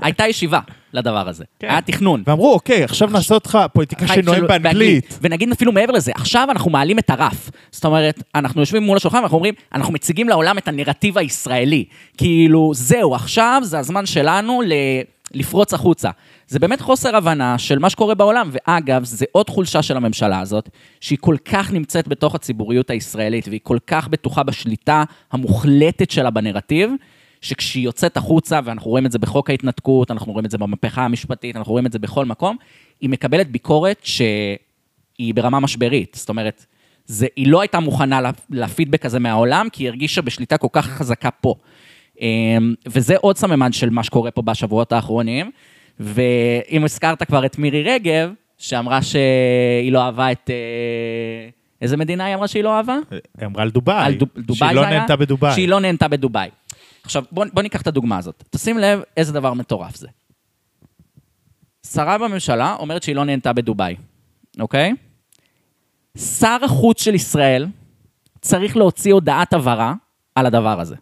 הייתה 0.01 0.27
ישיבה 0.27 0.59
לדבר 0.93 1.29
הזה. 1.29 1.43
כן. 1.59 1.69
היה 1.69 1.81
תכנון. 1.81 2.23
ואמרו, 2.27 2.53
אוקיי, 2.53 2.83
עכשיו 2.83 3.09
נעשה 3.09 3.35
אותך 3.35 3.57
פוליטיקאי 3.73 4.07
חיים 4.07 4.23
שנואם 4.23 4.47
באנגלית. 4.47 5.19
ונגיד 5.21 5.51
אפילו 5.51 5.71
מעבר 5.71 5.93
לזה, 5.93 6.11
עכשיו 6.15 6.47
אנחנו 6.51 6.71
מעלים 6.71 6.99
את 6.99 7.09
הרף. 7.09 7.49
זאת 7.71 7.85
אומרת, 7.85 8.23
אנחנו 8.35 8.61
יושבים 8.61 8.83
מול 8.83 8.97
השולחן 8.97 9.17
ואנחנו 9.17 9.35
אומרים, 9.35 9.53
אנחנו 9.75 9.93
מציגים 9.93 10.29
לעולם 10.29 10.57
את 10.57 10.67
הנרטיב 10.67 11.17
הישראלי. 11.17 11.85
כאילו, 12.17 12.71
זהו, 12.73 13.15
עכשיו 13.15 13.61
זה 13.63 13.79
הזמן 13.79 14.05
שלנו 14.05 14.61
ל... 14.65 14.73
לפרוץ 15.31 15.73
החוצה. 15.73 16.09
זה 16.47 16.59
באמת 16.59 16.81
חוסר 16.81 17.15
הבנה 17.15 17.57
של 17.57 17.79
מה 17.79 17.89
שקורה 17.89 18.15
בעולם, 18.15 18.49
ואגב, 18.51 19.03
זה 19.03 19.25
עוד 19.31 19.49
חולשה 19.49 19.81
של 19.81 19.97
הממשלה 19.97 20.39
הזאת, 20.39 20.69
שהיא 21.01 21.17
כל 21.21 21.35
כך 21.45 21.71
נמצאת 21.71 22.07
בתוך 22.07 22.35
הציבוריות 22.35 22.89
הישראלית, 22.89 23.47
והיא 23.47 23.59
כל 23.63 23.77
כך 23.87 24.07
בטוחה 24.07 24.43
בשליטה 24.43 25.03
המוחלטת 25.31 26.11
שלה 26.11 26.29
בנרטיב, 26.29 26.91
שכשהיא 27.41 27.83
יוצאת 27.85 28.17
החוצה, 28.17 28.59
ואנחנו 28.63 28.89
רואים 28.91 29.05
את 29.05 29.11
זה 29.11 29.19
בחוק 29.19 29.49
ההתנתקות, 29.49 30.11
אנחנו 30.11 30.31
רואים 30.31 30.45
את 30.45 30.51
זה 30.51 30.57
במהפכה 30.57 31.05
המשפטית, 31.05 31.55
אנחנו 31.55 31.71
רואים 31.71 31.85
את 31.85 31.91
זה 31.91 31.99
בכל 31.99 32.25
מקום, 32.25 32.57
היא 33.01 33.09
מקבלת 33.09 33.51
ביקורת 33.51 33.99
שהיא 34.03 35.33
ברמה 35.35 35.59
משברית. 35.59 36.15
זאת 36.19 36.29
אומרת, 36.29 36.65
זה, 37.05 37.27
היא 37.35 37.47
לא 37.47 37.61
הייתה 37.61 37.79
מוכנה 37.79 38.19
לפידבק 38.49 39.05
הזה 39.05 39.19
מהעולם, 39.19 39.67
כי 39.71 39.83
היא 39.83 39.89
הרגישה 39.89 40.21
בשליטה 40.21 40.57
כל 40.57 40.67
כך 40.71 40.85
חזקה 40.87 41.31
פה. 41.31 41.55
אמ, 42.21 42.73
וזה 42.87 43.15
עוד 43.17 43.37
סממן 43.37 43.71
של 43.71 43.89
מה 43.89 44.03
שקורה 44.03 44.31
פה 44.31 44.41
בשבועות 44.41 44.91
האחרונים. 44.91 45.51
ואם 45.99 46.83
הזכרת 46.83 47.23
כבר 47.23 47.45
את 47.45 47.57
מירי 47.57 47.83
רגב, 47.83 48.31
שאמרה 48.57 49.01
שהיא 49.01 49.91
לא 49.91 50.01
אהבה 50.01 50.31
את... 50.31 50.49
אה, 50.49 51.49
איזה 51.81 51.97
מדינה 51.97 52.25
היא 52.25 52.35
אמרה 52.35 52.47
שהיא 52.47 52.63
לא 52.63 52.77
אהבה? 52.77 52.97
היא 53.11 53.45
אמרה 53.45 53.63
על 53.63 53.69
דובאי, 53.69 54.05
על 54.05 54.13
דוב- 54.13 54.29
דובאי 54.37 54.57
שהיא 54.57 54.69
זה 54.69 54.75
לא 54.75 54.81
היה? 54.85 54.97
נהנתה 54.99 55.15
בדובאי. 55.15 55.53
שהיא 55.53 55.67
לא 55.67 55.79
נהנתה 55.79 56.07
בדובאי. 56.07 56.49
עכשיו, 57.03 57.23
בוא, 57.31 57.45
בוא 57.53 57.63
ניקח 57.63 57.81
את 57.81 57.87
הדוגמה 57.87 58.17
הזאת. 58.17 58.43
תשים 58.49 58.77
לב 58.77 59.01
איזה 59.17 59.33
דבר 59.33 59.53
מטורף 59.53 59.95
זה. 59.95 60.07
שרה 61.87 62.17
בממשלה 62.17 62.75
אומרת 62.79 63.03
שהיא 63.03 63.15
לא 63.15 63.25
נהנתה 63.25 63.53
בדובאי, 63.53 63.95
אוקיי? 64.59 64.93
שר 66.17 66.57
החוץ 66.63 67.03
של 67.03 67.15
ישראל 67.15 67.67
צריך 68.41 68.77
להוציא 68.77 69.13
הודעת 69.13 69.53
הבהרה 69.53 69.93
על 70.35 70.45
הדבר 70.45 70.79
הזה. 70.79 70.95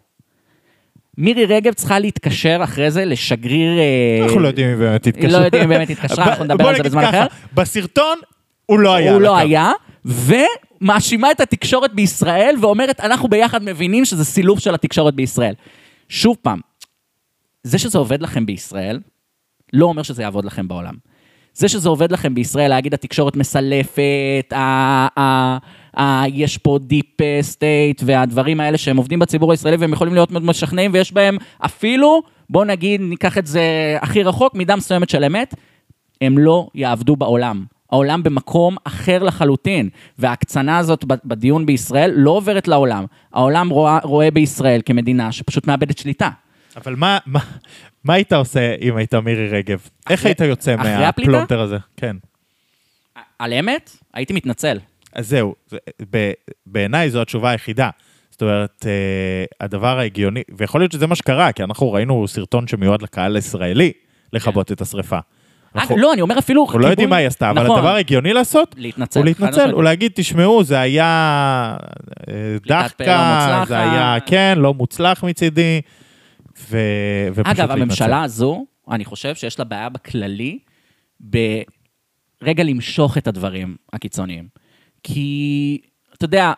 מירי 1.18 1.44
רגב 1.44 1.72
צריכה 1.72 1.98
להתקשר 1.98 2.60
אחרי 2.64 2.90
זה 2.90 3.04
לשגריר... 3.04 3.78
אה, 3.78 4.24
אנחנו 4.24 4.40
לא 4.40 4.48
יודעים 4.48 4.68
אם 4.68 4.78
באמת 4.78 5.06
התקשרה. 5.06 5.40
לא 5.40 5.44
יודעים 5.44 5.62
אם 5.62 5.68
באמת 5.68 5.90
התקשרה, 5.90 6.24
אנחנו 6.24 6.44
נדבר 6.44 6.68
על 6.68 6.76
זה 6.76 6.82
בזמן 6.82 7.04
אחר. 7.04 7.26
בסרטון 7.54 8.18
הוא 8.66 8.78
לא 8.78 8.94
היה. 8.94 9.12
הוא 9.12 9.20
לא. 9.20 9.36
היה, 9.36 9.72
ומאשימה 10.04 11.30
את 11.30 11.40
התקשורת 11.40 11.94
בישראל, 11.94 12.54
ואומרת, 12.60 13.00
אנחנו 13.00 13.28
ביחד 13.28 13.62
מבינים 13.62 14.04
שזה 14.04 14.24
סילוף 14.24 14.58
של 14.58 14.74
התקשורת 14.74 15.14
בישראל. 15.14 15.54
שוב 16.08 16.36
פעם, 16.42 16.60
זה 17.62 17.78
שזה 17.78 17.98
עובד 17.98 18.22
לכם 18.22 18.46
בישראל, 18.46 19.00
לא 19.72 19.86
אומר 19.86 20.02
שזה 20.02 20.22
יעבוד 20.22 20.44
לכם 20.44 20.68
בעולם. 20.68 20.94
זה 21.54 21.68
שזה 21.68 21.88
עובד 21.88 22.12
לכם 22.12 22.34
בישראל, 22.34 22.68
להגיד 22.68 22.94
התקשורת 22.94 23.36
מסלפת, 23.36 24.52
ה- 24.52 25.08
ה- 25.20 25.58
ה- 26.00 26.28
יש 26.28 26.58
פה 26.58 26.78
deep 26.82 27.16
state 27.40 28.02
והדברים 28.04 28.60
האלה 28.60 28.78
שהם 28.78 28.96
עובדים 28.96 29.18
בציבור 29.18 29.50
הישראלי 29.50 29.76
והם 29.76 29.92
יכולים 29.92 30.14
להיות 30.14 30.30
מאוד 30.30 30.44
משכנעים 30.44 30.90
ויש 30.94 31.12
בהם 31.12 31.36
אפילו, 31.58 32.22
בוא 32.50 32.64
נגיד, 32.64 33.00
ניקח 33.00 33.38
את 33.38 33.46
זה 33.46 33.96
הכי 34.00 34.22
רחוק, 34.22 34.54
מידה 34.54 34.76
מסוימת 34.76 35.08
של 35.08 35.24
אמת, 35.24 35.54
הם 36.20 36.38
לא 36.38 36.68
יעבדו 36.74 37.16
בעולם. 37.16 37.64
העולם 37.92 38.22
במקום 38.22 38.76
אחר 38.84 39.22
לחלוטין, 39.22 39.88
וההקצנה 40.18 40.78
הזאת 40.78 41.04
בדיון 41.24 41.66
בישראל 41.66 42.12
לא 42.16 42.30
עוברת 42.30 42.68
לעולם. 42.68 43.04
העולם 43.32 43.68
רואה, 43.68 43.98
רואה 44.02 44.30
בישראל 44.30 44.80
כמדינה 44.84 45.32
שפשוט 45.32 45.66
מאבדת 45.66 45.98
שליטה. 45.98 46.30
אבל 46.76 46.94
מה, 46.96 47.18
מה, 47.26 47.40
מה 48.04 48.14
היית 48.14 48.32
עושה 48.32 48.74
אם 48.80 48.96
היית 48.96 49.14
מירי 49.14 49.48
רגב? 49.48 49.78
איך 50.10 50.20
אחרי- 50.20 50.28
היית 50.30 50.40
יוצא? 50.40 50.76
מהפלונטר 50.76 51.60
הזה? 51.60 51.76
כן. 51.96 52.16
על 53.38 53.52
אמת, 53.52 53.90
הייתי 54.14 54.32
מתנצל. 54.32 54.78
אז 55.12 55.28
זהו, 55.28 55.54
בעיניי 56.66 57.10
זו 57.10 57.22
התשובה 57.22 57.50
היחידה. 57.50 57.90
זאת 58.30 58.42
אומרת, 58.42 58.86
אה, 58.86 59.44
הדבר 59.60 59.98
ההגיוני, 59.98 60.42
ויכול 60.56 60.80
להיות 60.80 60.92
שזה 60.92 61.06
מה 61.06 61.14
שקרה, 61.14 61.52
כי 61.52 61.62
אנחנו 61.62 61.92
ראינו 61.92 62.28
סרטון 62.28 62.66
שמיועד 62.66 63.02
לקהל 63.02 63.36
הישראלי 63.36 63.92
לכבות 64.32 64.72
את 64.72 64.80
השריפה. 64.80 65.18
אנחנו 65.78 65.96
אה, 65.96 66.00
לא, 66.00 66.12
אני 66.12 66.20
אומר 66.20 66.38
אפילו... 66.38 66.64
אנחנו 66.64 66.78
לא 66.78 66.86
יודעים 66.86 67.10
מה 67.10 67.16
היא 67.16 67.26
עשתה, 67.26 67.50
אבל 67.50 67.64
נכון. 67.64 67.78
הדבר 67.78 67.94
ההגיוני 67.94 68.32
לעשות, 68.32 68.74
להתנצל. 68.78 69.20
הוא 69.20 69.26
להתנצל. 69.26 69.70
הוא 69.70 69.82
להגיד, 69.82 70.12
תשמעו, 70.14 70.64
זה 70.64 70.80
היה 70.80 71.76
אה, 72.28 72.34
לא 72.66 72.82
דחקה. 72.82 73.64
זה 73.68 73.78
היה, 73.78 74.16
כן, 74.26 74.54
לא 74.56 74.74
מוצלח 74.74 75.24
מצידי, 75.24 75.80
ו... 76.70 76.78
ופשוט 77.34 77.58
אגב. 77.58 77.70
הממשלה 77.70 78.22
הזו, 78.22 78.66
אני 78.90 79.04
חושב 79.04 79.34
שיש 79.34 79.58
לה 79.58 79.64
בעיה 79.64 79.88
בכללי, 79.88 80.58
ברגע 81.20 82.64
למשוך 82.64 83.18
את 83.18 83.26
הדברים 83.26 83.76
הקיצוניים. 83.92 84.48
כי, 85.02 85.80
אתה 86.14 86.24
יודע, 86.24 86.52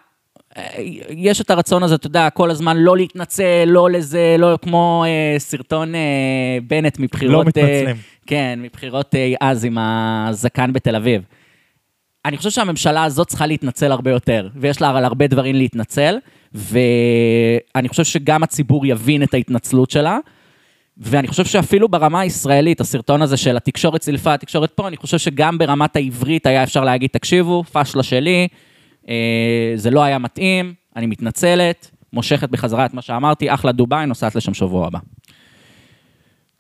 יש 1.11 1.41
את 1.41 1.51
הרצון 1.51 1.83
הזה, 1.83 1.95
אתה 1.95 2.07
יודע, 2.07 2.31
כל 2.31 2.51
הזמן 2.51 2.77
לא 2.77 2.97
להתנצל, 2.97 3.65
לא 3.67 3.91
לזה, 3.91 4.37
לא 4.39 4.59
כמו 4.63 5.05
אה, 5.07 5.39
סרטון 5.39 5.95
אה, 5.95 6.59
בנט 6.67 6.99
מבחירות... 6.99 7.33
לא 7.33 7.45
מתנצלים. 7.45 7.87
אה, 7.87 7.93
כן, 8.27 8.59
מבחירות 8.63 9.15
אה, 9.15 9.35
אז 9.41 9.65
עם 9.65 9.79
הזקן 9.79 10.73
בתל 10.73 10.97
אביב. 10.97 11.23
אני 12.25 12.37
חושב 12.37 12.51
שהממשלה 12.51 13.05
הזאת 13.05 13.29
צריכה 13.29 13.47
להתנצל 13.47 13.93
הרבה 13.93 14.11
יותר, 14.11 14.49
ויש 14.57 14.81
לה 14.81 14.91
על 14.91 15.05
הרבה 15.05 15.27
דברים 15.27 15.55
להתנצל, 15.55 16.19
ואני 16.55 17.89
חושב 17.89 18.05
שגם 18.05 18.43
הציבור 18.43 18.87
יבין 18.87 19.23
את 19.23 19.35
ההתנצלות 19.35 19.91
שלה, 19.91 20.19
ואני 20.99 21.29
חושב 21.29 21.45
שאפילו 21.45 21.89
ברמה 21.89 22.21
הישראלית, 22.21 22.81
הסרטון 22.81 23.23
הזה 23.23 23.37
של 23.37 23.57
התקשורת 23.57 24.03
סילפה, 24.03 24.35
התקשורת 24.35 24.71
פה, 24.71 24.89
אני 24.89 24.97
חושב 24.97 25.19
שגם 25.19 25.59
ברמת 25.59 25.97
העברית 25.97 26.47
היה 26.47 26.63
אפשר 26.63 26.85
להגיד, 26.85 27.11
תקשיבו, 27.13 27.65
פשלה 27.73 28.03
שלי, 28.03 28.49
אה, 28.51 28.70
זה 29.77 29.91
לא 29.91 30.03
היה 30.03 30.19
מתאים, 30.19 30.75
אני 30.97 31.07
מתנצלת, 31.07 31.91
מושכת 32.13 32.51
בחזרה 32.51 32.87
את 32.87 32.95
מה 32.95 33.03
שאמרתי, 33.03 33.55
אחלה 33.55 33.73
דובאי, 33.73 34.07
נוסעת 34.07 34.35
לשם 34.35 34.55
שבוע 34.55 34.87
הבא. 34.87 34.99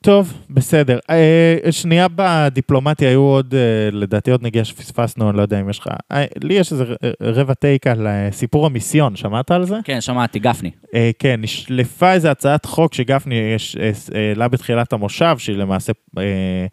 טוב, 0.02 0.34
בסדר. 0.50 0.98
אה, 1.10 1.72
שנייה 1.72 2.06
בדיפלומטיה 2.14 3.08
היו 3.08 3.20
עוד, 3.20 3.54
אה, 3.54 3.60
לדעתי 3.92 4.30
עוד 4.30 4.42
נגיעה 4.42 4.64
שפספסנו, 4.64 5.30
אני 5.30 5.36
לא 5.36 5.42
יודע 5.42 5.60
אם 5.60 5.70
יש 5.70 5.78
לך... 5.78 5.88
אה, 6.12 6.24
לי 6.42 6.54
יש 6.54 6.72
איזה 6.72 6.84
רבע 7.22 7.54
טייק 7.54 7.86
על 7.86 8.06
אה, 8.06 8.28
סיפור 8.32 8.66
המיסיון, 8.66 9.16
שמעת 9.16 9.50
על 9.50 9.64
זה? 9.64 9.76
כן, 9.84 10.00
שמעתי, 10.00 10.38
גפני. 10.38 10.70
אה, 10.94 11.10
כן, 11.18 11.40
נשלפה 11.40 12.12
איזה 12.12 12.30
הצעת 12.30 12.64
חוק 12.64 12.94
שגפני 12.94 13.34
אה, 13.80 13.90
העלה 14.14 14.48
בתחילת 14.48 14.92
המושב, 14.92 15.34
שהיא 15.38 15.56
למעשה 15.56 15.92
אה, 16.18 16.22
אה, 16.22 16.66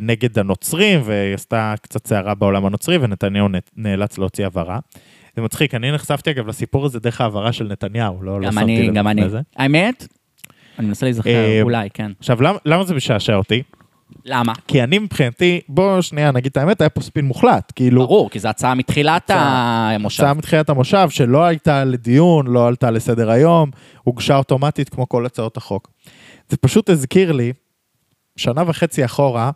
נגד 0.00 0.38
הנוצרים, 0.38 1.00
והיא 1.04 1.34
עשתה 1.34 1.74
קצת 1.82 2.06
סערה 2.06 2.34
בעולם 2.34 2.66
הנוצרי, 2.66 2.98
ונתניהו 3.00 3.48
נאלץ 3.76 4.18
להוציא 4.18 4.46
הבהרה. 4.46 4.78
זה 5.36 5.42
מצחיק, 5.42 5.74
אני 5.74 5.92
נחשפתי 5.92 6.30
אגב 6.30 6.48
לסיפור 6.48 6.86
הזה 6.86 7.00
דרך 7.00 7.20
ההעברה 7.20 7.52
של 7.52 7.64
נתניהו, 7.64 8.22
לא, 8.22 8.40
לא 8.40 8.46
גם 8.46 8.52
שמתי 8.52 8.64
אני, 8.64 8.88
לב 8.88 8.94
גם 8.94 9.08
אני. 9.08 9.20
לפני 9.20 9.30
זה. 9.30 9.40
האמת, 9.56 10.06
אני 10.78 10.86
מנסה 10.86 11.06
להיזכר, 11.06 11.30
אה, 11.30 11.62
אולי, 11.62 11.88
כן. 11.94 12.12
עכשיו, 12.18 12.42
למה, 12.42 12.58
למה 12.64 12.84
זה 12.84 12.94
משעשע 12.94 13.34
אותי? 13.34 13.62
למה? 14.24 14.52
כי 14.68 14.82
אני 14.82 14.98
מבחינתי, 14.98 15.60
בוא 15.68 16.00
שנייה 16.00 16.32
נגיד 16.32 16.50
את 16.50 16.56
האמת, 16.56 16.80
היה 16.80 16.90
פה 16.90 17.00
ספין 17.00 17.24
מוחלט. 17.24 17.72
כאילו, 17.76 18.00
ברור, 18.00 18.30
כי 18.30 18.38
זו 18.38 18.48
הצעה 18.48 18.74
מתחילת 18.74 19.30
המושב. 19.34 20.22
הצעה 20.22 20.34
מתחילת 20.34 20.68
המושב 20.68 21.10
שלא 21.10 21.44
הייתה 21.44 21.84
לדיון, 21.84 22.46
לא 22.46 22.66
עלתה 22.66 22.90
לסדר 22.90 23.30
היום, 23.30 23.70
הוגשה 24.04 24.36
אוטומטית 24.36 24.88
כמו 24.88 25.08
כל 25.08 25.26
הצעות 25.26 25.56
החוק. 25.56 25.90
זה 26.48 26.56
פשוט 26.56 26.90
הזכיר 26.90 27.32
לי, 27.32 27.52
שנה 28.36 28.62
וחצי 28.66 29.04
אחורה, 29.04 29.50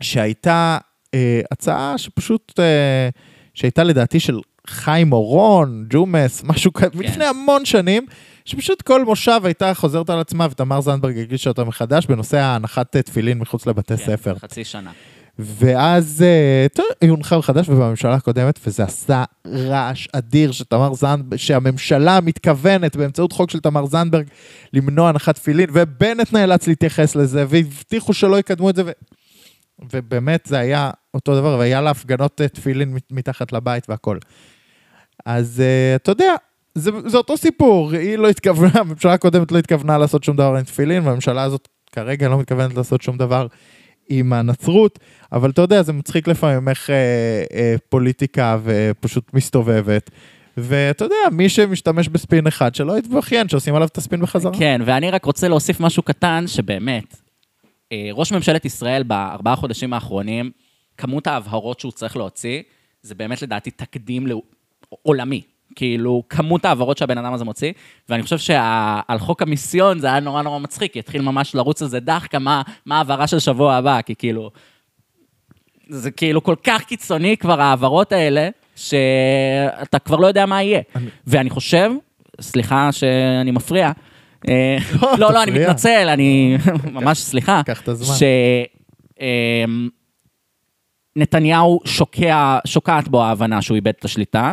שהייתה 0.00 0.78
אה, 1.14 1.40
הצעה 1.50 1.98
שפשוט, 1.98 2.60
אה, 2.60 3.08
שהייתה 3.54 3.84
לדעתי 3.84 4.20
של 4.20 4.40
חיים 4.66 5.12
אורון, 5.12 5.86
ג'ומס, 5.90 6.42
משהו 6.50 6.72
כזה, 6.72 6.90
כן. 6.90 6.98
לפני 6.98 7.24
המון 7.24 7.64
שנים, 7.64 8.06
שפשוט 8.44 8.82
כל 8.82 9.04
מושב 9.04 9.40
הייתה 9.44 9.74
חוזרת 9.74 10.10
על 10.10 10.20
עצמה, 10.20 10.46
ותמר 10.50 10.80
זנדברג 10.80 11.18
הגישה 11.18 11.50
אותה 11.50 11.64
מחדש 11.64 12.06
בנושא 12.06 12.36
ההנחת 12.36 12.96
תפילין 12.96 13.38
מחוץ 13.38 13.66
לבתי 13.66 13.96
כן, 13.96 14.06
ספר. 14.06 14.34
חצי 14.38 14.64
שנה. 14.64 14.90
ואז, 15.42 16.24
אה, 16.26 16.84
היא 17.00 17.10
הונחה 17.10 17.38
מחדש 17.38 17.68
ובממשלה 17.68 18.14
הקודמת, 18.14 18.60
וזה 18.66 18.84
עשה 18.84 19.24
רעש 19.46 20.08
אדיר 20.12 20.52
שתמר 20.52 20.94
זנדברג, 20.94 21.38
שהממשלה 21.38 22.20
מתכוונת 22.20 22.96
באמצעות 22.96 23.32
חוק 23.32 23.50
של 23.50 23.60
תמר 23.60 23.86
זנדברג 23.86 24.26
למנוע 24.72 25.08
הנחת 25.08 25.34
תפילין, 25.34 25.70
ובנט 25.72 26.32
נאלץ 26.32 26.66
להתייחס 26.66 27.16
לזה, 27.16 27.44
והבטיחו 27.48 28.12
שלא 28.12 28.38
יקדמו 28.38 28.70
את 28.70 28.76
זה, 28.76 28.82
ו... 28.86 28.90
ובאמת 29.92 30.46
זה 30.46 30.58
היה 30.58 30.90
אותו 31.14 31.36
דבר, 31.36 31.56
והיה 31.58 31.80
לה 31.80 31.90
הפגנות 31.90 32.40
אה, 32.40 32.48
תפילין 32.48 32.94
מת- 32.94 33.12
מתחת 33.12 33.52
לבית 33.52 33.88
והכל. 33.88 34.18
אז 35.26 35.60
אה, 35.60 35.94
אתה 35.96 36.10
יודע, 36.10 36.34
זה, 36.74 36.90
זה 37.06 37.16
אותו 37.16 37.36
סיפור, 37.36 37.92
היא 37.92 38.16
לא 38.16 38.28
התכוונה, 38.28 38.70
הממשלה 38.74 39.12
הקודמת 39.12 39.52
לא 39.52 39.58
התכוונה 39.58 39.98
לעשות 39.98 40.24
שום 40.24 40.36
דבר 40.36 40.56
עם 40.56 40.62
תפילין, 40.62 41.06
והממשלה 41.06 41.42
הזאת 41.42 41.68
כרגע 41.92 42.28
לא 42.28 42.38
מתכוונת 42.38 42.74
לעשות 42.74 43.02
שום 43.02 43.18
דבר 43.18 43.46
עם 44.10 44.32
הנצרות, 44.32 44.98
אבל 45.32 45.50
אתה 45.50 45.62
יודע, 45.62 45.82
זה 45.82 45.92
מצחיק 45.92 46.28
לפעמים 46.28 46.68
איך 46.68 46.90
אה, 46.90 46.94
אה, 47.54 47.74
פוליטיקה 47.88 48.58
ופשוט 48.64 49.34
מסתובבת. 49.34 50.10
ואתה 50.56 51.04
יודע, 51.04 51.16
מי 51.32 51.48
שמשתמש 51.48 52.08
בספין 52.08 52.46
אחד, 52.46 52.74
שלא 52.74 52.98
יתבכיין, 52.98 53.48
שעושים 53.48 53.74
עליו 53.74 53.88
את 53.88 53.98
הספין 53.98 54.20
בחזרה. 54.20 54.52
כן, 54.58 54.80
ואני 54.84 55.10
רק 55.10 55.24
רוצה 55.24 55.48
להוסיף 55.48 55.80
משהו 55.80 56.02
קטן, 56.02 56.44
שבאמת, 56.46 57.16
אה, 57.92 58.08
ראש 58.12 58.32
ממשלת 58.32 58.64
ישראל 58.64 59.02
בארבעה 59.02 59.56
חודשים 59.56 59.92
האחרונים, 59.92 60.50
כמות 60.96 61.26
ההבהרות 61.26 61.80
שהוא 61.80 61.92
צריך 61.92 62.16
להוציא, 62.16 62.62
זה 63.02 63.14
באמת 63.14 63.42
לדעתי 63.42 63.70
תקדים 63.70 64.26
עולמי. 65.02 65.42
כאילו, 65.76 66.22
כמות 66.28 66.64
ההעברות 66.64 66.98
שהבן 66.98 67.18
אדם 67.18 67.32
הזה 67.32 67.44
מוציא, 67.44 67.72
ואני 68.08 68.22
חושב 68.22 68.38
שעל 68.38 69.18
חוק 69.18 69.42
המיסיון 69.42 69.98
זה 69.98 70.06
היה 70.06 70.20
נורא 70.20 70.42
נורא 70.42 70.58
מצחיק, 70.58 70.96
יתחיל 70.96 71.22
ממש 71.22 71.54
לרוץ 71.54 71.82
על 71.82 71.88
זה 71.88 72.00
דחקה, 72.00 72.38
מה 72.38 72.62
ההעברה 72.90 73.26
של 73.26 73.38
שבוע 73.38 73.74
הבא, 73.74 74.02
כי 74.02 74.14
כאילו... 74.14 74.50
זה 75.88 76.10
כאילו 76.10 76.42
כל 76.42 76.54
כך 76.64 76.82
קיצוני 76.82 77.36
כבר 77.36 77.60
ההעברות 77.60 78.12
האלה, 78.12 78.48
שאתה 78.76 79.98
כבר 80.04 80.16
לא 80.16 80.26
יודע 80.26 80.46
מה 80.46 80.62
יהיה. 80.62 80.80
ואני 81.26 81.50
חושב, 81.50 81.90
סליחה 82.40 82.92
שאני 82.92 83.50
מפריע, 83.50 83.92
אה, 84.48 84.76
לא, 85.02 85.18
לא, 85.18 85.32
לא, 85.32 85.42
אני. 85.42 85.50
מתנצל, 85.50 86.08
אני 86.08 86.56
ממש, 86.92 87.18
סליחה. 87.18 87.62
קח 87.66 87.80
את 87.80 87.88
הזמן. 87.88 88.14
שנתניהו 91.16 91.80
שוקע, 91.84 92.58
שוקעת 92.66 93.08
בו 93.08 93.24
ההבנה 93.24 93.62
שהוא 93.62 93.74
איבד 93.74 93.92
את 93.98 94.04
השליטה. 94.04 94.52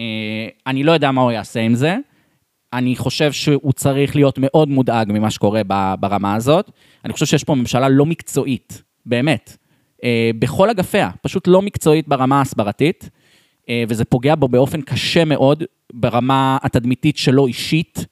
אה, 0.00 0.48
אני 0.66 0.82
לא 0.82 0.92
יודע 0.92 1.10
מה 1.10 1.20
הוא 1.20 1.30
יעשה 1.30 1.60
עם 1.60 1.74
זה. 1.74 1.96
אני 2.72 2.96
חושב 2.96 3.32
שהוא 3.32 3.72
צריך 3.72 4.16
להיות 4.16 4.38
מאוד 4.38 4.68
מודאג 4.68 5.12
ממה 5.12 5.30
שקורה 5.30 5.62
ברמה 6.00 6.34
הזאת. 6.34 6.70
אני 7.04 7.12
חושב 7.12 7.26
שיש 7.26 7.44
פה 7.44 7.54
ממשלה 7.54 7.88
לא 7.88 8.06
מקצועית, 8.06 8.82
באמת. 9.06 9.56
אה, 10.04 10.30
בכל 10.38 10.70
אגפיה, 10.70 11.10
פשוט 11.22 11.48
לא 11.48 11.62
מקצועית 11.62 12.08
ברמה 12.08 12.38
ההסברתית, 12.38 13.10
אה, 13.68 13.84
וזה 13.88 14.04
פוגע 14.04 14.34
בו 14.34 14.48
באופן 14.48 14.82
קשה 14.82 15.24
מאוד 15.24 15.64
ברמה 15.92 16.58
התדמיתית 16.62 17.16
שלו 17.16 17.46
אישית. 17.46 18.04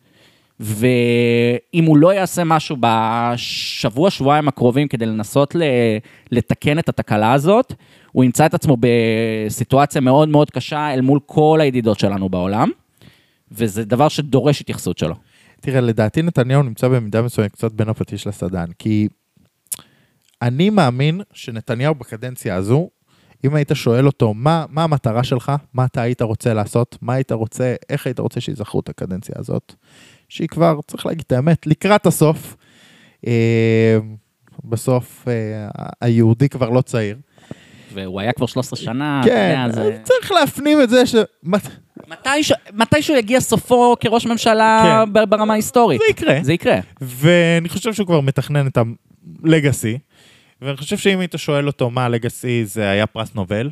ואם 0.60 1.84
הוא 1.84 1.96
לא 1.96 2.14
יעשה 2.14 2.44
משהו 2.44 2.76
בשבוע, 2.80 4.10
שבועיים 4.10 4.48
הקרובים 4.48 4.88
כדי 4.88 5.06
לנסות 5.06 5.56
לתקן 6.30 6.78
את 6.78 6.88
התקלה 6.88 7.32
הזאת, 7.32 7.72
הוא 8.12 8.24
ימצא 8.24 8.46
את 8.46 8.54
עצמו 8.54 8.76
בסיטואציה 8.80 10.00
מאוד 10.00 10.28
מאוד 10.28 10.50
קשה 10.50 10.94
אל 10.94 11.00
מול 11.00 11.20
כל 11.26 11.58
הידידות 11.62 11.98
שלנו 11.98 12.28
בעולם, 12.28 12.70
וזה 13.50 13.84
דבר 13.84 14.08
שדורש 14.08 14.60
התייחסות 14.60 14.98
שלו. 14.98 15.14
תראה, 15.60 15.80
לדעתי 15.80 16.22
נתניהו 16.22 16.62
נמצא 16.62 16.88
במידה 16.88 17.22
מסוימת 17.22 17.52
קצת 17.52 17.72
בין 17.72 17.88
הפטיש 17.88 18.26
לסדן, 18.26 18.66
כי 18.78 19.08
אני 20.42 20.70
מאמין 20.70 21.20
שנתניהו 21.32 21.94
בקדנציה 21.94 22.54
הזו, 22.54 22.88
אם 23.44 23.54
היית 23.54 23.70
שואל 23.74 24.06
אותו, 24.06 24.34
מה, 24.34 24.64
מה 24.68 24.84
המטרה 24.84 25.24
שלך? 25.24 25.52
מה 25.74 25.84
אתה 25.84 26.02
היית 26.02 26.22
רוצה 26.22 26.54
לעשות? 26.54 26.98
מה 27.02 27.14
היית 27.14 27.32
רוצה, 27.32 27.74
איך 27.88 28.06
היית 28.06 28.18
רוצה 28.18 28.40
שיזכרו 28.40 28.80
את 28.80 28.88
הקדנציה 28.88 29.34
הזאת? 29.38 29.74
שהיא 30.28 30.48
כבר, 30.48 30.80
צריך 30.86 31.06
להגיד 31.06 31.24
את 31.26 31.32
האמת, 31.32 31.66
לקראת 31.66 32.06
הסוף. 32.06 32.56
אה, 33.26 33.98
בסוף 34.64 35.28
אה, 35.28 35.68
היהודי 36.00 36.48
כבר 36.48 36.70
לא 36.70 36.80
צעיר. 36.80 37.16
והוא 37.92 38.20
היה 38.20 38.32
כבר 38.32 38.46
13 38.46 38.78
שנה, 38.78 39.20
אתה 39.20 39.28
כן, 39.28 39.66
יודע, 39.66 39.74
זה... 39.74 39.98
צריך 40.02 40.32
להפנים 40.32 40.82
את 40.82 40.90
זה 40.90 41.06
ש... 41.06 41.14
מתי 42.08 42.42
ש- 42.42 42.52
מתישהו 42.72 43.16
יגיע 43.16 43.40
סופו 43.40 43.94
כראש 44.00 44.26
ממשלה 44.26 45.02
כן. 45.14 45.30
ברמה 45.30 45.52
ההיסטורית. 45.52 46.00
זה 46.00 46.10
יקרה. 46.10 46.38
זה 46.42 46.52
יקרה. 46.52 46.78
ואני 47.00 47.68
חושב 47.68 47.92
שהוא 47.92 48.06
כבר 48.06 48.20
מתכנן 48.20 48.66
את 48.66 48.78
הלגאסי, 49.44 49.98
ואני 50.62 50.76
חושב 50.76 50.96
שאם 50.96 51.20
היית 51.20 51.34
שואל 51.36 51.66
אותו 51.66 51.90
מה 51.90 52.04
הלגאסי, 52.04 52.64
זה 52.64 52.90
היה 52.90 53.06
פרס 53.06 53.34
נובל, 53.34 53.70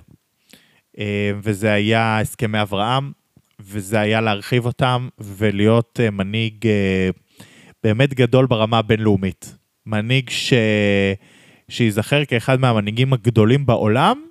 אה, 0.98 1.30
וזה 1.42 1.72
היה 1.72 2.20
הסכמי 2.20 2.62
אברהם, 2.62 3.12
וזה 3.60 4.00
היה 4.00 4.20
להרחיב 4.20 4.66
אותם 4.66 5.08
ולהיות 5.18 6.00
אה, 6.02 6.10
מנהיג 6.10 6.66
אה, 6.66 7.10
באמת 7.84 8.14
גדול 8.14 8.46
ברמה 8.46 8.78
הבינלאומית. 8.78 9.56
מנהיג 9.86 10.30
ש... 10.30 10.52
שייזכר 11.68 12.24
כאחד 12.24 12.60
מהמנהיגים 12.60 13.12
הגדולים 13.12 13.66
בעולם, 13.66 14.24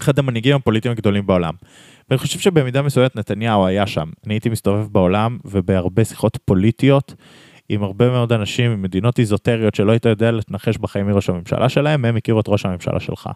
אחד 0.00 0.18
המנהיגים 0.18 0.56
הפוליטיים 0.56 0.92
הגדולים 0.92 1.26
בעולם. 1.26 1.54
ואני 2.10 2.18
חושב 2.18 2.38
שבמידה 2.38 2.82
מסוימת 2.82 3.16
נתניהו 3.16 3.66
היה 3.66 3.86
שם. 3.86 4.10
אני 4.26 4.34
הייתי 4.34 4.48
מסתובב 4.48 4.86
בעולם 4.92 5.38
ובהרבה 5.44 6.04
שיחות 6.04 6.38
פוליטיות 6.44 7.14
עם 7.68 7.82
הרבה 7.82 8.10
מאוד 8.10 8.32
אנשים 8.32 8.70
ממדינות 8.70 9.18
איזוטריות 9.18 9.74
שלא 9.74 9.92
היית 9.92 10.04
יודע 10.04 10.30
להתנחש 10.30 10.76
בחיים 10.76 11.06
מראש 11.06 11.30
הממשלה 11.30 11.68
שלהם, 11.68 12.04
הם 12.04 12.16
הכירו 12.16 12.40
את 12.40 12.48
ראש 12.48 12.66
הממשלה 12.66 13.00
שלך. 13.00 13.30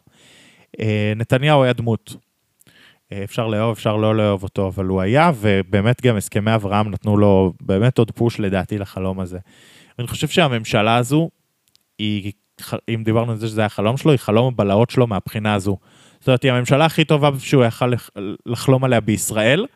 אה, 0.80 1.12
נתניהו 1.16 1.62
היה 1.62 1.72
דמות. 1.72 2.16
אה, 3.12 3.24
אפשר 3.24 3.46
לאהוב, 3.46 3.72
אפשר 3.72 3.96
לא 3.96 4.16
לאהוב 4.16 4.42
אותו, 4.42 4.68
אבל 4.68 4.84
הוא 4.84 5.00
היה, 5.00 5.32
ובאמת 5.40 6.02
גם 6.02 6.16
הסכמי 6.16 6.54
אברהם 6.54 6.90
נתנו 6.90 7.16
לו 7.16 7.52
באמת 7.60 7.98
עוד 7.98 8.10
פוש 8.10 8.40
לדעתי 8.40 8.78
לחלום 8.78 9.20
הזה. 9.20 9.38
אני 9.98 10.06
חושב 10.06 10.28
שהממשלה 10.28 10.96
הזו, 10.96 11.30
היא, 11.98 12.32
אם 12.94 13.02
דיברנו 13.04 13.32
על 13.32 13.38
זה 13.38 13.48
שזה 13.48 13.60
היה 13.60 13.68
חלום 13.68 13.96
שלו, 13.96 14.10
היא 14.10 14.18
חלום 14.18 14.46
הבלהות 14.46 14.90
שלו 14.90 15.06
מהבחינה 15.06 15.54
הזו. 15.54 15.76
זאת 16.20 16.28
אומרת, 16.28 16.42
היא 16.42 16.52
הממשלה 16.52 16.84
הכי 16.84 17.04
טובה 17.04 17.30
שהוא 17.38 17.64
יכל 17.64 17.86
לח- 17.86 18.10
לחלום 18.46 18.84
עליה 18.84 19.00
בישראל, 19.00 19.66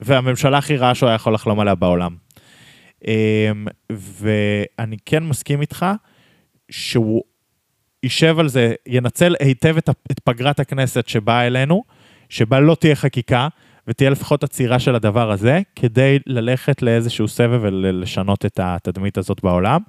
והממשלה 0.00 0.58
הכי 0.58 0.76
רעה 0.76 0.94
שהוא 0.94 1.08
היה 1.08 1.14
יכול 1.14 1.34
לחלום 1.34 1.60
עליה 1.60 1.74
בעולם. 1.74 2.16
אמ, 3.06 3.66
ואני 3.90 4.96
כן 5.06 5.24
מסכים 5.24 5.60
איתך 5.60 5.86
שהוא 6.70 7.22
יישב 8.02 8.38
על 8.38 8.48
זה, 8.48 8.74
ינצל 8.86 9.34
היטב 9.40 9.76
את, 9.76 9.88
את 10.10 10.20
פגרת 10.20 10.60
הכנסת 10.60 11.08
שבאה 11.08 11.46
אלינו, 11.46 11.82
שבה 12.28 12.60
לא 12.60 12.74
תהיה 12.74 12.94
חקיקה, 12.94 13.48
ותהיה 13.88 14.10
לפחות 14.10 14.44
עצירה 14.44 14.78
של 14.78 14.94
הדבר 14.94 15.30
הזה, 15.30 15.60
כדי 15.76 16.18
ללכת 16.26 16.82
לאיזשהו 16.82 17.28
סבב 17.28 17.60
ולשנות 17.62 18.44
את 18.46 18.60
התדמית 18.62 19.18
הזאת 19.18 19.42
בעולם. 19.42 19.80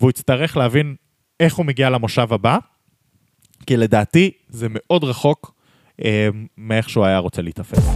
והוא 0.00 0.10
יצטרך 0.10 0.56
להבין 0.56 0.94
איך 1.40 1.54
הוא 1.54 1.66
מגיע 1.66 1.90
למושב 1.90 2.32
הבא, 2.32 2.58
כי 3.66 3.76
לדעתי 3.76 4.30
זה 4.48 4.66
מאוד 4.70 5.04
רחוק 5.04 5.54
אה, 6.04 6.28
מאיך 6.58 6.90
שהוא 6.90 7.04
היה 7.04 7.18
רוצה 7.18 7.42
להיתפס. 7.42 7.88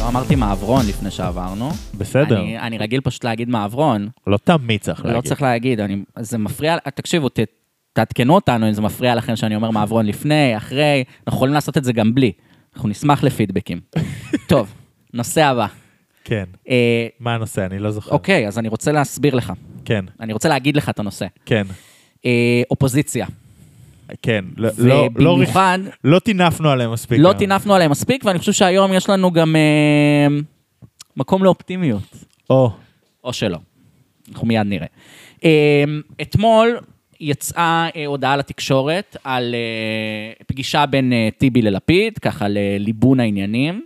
לא 0.00 0.08
אמרתי 0.08 0.34
מעברון 0.34 0.86
לפני 0.88 1.10
שעברנו. 1.10 1.70
בסדר, 1.98 2.40
אני, 2.40 2.58
אני 2.58 2.78
רגיל 2.78 3.00
פשוט 3.00 3.24
להגיד 3.24 3.48
מעברון. 3.48 4.08
לא 4.26 4.36
תמיד 4.44 4.80
צריך 4.80 5.04
לא 5.04 5.10
להגיד. 5.10 5.28
צריך 5.28 5.42
להגיד, 5.42 5.80
אני, 5.80 6.02
זה 6.18 6.38
מפריע, 6.38 6.78
תקשיבו, 6.78 7.28
ת, 7.28 7.38
תעדכנו 7.92 8.34
אותנו 8.34 8.68
אם 8.68 8.72
זה 8.72 8.82
מפריע 8.82 9.14
לכם 9.14 9.36
שאני 9.36 9.54
אומר 9.54 9.70
מעברון 9.70 10.06
לפני, 10.06 10.56
אחרי, 10.56 11.04
אנחנו 11.26 11.36
יכולים 11.36 11.54
לעשות 11.54 11.76
את 11.76 11.84
זה 11.84 11.92
גם 11.92 12.14
בלי. 12.14 12.32
אנחנו 12.74 12.88
נשמח 12.88 13.22
לפידבקים. 13.22 13.80
טוב, 14.48 14.74
נושא 15.14 15.44
הבא. 15.44 15.66
כן. 16.30 16.44
אה, 16.68 17.06
מה 17.20 17.34
הנושא? 17.34 17.66
אני 17.66 17.78
לא 17.78 17.90
זוכר. 17.90 18.10
אוקיי, 18.10 18.46
אז 18.48 18.58
אני 18.58 18.68
רוצה 18.68 18.92
להסביר 18.92 19.34
לך. 19.34 19.52
כן, 19.84 20.04
אני 20.20 20.32
רוצה 20.32 20.48
להגיד 20.48 20.76
לך 20.76 20.88
את 20.88 20.98
הנושא. 20.98 21.26
כן, 21.46 21.62
אה, 22.26 22.62
אופוזיציה. 22.70 23.26
כן. 24.22 24.44
לא- 24.56 24.68
לא- 24.78 25.08
לא 25.16 25.28
ובמיוחד, 25.30 25.78
לא 26.04 26.18
טינפנו 26.18 26.70
עליהם 26.70 26.92
מספיק. 26.92 27.18
לא 27.18 27.28
היום. 27.28 27.38
טינפנו 27.38 27.74
עליהם 27.74 27.90
מספיק, 27.90 28.24
ואני 28.24 28.38
חושב 28.38 28.52
שהיום 28.52 28.92
יש 28.92 29.08
לנו 29.08 29.30
גם 29.32 29.56
אה, 29.56 30.26
מקום 31.16 31.44
לאופטימיות. 31.44 32.02
או, 32.50 32.70
או 33.24 33.32
שלא. 33.32 33.58
אנחנו 34.32 34.46
מיד 34.46 34.66
נראה. 34.66 34.86
אה, 35.44 35.84
אתמול 36.22 36.78
יצאה 37.20 37.88
אה, 37.96 38.06
הודעה 38.06 38.36
לתקשורת 38.36 39.16
על 39.24 39.54
אה, 39.54 40.44
פגישה 40.46 40.86
בין 40.86 41.12
אה, 41.12 41.28
טיבי 41.38 41.62
ללפיד, 41.62 42.18
ככה 42.18 42.46
לליבון 42.48 43.20
העניינים. 43.20 43.82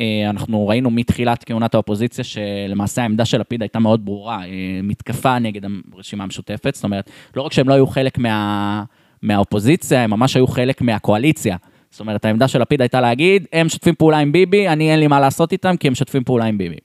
אה, 0.00 0.30
אנחנו 0.30 0.68
ראינו 0.68 0.90
מתחילת 0.90 1.44
כהונת 1.44 1.74
האופוזיציה 1.74 2.24
שלמעשה 2.24 3.02
העמדה 3.02 3.24
של 3.24 3.40
לפיד 3.40 3.62
הייתה 3.62 3.78
מאוד 3.78 4.04
ברורה, 4.04 4.44
אה, 4.44 4.80
מתקפה 4.82 5.38
נגד 5.38 5.60
הרשימה 5.94 6.24
המשותפת, 6.24 6.74
זאת 6.74 6.84
אומרת, 6.84 7.10
לא 7.36 7.42
רק 7.42 7.52
שהם 7.52 7.68
לא 7.68 7.74
היו 7.74 7.86
חלק 7.86 8.18
מה, 8.18 8.84
מהאופוזיציה, 9.22 10.04
הם 10.04 10.10
ממש 10.10 10.36
היו 10.36 10.46
חלק 10.46 10.82
מהקואליציה. 10.82 11.56
זאת 11.90 12.00
אומרת, 12.00 12.24
העמדה 12.24 12.48
של 12.48 12.60
לפיד 12.60 12.80
הייתה 12.80 13.00
להגיד, 13.00 13.46
הם 13.52 13.66
משתפים 13.66 13.94
פעולה 13.94 14.18
עם 14.18 14.32
ביבי, 14.32 14.68
אני 14.68 14.90
אין 14.90 15.00
לי 15.00 15.06
מה 15.06 15.20
לעשות 15.20 15.52
איתם, 15.52 15.76
כי 15.76 15.86
הם 15.86 15.92
משתפים 15.92 16.24
פעולה 16.24 16.44
עם 16.44 16.58
ביבי. 16.58 16.76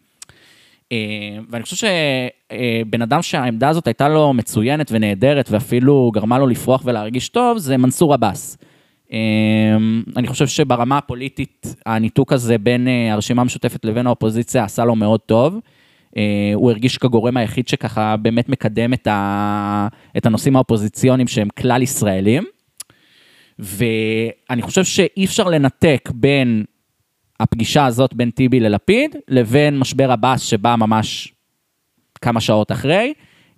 אה, 0.92 0.98
ואני 1.50 1.64
חושב 1.64 1.88
שבן 2.88 3.02
אדם 3.02 3.22
שהעמדה 3.22 3.70
הזאת 3.70 3.88
הייתה 3.88 4.10
לו 4.10 4.34
מצוינת 4.34 4.92
ונהדרת, 4.92 5.50
ואפילו 5.52 6.12
גרמה 6.14 6.40
לו 6.40 6.48
לפרוח 6.48 6.82
ולהרגיש 6.86 7.30
טוב, 7.30 7.58
זה 7.58 7.78
מנסור 7.78 8.14
עבאס. 8.14 8.58
אה, 9.14 9.78
אני 10.16 10.28
חושב 10.28 10.48
שברמה 10.48 10.98
הפוליטית, 10.98 11.76
הניתוק 11.86 12.34
הזה 12.34 12.58
בין 12.58 12.88
אה, 12.88 13.14
הרשימה 13.14 13.42
המשותפת 13.42 13.86
לבין 13.86 14.08
האופוזיציה 14.08 14.64
עשה 14.64 14.86
לו 14.86 14.96
מאוד 14.96 15.20
טוב. 15.20 15.60
אה, 16.18 16.52
הוא 16.54 16.72
הרגיש 16.72 16.98
כגורם 16.98 17.38
היחיד 17.38 17.68
שככה 17.68 18.18
באמת 18.18 18.50
מקדם 18.50 18.94
את, 18.94 19.08
ה... 19.08 19.88
את 20.18 20.26
הנושאים 20.26 20.56
האופוזיציוניים 20.56 21.28
שהם 21.28 21.48
כלל 21.50 21.82
ישראלים. 21.82 22.44
ואני 23.60 24.62
חושב 24.62 24.84
שאי 24.84 25.26
אפשר 25.26 25.48
לנתק 25.48 26.10
בין 26.14 26.66
הפגישה 27.40 27.86
הזאת 27.86 28.14
בין 28.14 28.30
טיבי 28.30 28.60
ללפיד, 28.60 29.16
לבין 29.28 29.80
משבר 29.80 30.12
עבאס 30.12 30.42
שבא 30.42 30.76
ממש 30.76 31.34
כמה 32.22 32.42
שעות 32.42 32.72
אחרי, 32.72 33.14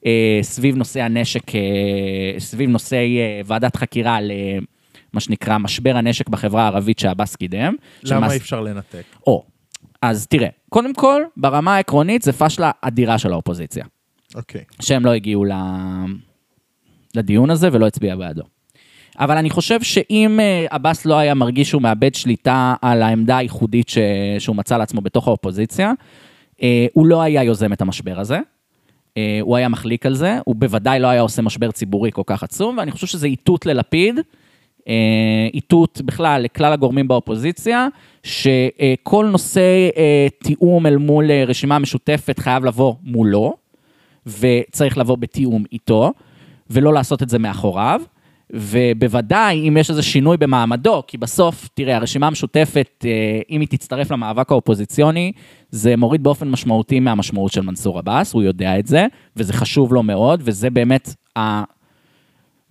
אה, 0.06 0.40
סביב 0.42 0.76
נושא 0.76 1.02
הנשק, 1.02 1.52
סביב 2.38 2.70
נושאי 2.70 3.18
אה, 3.20 3.42
ועדת 3.46 3.76
חקירה 3.76 4.20
למה 5.14 5.22
שנקרא 5.22 5.58
משבר 5.58 5.98
הנשק 5.98 6.30
בחברה 6.30 6.64
הערבית 6.64 7.00
שעבאס 7.00 7.36
קידם. 7.36 7.60
למה 7.64 7.76
שלמעשה- 8.10 8.34
אי 8.34 8.38
אפשר 8.38 8.62
לנתק? 8.62 9.04
או, 9.28 9.44
אז 10.02 10.28
תראה, 10.28 10.48
קודם 10.70 10.94
כל, 10.94 11.22
ברמה 11.38 11.76
העקרונית 11.76 12.22
זה 12.22 12.34
פשלה 12.34 12.72
אדירה 12.82 13.18
של 13.18 13.32
האופוזיציה, 13.32 13.86
אוקיי. 14.36 14.62
שהם 14.82 15.06
לא 15.06 15.12
הגיעו 15.12 15.46
ל... 15.46 15.52
לדיון 17.16 17.50
הזה 17.50 17.70
ולא 17.72 17.88
הצביע 17.88 18.16
בעדו. 18.16 18.44
אבל 19.20 19.38
אני 19.38 19.50
חושב 19.50 19.82
שאם 19.82 20.40
אה, 20.40 20.66
עבאס 20.70 21.06
לא 21.06 21.18
היה 21.18 21.34
מרגיש 21.34 21.70
שהוא 21.70 21.82
מאבד 21.82 22.16
שליטה 22.16 22.76
על 22.82 23.02
העמדה 23.02 23.38
הייחודית 23.38 23.90
ש... 23.90 23.98
שהוא 24.40 24.56
מצא 24.56 24.78
לעצמו 24.78 25.02
בתוך 25.02 25.28
האופוזיציה, 25.28 25.92
אה, 26.62 26.88
הוא 26.94 27.08
לא 27.08 27.22
היה 27.22 27.44
יוזם 27.44 27.74
את 27.74 27.82
המשבר 27.82 28.20
הזה. 28.20 28.40
אה, 29.18 29.40
הוא 29.42 29.56
היה 29.58 29.70
מחליק 29.70 30.06
על 30.06 30.14
זה, 30.16 30.40
הוא 30.46 30.56
בוודאי 30.56 31.00
לא 31.00 31.08
היה 31.08 31.22
עושה 31.22 31.42
משבר 31.42 31.72
ציבורי 31.72 32.12
כל 32.12 32.22
כך 32.26 32.44
עצום, 32.44 32.78
ואני 32.78 32.92
חושב 32.92 33.08
שזה 33.08 33.28
איתות 33.28 33.66
ללפיד, 33.66 34.20
איתות 35.54 36.02
בכלל 36.06 36.42
לכלל 36.42 36.74
הגורמים 36.74 37.08
באופוזיציה, 37.08 37.88
שכל 38.24 39.26
נושא 39.32 39.90
אה, 39.98 40.28
תיאום 40.44 40.86
אל 40.86 40.98
מול 40.98 41.32
אה, 41.32 41.44
רשימה 41.48 41.80
משותפת 41.80 42.40
חייב 42.40 42.66
לבוא 42.66 42.94
מולו, 43.04 43.54
וצריך 44.26 44.98
לבוא 44.98 45.16
בתיאום 45.16 45.64
איתו, 45.72 46.14
ולא 46.70 46.94
לעשות 46.94 47.24
את 47.24 47.30
זה 47.30 47.40
מאחוריו. 47.40 48.02
ובוודאי, 48.54 49.68
אם 49.68 49.78
יש 49.78 49.90
איזה 49.90 50.02
שינוי 50.02 50.38
במעמדו, 50.38 51.04
כי 51.08 51.18
בסוף, 51.18 51.70
תראה, 51.74 51.96
הרשימה 51.96 52.28
המשותפת, 52.28 53.06
אה, 53.06 53.40
אם 53.50 53.62
היא 53.62 53.68
תצטרף 53.68 54.12
למאבק 54.12 54.52
האופוזיציוני, 54.52 55.32
זה 55.72 55.96
מוריד 55.96 56.24
באופן 56.24 56.50
משמעותי 56.50 57.00
מהמשמעות 57.00 57.52
של 57.52 57.62
מנסור 57.62 58.00
עבאס, 58.00 58.34
הוא 58.34 58.44
יודע 58.44 58.80
את 58.80 58.88
זה, 58.88 59.06
וזה 59.36 59.54
חשוב 59.54 59.94
לו 59.94 60.04
מאוד, 60.04 60.42
וזה 60.44 60.70
באמת 60.70 61.16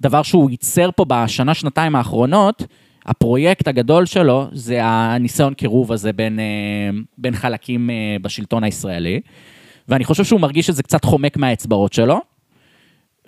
הדבר 0.01 0.23
שהוא 0.23 0.51
ייצר 0.51 0.91
פה 0.97 1.05
בשנה, 1.09 1.55
שנתיים 1.55 1.97
האחרונות, 1.97 2.63
הפרויקט 3.07 3.69
הגדול 3.69 4.07
שלו 4.07 4.47
זה 4.53 4.79
הניסיון 4.83 5.55
קירוב 5.55 5.93
הזה 5.93 6.13
בין, 6.13 6.41
אה, 6.41 6.45
בין 7.19 7.35
חלקים 7.35 7.91
אה, 7.91 8.17
בשלטון 8.23 8.65
הישראלי, 8.65 9.21
ואני 9.89 10.05
חושב 10.05 10.25
שהוא 10.25 10.41
מרגיש 10.41 10.67
שזה 10.67 10.83
קצת 10.83 11.05
חומק 11.05 11.37
מהאצבעות 11.37 11.93
שלו, 11.93 12.21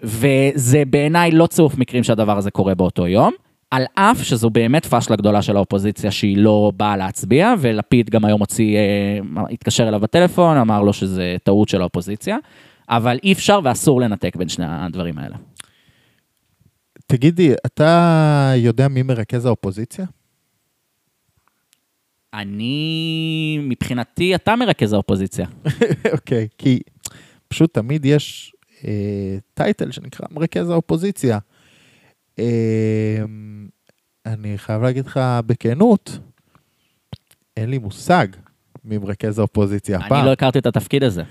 וזה 0.03 0.83
בעיניי 0.91 1.31
לא 1.31 1.47
צירוף 1.47 1.79
מקרים 1.79 2.05
שהדבר 2.05 2.39
הזה 2.39 2.51
קורה 2.51 2.75
באותו 2.75 3.07
יום, 3.07 3.33
על 3.71 3.85
אף 3.95 4.23
שזו 4.23 4.51
באמת 4.51 4.87
פשלה 4.87 5.17
גדולה 5.17 5.43
של 5.43 5.57
האופוזיציה 5.57 6.11
שהיא 6.11 6.37
לא 6.37 6.73
באה 6.77 6.97
להצביע, 6.97 7.55
ולפיד 7.59 8.11
גם 8.11 8.25
היום 8.25 8.41
הוציא, 8.41 8.77
אה, 8.77 9.43
התקשר 9.51 9.89
אליו 9.89 10.01
בטלפון, 10.01 10.57
אמר 10.57 10.83
לו 10.83 10.93
שזה 10.93 11.37
טעות 11.43 11.69
של 11.69 11.81
האופוזיציה, 11.81 12.37
אבל 12.89 13.19
אי 13.23 13.33
אפשר 13.33 13.61
ואסור 13.65 14.01
לנתק 14.01 14.37
בין 14.37 14.49
שני 14.49 14.65
הדברים 14.69 15.19
האלה. 15.19 15.37
תגידי, 17.11 17.53
אתה 17.67 18.53
יודע 18.57 18.89
מי 18.89 19.03
מרכז 19.03 19.47
האופוזיציה? 19.47 20.05
אני, 22.35 23.59
מבחינתי, 23.63 24.35
אתה 24.35 24.57
מרכז 24.57 24.93
האופוזיציה. 24.93 25.47
אוקיי, 26.15 26.49
כי 26.59 26.81
פשוט 27.49 27.75
תמיד 27.75 28.05
יש 28.05 28.55
אה, 28.85 29.39
טייטל 29.55 29.91
שנקרא 29.91 30.27
מרכז 30.31 30.71
האופוזיציה. 30.71 31.39
אה, 32.39 33.23
אני 34.27 34.59
חייב 34.59 34.83
להגיד 34.83 35.07
לך 35.07 35.21
בכנות, 35.47 36.19
אין 37.57 37.71
לי 37.71 37.79
מושג 37.79 38.27
מי 38.85 38.99
מרכז 38.99 39.39
האופוזיציה 39.39 39.97
אני 39.97 40.07
הפעם. 40.07 40.27
לא 40.27 40.33
הכרתי 40.33 40.59
את 40.59 40.67
התפקיד 40.67 41.03
הזה. 41.03 41.23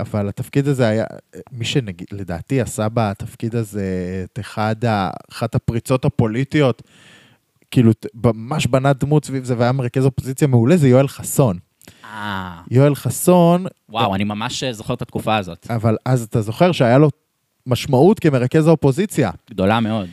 אבל 0.00 0.28
התפקיד 0.28 0.68
הזה 0.68 0.88
היה, 0.88 1.04
מי 1.52 1.64
שלדעתי 1.64 2.60
עשה 2.60 2.86
בתפקיד 2.94 3.54
הזה 3.54 3.84
את 4.24 4.38
אחד 4.40 4.84
ה, 4.84 5.10
אחת 5.30 5.54
הפריצות 5.54 6.04
הפוליטיות, 6.04 6.82
כאילו 7.70 7.92
ממש 8.14 8.66
בנה 8.66 8.92
דמות 8.92 9.24
סביב 9.24 9.44
זה 9.44 9.54
והיה 9.58 9.72
מרכז 9.72 10.04
אופוזיציה 10.04 10.48
מעולה, 10.48 10.76
זה 10.76 10.88
יואל 10.88 11.08
חסון. 11.08 11.58
אה, 12.04 12.60
יואל 12.70 12.94
חסון, 12.94 13.66
וואו, 13.88 14.14
אני 14.14 14.24
ממש 14.24 14.64
זוכר 14.64 14.94
את 14.94 15.02
התקופה 15.02 15.36
הזאת. 15.36 15.66
אבל 15.70 15.96
אז 16.06 16.22
אתה 16.22 16.40
זוכר 16.40 16.72
שהיה 16.72 16.98
לו 16.98 17.10
משמעות 17.66 18.20
כמרכז 18.20 18.66
האופוזיציה. 18.66 19.30
גדולה 19.50 19.80
מאוד. 19.80 20.08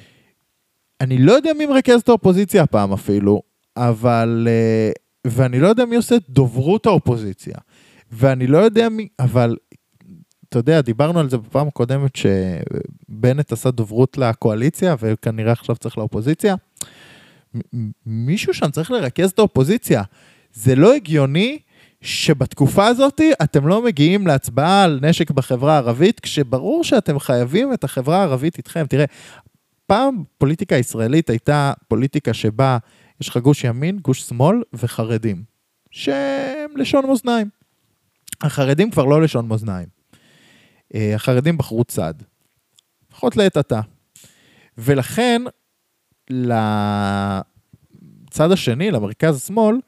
אני 1.01 1.17
לא 1.17 1.31
יודע 1.31 1.51
מי 1.57 1.65
מרכז 1.65 2.01
את 2.01 2.09
האופוזיציה 2.09 2.63
הפעם 2.63 2.93
אפילו, 2.93 3.41
אבל... 3.77 4.47
אה, 4.49 4.91
ואני 5.27 5.59
לא 5.59 5.67
יודע 5.67 5.85
מי 5.85 5.95
עושה 5.95 6.15
את 6.15 6.23
דוברות 6.29 6.85
האופוזיציה. 6.85 7.55
ואני 8.11 8.47
לא 8.47 8.57
יודע 8.57 8.89
מי... 8.89 9.07
אבל, 9.19 9.55
אתה 10.49 10.59
יודע, 10.59 10.81
דיברנו 10.81 11.19
על 11.19 11.29
זה 11.29 11.37
בפעם 11.37 11.67
הקודמת 11.67 12.11
שבנט 12.15 13.51
עשה 13.51 13.71
דוברות 13.71 14.17
לקואליציה, 14.17 14.95
וכנראה 14.99 15.51
עכשיו 15.51 15.75
צריך 15.75 15.97
לאופוזיציה. 15.97 16.55
מישהו 18.05 18.53
שם 18.53 18.71
צריך 18.71 18.91
לרכז 18.91 19.31
את 19.31 19.39
האופוזיציה. 19.39 20.03
זה 20.53 20.75
לא 20.75 20.93
הגיוני 20.93 21.59
שבתקופה 22.01 22.85
הזאת 22.87 23.21
אתם 23.43 23.67
לא 23.67 23.83
מגיעים 23.85 24.27
להצבעה 24.27 24.83
על 24.83 24.99
נשק 25.01 25.31
בחברה 25.31 25.73
הערבית, 25.73 26.19
כשברור 26.19 26.83
שאתם 26.83 27.19
חייבים 27.19 27.73
את 27.73 27.83
החברה 27.83 28.17
הערבית 28.17 28.57
איתכם. 28.57 28.85
תראה, 28.89 29.05
פעם 29.85 30.23
פוליטיקה 30.37 30.75
ישראלית 30.75 31.29
הייתה 31.29 31.73
פוליטיקה 31.87 32.33
שבה 32.33 32.77
יש 33.21 33.29
לך 33.29 33.37
גוש 33.37 33.63
ימין, 33.63 33.99
גוש 33.99 34.21
שמאל 34.21 34.63
וחרדים, 34.73 35.43
שהם 35.91 36.77
לשון 36.77 37.05
מאזניים. 37.07 37.49
החרדים 38.41 38.91
כבר 38.91 39.05
לא 39.05 39.21
לשון 39.21 39.47
מאזניים. 39.47 39.96
אה, 40.95 41.15
החרדים 41.15 41.57
בחרו 41.57 41.83
צד, 41.83 42.13
לפחות 43.11 43.37
לעת 43.37 43.57
עתה. 43.57 43.81
ולכן, 44.77 45.41
לצד 46.29 47.41
השני, 48.51 48.91
למרכז 48.91 49.41
שמאל, 49.47 49.79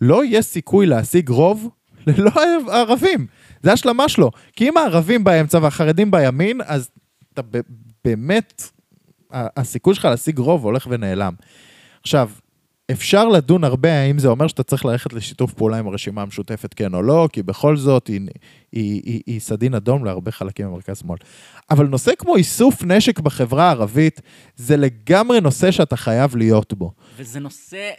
לא 0.00 0.24
יהיה 0.24 0.42
סיכוי 0.42 0.86
להשיג 0.86 1.28
רוב 1.28 1.68
ללא 2.06 2.30
הערבים. 2.68 3.26
זה 3.62 3.72
השלמה 3.72 4.08
שלו. 4.08 4.30
כי 4.52 4.68
אם 4.68 4.76
הערבים 4.76 5.24
באמצע 5.24 5.58
והחרדים 5.62 6.10
בימין, 6.10 6.60
אז 6.64 6.90
אתה 7.32 7.42
באמת, 8.04 8.62
הסיכוי 9.30 9.94
שלך 9.94 10.04
להשיג 10.04 10.38
רוב 10.38 10.64
הולך 10.64 10.86
ונעלם. 10.90 11.34
עכשיו, 12.02 12.30
אפשר 12.92 13.28
לדון 13.28 13.64
הרבה 13.64 14.00
האם 14.00 14.18
זה 14.18 14.28
אומר 14.28 14.46
שאתה 14.46 14.62
צריך 14.62 14.84
ללכת 14.84 15.12
לשיתוף 15.12 15.52
פעולה 15.52 15.78
עם 15.78 15.86
הרשימה 15.86 16.22
המשותפת, 16.22 16.74
כן 16.74 16.94
או 16.94 17.02
לא, 17.02 17.28
כי 17.32 17.42
בכל 17.42 17.76
זאת 17.76 18.06
היא, 18.06 18.20
היא, 18.72 19.02
היא, 19.04 19.20
היא 19.26 19.40
סדין 19.40 19.74
אדום 19.74 20.04
להרבה 20.04 20.30
חלקים 20.30 20.66
במרכז-שמאל. 20.66 21.18
אבל 21.70 21.86
נושא 21.86 22.12
כמו 22.18 22.36
איסוף 22.36 22.84
נשק 22.84 23.20
בחברה 23.20 23.64
הערבית, 23.64 24.20
זה 24.56 24.76
לגמרי 24.76 25.40
נושא 25.40 25.70
שאתה 25.70 25.96
חייב 25.96 26.36
להיות 26.36 26.74
בו. 26.74 26.92
וזה 27.16 27.40
נושא 27.40 27.90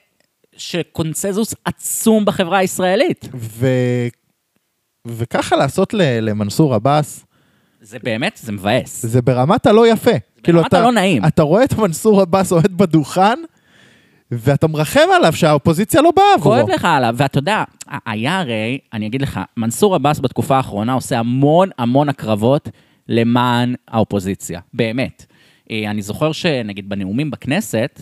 שקונצנזוס 0.57 1.53
עצום 1.65 2.25
בחברה 2.25 2.57
הישראלית. 2.57 3.29
ו... 3.35 3.67
וככה 5.05 5.55
לעשות 5.55 5.93
ל- 5.93 6.19
למנסור 6.19 6.75
עבאס, 6.75 7.23
זה 7.81 7.97
באמת, 8.03 8.39
זה 8.43 8.51
מבאס. 8.51 9.05
זה 9.05 9.21
ברמת 9.21 9.65
הלא 9.65 9.87
יפה. 9.87 10.11
כאילו, 10.43 10.59
ברמת 10.59 10.73
הלא 10.73 10.91
נעים. 10.91 11.25
אתה 11.25 11.43
רואה 11.43 11.63
את 11.63 11.73
מנסור 11.73 12.21
עבאס 12.21 12.51
עומד 12.51 12.77
בדוכן, 12.77 13.39
ואתה 14.31 14.67
מרחם 14.67 15.07
עליו 15.15 15.33
שהאופוזיציה 15.33 16.01
לא 16.01 16.11
באה 16.15 16.25
עבורו. 16.35 16.55
כואב 16.55 16.69
לך 16.69 16.85
עליו, 16.85 17.15
ואתה 17.17 17.39
יודע, 17.39 17.63
היה 18.05 18.39
הרי, 18.39 18.79
אני 18.93 19.07
אגיד 19.07 19.21
לך, 19.21 19.39
מנסור 19.57 19.95
עבאס 19.95 20.19
בתקופה 20.19 20.57
האחרונה 20.57 20.93
עושה 20.93 21.19
המון 21.19 21.69
המון 21.77 22.09
הקרבות 22.09 22.69
למען 23.09 23.75
האופוזיציה, 23.87 24.59
באמת. 24.73 25.25
אה, 25.71 25.83
אני 25.89 26.01
זוכר 26.01 26.31
שנגיד 26.31 26.89
בנאומים 26.89 27.31
בכנסת, 27.31 28.01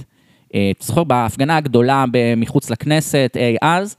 אה, 0.56 0.72
אתה 0.78 0.86
זוכר 0.86 1.04
בהפגנה 1.04 1.58
הגדולה 1.58 2.06
מחוץ 2.38 2.70
לכנסת 2.70 3.32
אי 3.36 3.56
אז, 3.62 3.96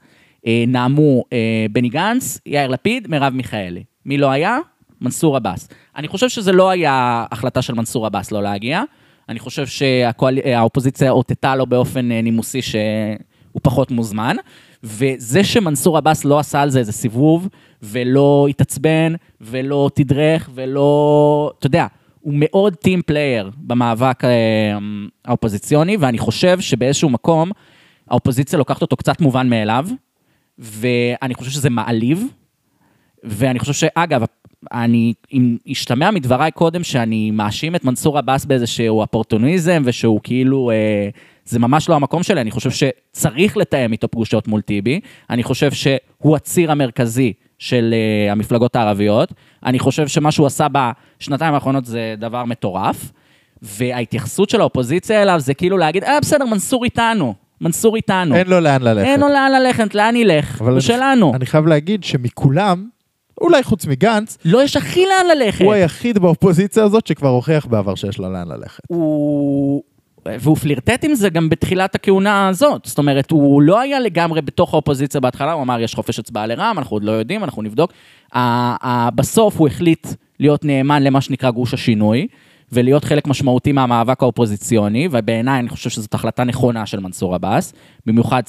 אה, 0.47 0.65
נאמו 0.69 1.25
אה, 1.33 1.67
בני 1.73 1.89
גנץ, 1.89 2.41
יאיר 2.47 2.69
לפיד, 2.69 3.09
מרב 3.09 3.33
מיכאלי. 3.33 3.85
מי 4.07 4.19
לא 4.19 4.31
היה? 4.31 4.59
מנסור 5.01 5.37
עבאס. 5.37 5.69
אני 5.97 6.09
חושב 6.09 6.29
שזה 6.29 6.53
לא 6.53 6.71
היה 6.71 7.25
החלטה 7.31 7.63
של 7.63 7.75
מנסור 7.75 8.07
עבאס 8.07 8.33
לא 8.33 8.43
להגיע. 8.43 8.83
אני 9.29 9.39
חושב 9.39 9.67
שהאופוזיציה 9.67 11.11
אותתה 11.11 11.57
לו 11.57 11.67
באופן 11.67 12.13
אה, 12.13 12.23
נימוסי 12.23 12.63
שהוא 12.63 13.61
פחות 13.63 13.91
מוזמן. 13.91 14.37
וזה 14.83 15.45
שמנסור 15.45 15.99
עבאס 15.99 16.25
לא 16.25 16.39
עשה 16.39 16.63
על 16.63 16.71
זה 16.71 16.79
איזה 16.79 16.93
סיבוב, 16.93 17.49
ולא 17.83 18.47
התעצבן, 18.51 19.13
ולא 19.41 19.91
תדרך, 19.95 20.51
ולא... 20.55 21.53
אתה 21.59 21.67
יודע, 21.67 21.87
הוא 22.21 22.35
מאוד 22.37 22.75
team 22.75 23.03
player 23.03 23.51
במאבק 23.57 24.25
אה, 24.25 24.31
האופוזיציוני, 25.25 25.97
ואני 25.97 26.19
חושב 26.19 26.61
שבאיזשהו 26.61 27.11
מקום 27.11 27.51
האופוזיציה 28.09 28.59
לוקחת 28.59 28.83
אותו 28.83 28.97
קצת 28.97 29.21
מובן 29.21 29.49
מאליו, 29.49 29.89
ואני 30.59 31.35
חושב 31.35 31.51
שזה 31.51 31.71
מעליב, 31.71 32.27
ואני 33.25 33.59
חושב 33.59 33.73
שאגב, 33.73 34.25
אני, 34.73 35.13
אם 35.33 35.57
השתמע 35.67 36.11
מדבריי 36.11 36.51
קודם 36.51 36.85
שאני 36.85 37.31
מאשים 37.31 37.75
את 37.75 37.85
מנסור 37.85 38.19
עבאס 38.19 38.45
באיזשהו 38.45 39.01
אופורטוניזם, 39.01 39.83
ושהוא 39.85 40.21
כאילו, 40.23 40.71
אה, 40.71 41.09
זה 41.45 41.59
ממש 41.59 41.89
לא 41.89 41.95
המקום 41.95 42.23
שלי, 42.23 42.41
אני 42.41 42.51
חושב 42.51 42.71
שצריך 42.71 43.57
לתאם 43.57 43.93
איתו 43.93 44.09
פגושות 44.09 44.49
מול 44.49 44.61
טיבי, 44.61 45.01
אני 45.31 45.43
חושב 45.43 45.73
שהוא 45.73 46.37
הציר 46.37 46.71
המרכזי 46.73 47.33
של 47.59 47.95
אה, 47.95 48.33
המפלגות 48.33 48.77
הערביות, 48.77 49.33
אני 49.67 49.79
חושב 49.79 50.09
שמה 50.09 50.31
שהוא 50.33 50.47
עשה 50.47 50.67
בשנתיים 50.73 51.55
האחרונות 51.55 51.85
זה 51.85 52.15
דבר 52.19 52.45
מטורף, 52.45 53.13
וההתייחסות 53.63 54.51
של 54.51 54.61
האופוזיציה 54.61 55.23
אליו 55.23 55.41
זה 55.41 55.55
כאילו 55.55 55.79
להגיד, 55.79 56.05
אה 56.05 56.21
בסדר, 56.21 56.45
מנסור 56.47 56.85
איתנו, 56.85 57.35
מנסור 57.61 57.97
איתנו. 57.97 58.35
אין 58.35 58.47
לו 58.47 58.61
לאן 58.61 58.83
ללכת. 58.83 59.07
אין 59.07 59.21
לו 59.21 59.29
לאן 59.29 59.53
ללכת, 59.53 59.95
לאן 59.95 60.17
ילך? 60.17 60.61
הוא 60.61 60.71
אני- 60.71 60.81
שלנו. 60.81 61.33
אני 61.35 61.47
חייב 61.47 61.67
להגיד 61.67 62.05
שמכולם, 62.05 62.89
אולי 63.41 63.63
חוץ 63.63 63.87
מגנץ, 63.87 64.39
לא, 64.45 64.63
יש 64.63 64.77
הכי 64.77 65.05
לאן 65.07 65.37
ללכת. 65.37 65.65
הוא 65.65 65.73
היחיד 65.73 66.19
באופוזיציה 66.19 66.85
הזאת 66.85 67.07
שכבר 67.07 67.29
הוכיח 67.29 67.67
בעבר 67.67 67.95
שיש 67.95 68.19
לו 68.19 68.33
לאן 68.33 68.49
ללכת. 68.49 68.83
הוא... 68.87 69.83
והוא 70.41 70.57
פלירטט 70.57 71.05
עם 71.05 71.15
זה 71.15 71.29
גם 71.29 71.49
בתחילת 71.49 71.95
הכהונה 71.95 72.49
הזאת. 72.49 72.85
זאת 72.85 72.99
אומרת, 72.99 73.31
הוא 73.31 73.63
לא 73.63 73.81
היה 73.81 74.01
לגמרי 74.01 74.43
בתוך 74.43 74.75
האופוזיציה 74.75 75.21
בהתחלה, 75.21 75.53
הוא 75.53 75.63
אמר, 75.63 75.81
יש 75.81 75.95
חופש 75.95 76.19
הצבעה 76.19 76.47
לרע"מ, 76.47 76.79
אנחנו 76.79 76.97
עוד 76.97 77.05
לא 77.05 77.13
יודעים, 77.13 77.45
אנחנו 77.45 77.63
נבדוק. 77.63 77.93
בסוף 79.15 79.57
הוא 79.57 79.69
החליט 79.69 80.07
להיות 80.41 80.65
נאמן 80.65 81.03
למה 81.03 81.21
שנקרא 81.21 81.51
גוש 81.51 81.75
השינוי, 81.75 82.27
ולהיות 82.73 83.05
חלק 83.05 83.27
משמעותי 83.27 83.73
מהמאבק 83.73 84.23
האופוזיציוני, 84.23 85.09
ובעיניי 85.11 85.59
אני 85.59 85.69
חושב 85.69 85.91
שזאת 85.91 86.15
החלטה 86.15 86.45
נכונה 86.45 86.87
של 86.87 87.01
מנסור 87.01 87.35
עבאס, 87.35 87.73
במיוחד 88.07 88.43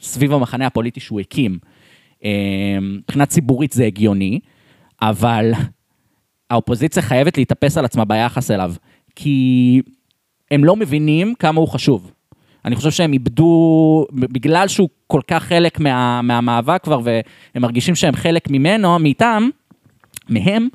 סביב 0.00 0.32
המחנה 0.32 0.66
הפוליטי 0.66 1.00
שהוא 1.00 1.20
הקים. 1.20 1.58
אה, 2.24 2.78
מבחינה 2.80 3.26
ציבורית 3.26 3.72
זה 3.72 3.84
הגיוני, 3.84 4.40
אבל 5.02 5.52
האופוזיציה 6.50 7.02
חייבת 7.02 7.38
להתאפס 7.38 7.78
על 7.78 7.84
עצמה 7.84 8.04
ביחס 8.04 8.50
אליו, 8.50 8.74
כי 9.16 9.82
הם 10.50 10.64
לא 10.64 10.76
מבינים 10.76 11.34
כמה 11.38 11.60
הוא 11.60 11.68
חשוב. 11.68 12.10
אני 12.64 12.76
חושב 12.76 12.90
שהם 12.90 13.12
איבדו, 13.12 14.06
בגלל 14.12 14.68
שהוא 14.68 14.88
כל 15.06 15.20
כך 15.28 15.44
חלק 15.44 15.80
מה, 15.80 16.22
מהמאבק 16.22 16.80
כבר, 16.84 17.00
והם 17.04 17.22
מרגישים 17.62 17.94
שהם 17.94 18.16
חלק 18.16 18.50
ממנו, 18.50 18.98
מאיתם, 18.98 19.48
מהם, 20.28 20.68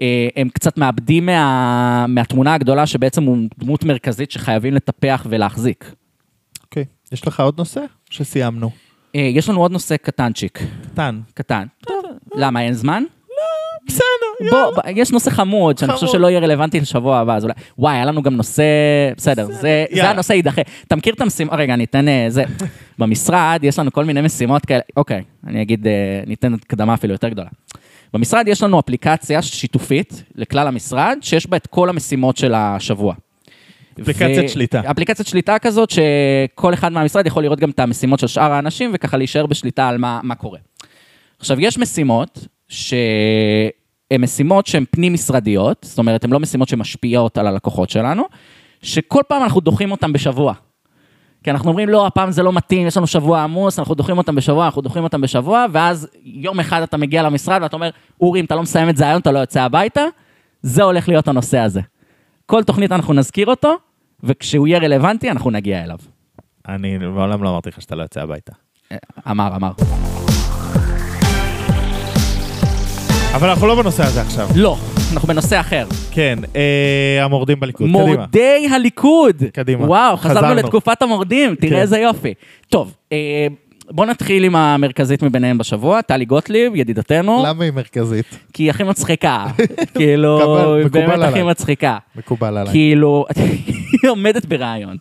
אה, 0.00 0.28
הם 0.36 0.48
קצת 0.48 0.78
מאבדים 0.78 1.26
מה, 1.26 2.06
מהתמונה 2.08 2.54
הגדולה 2.54 2.86
שבעצם 2.86 3.22
הוא 3.22 3.38
דמות 3.58 3.84
מרכזית 3.84 4.30
שחייבים 4.30 4.74
לטפח 4.74 5.26
ולהחזיק. 5.30 5.94
אוקיי, 6.62 6.84
יש 7.12 7.26
לך 7.26 7.40
עוד 7.40 7.58
נושא? 7.58 7.80
שסיימנו. 8.10 8.70
אה, 9.14 9.20
יש 9.20 9.48
לנו 9.48 9.60
עוד 9.60 9.72
נושא 9.72 9.96
קטנצ'יק, 9.96 10.58
קטן. 10.92 11.20
קטן. 11.34 11.66
למה, 12.34 12.62
אין 12.62 12.72
זמן? 12.72 13.04
בסדר, 13.86 14.50
בוא, 14.50 14.74
בוא, 14.74 14.82
יש 14.86 15.12
נושא 15.12 15.30
חמוד, 15.30 15.78
שאני 15.78 15.92
חושב. 15.92 16.06
שלא 16.06 16.26
יהיה 16.26 16.40
רלוונטי 16.40 16.80
לשבוע 16.80 17.18
הבא, 17.18 17.36
אז 17.36 17.44
אולי... 17.44 17.54
וואי, 17.78 17.94
היה 17.94 18.04
לנו 18.04 18.22
גם 18.22 18.36
נושא... 18.36 18.62
בסדר, 19.16 19.46
זה, 19.46 19.52
זה 19.52 19.84
יאללה. 19.90 20.10
הנושא 20.10 20.32
יידחה. 20.32 20.62
אתה 20.86 20.96
מכיר 20.96 21.14
את 21.14 21.20
המשימה... 21.20 21.56
רגע, 21.56 21.74
אני 21.74 21.84
אתן... 21.84 22.08
אה, 22.08 22.26
זה... 22.28 22.44
במשרד 22.98 23.60
יש 23.62 23.78
לנו 23.78 23.92
כל 23.92 24.04
מיני 24.04 24.20
משימות 24.20 24.66
כאלה... 24.66 24.80
אוקיי, 24.96 25.22
אני 25.46 25.62
אגיד, 25.62 25.86
אה, 25.86 25.92
ניתן 26.26 26.54
הקדמה 26.54 26.94
אפילו 26.94 27.12
יותר 27.12 27.28
גדולה. 27.28 27.48
במשרד 28.14 28.48
יש 28.48 28.62
לנו 28.62 28.80
אפליקציה 28.80 29.42
שיתופית 29.42 30.22
לכלל 30.34 30.68
המשרד, 30.68 31.18
שיש 31.22 31.46
בה 31.46 31.56
את 31.56 31.66
כל 31.66 31.88
המשימות 31.88 32.36
של 32.36 32.54
השבוע. 32.54 33.14
אפליקציית 34.02 34.50
שליטה. 34.50 34.90
אפליקציית 34.90 35.28
שליטה 35.28 35.58
כזאת, 35.58 35.90
שכל 35.90 36.74
אחד 36.74 36.92
מהמשרד 36.92 37.26
יכול 37.26 37.42
לראות 37.42 37.60
גם 37.60 37.70
את 37.70 37.80
המשימות 37.80 38.20
של 38.20 38.26
שאר 38.26 38.52
האנשים, 38.52 38.90
וככה 38.94 39.16
להישאר 39.16 39.46
בשליטה 39.46 39.88
על 39.88 39.98
מה, 39.98 40.20
מה 40.22 40.34
קורה. 40.34 40.58
עכשיו, 41.38 41.60
יש 41.60 41.78
משימות 41.78 42.46
שהן 42.68 44.20
משימות 44.20 44.66
שהן 44.66 44.84
פנים-משרדיות, 44.90 45.78
זאת 45.82 45.98
אומרת, 45.98 46.24
הן 46.24 46.30
לא 46.30 46.40
משימות 46.40 46.68
שמשפיעות 46.68 47.38
על 47.38 47.46
הלקוחות 47.46 47.90
שלנו, 47.90 48.22
שכל 48.82 49.22
פעם 49.28 49.42
אנחנו 49.42 49.60
דוחים 49.60 49.90
אותן 49.90 50.12
בשבוע. 50.12 50.54
כי 51.42 51.50
אנחנו 51.50 51.68
אומרים, 51.70 51.88
לא, 51.88 52.06
הפעם 52.06 52.30
זה 52.30 52.42
לא 52.42 52.52
מתאים, 52.52 52.86
יש 52.86 52.96
לנו 52.96 53.06
שבוע 53.06 53.42
עמוס, 53.42 53.78
אנחנו 53.78 53.94
דוחים 53.94 54.18
אותם 54.18 54.34
בשבוע, 54.34 54.64
אנחנו 54.64 54.82
דוחים 54.82 55.04
אותם 55.04 55.20
בשבוע, 55.20 55.66
ואז 55.72 56.08
יום 56.24 56.60
אחד 56.60 56.82
אתה 56.82 56.96
מגיע 56.96 57.22
למשרד 57.22 57.62
ואתה 57.62 57.76
אומר, 57.76 57.90
אורי, 58.20 58.40
אם 58.40 58.44
אתה 58.44 58.54
לא 58.54 58.62
מסיים 58.62 58.88
את 58.88 58.96
זה 58.96 59.08
היום, 59.08 59.20
אתה 59.20 59.32
לא 59.32 59.38
יוצא 59.38 59.62
הביתה, 59.62 60.04
זה 60.62 60.82
הולך 60.82 61.08
להיות 61.08 61.28
הנושא 61.28 61.58
הזה. 61.58 61.80
כל 62.46 62.62
תוכנית 62.62 62.92
אנחנו 62.92 63.14
נזכיר 63.14 63.46
אותו, 63.46 63.74
וכשהוא 64.22 64.66
יהיה 64.66 64.78
רלוונטי, 64.78 65.30
אנחנו 65.30 65.50
נגיע 65.50 65.84
אליו. 65.84 65.98
אני 66.68 66.98
מעולם 66.98 67.42
לא 67.42 67.48
אמרתי 67.48 67.68
לך 67.68 67.82
שאתה 67.82 67.94
לא 67.94 68.02
יוצא 68.02 68.20
הביתה. 68.20 68.52
אה, 68.92 68.96
אמר, 69.30 69.56
אמר. 69.56 69.70
אבל 73.34 73.48
אנחנו 73.48 73.66
לא 73.66 73.74
בנושא 73.82 74.02
הזה 74.02 74.20
עכשיו. 74.20 74.48
לא, 74.56 74.76
אנחנו 75.12 75.28
בנושא 75.28 75.60
אחר. 75.60 75.86
כן, 76.10 76.38
אה, 76.56 77.24
המורדים 77.24 77.60
בליכוד. 77.60 77.86
קדימה. 77.86 78.04
מורדי 78.04 78.68
הליכוד. 78.70 79.42
קדימה. 79.52 79.84
וואו, 79.86 80.16
חזרנו 80.16 80.38
חזרנו. 80.38 80.54
לתקופת 80.54 81.02
המורדים, 81.02 81.54
תראה 81.54 81.70
כן. 81.70 81.76
איזה 81.76 81.98
יופי. 81.98 82.34
טוב, 82.68 82.94
אה, 83.12 83.46
בוא 83.90 84.06
נתחיל 84.06 84.44
עם 84.44 84.56
המרכזית 84.56 85.22
מביניהם 85.22 85.58
בשבוע, 85.58 86.02
טלי 86.02 86.24
גוטליב, 86.24 86.72
ידידתנו, 86.74 87.44
למה 87.46 87.64
היא 87.64 87.72
מרכזית? 87.72 88.38
כי 88.52 88.62
היא 88.62 88.70
הכי 88.70 88.82
מצחיקה. 88.82 89.46
כאילו, 89.96 90.74
היא 90.76 90.86
באמת 90.86 91.18
הכי. 91.18 91.42
מצחיקה. 91.42 91.98
מקובל 92.16 92.56
עליי. 92.56 92.72
כאילו, 92.72 93.24
היא 94.02 94.10
עומדת 94.10 94.44
בריאיון, 94.46 94.96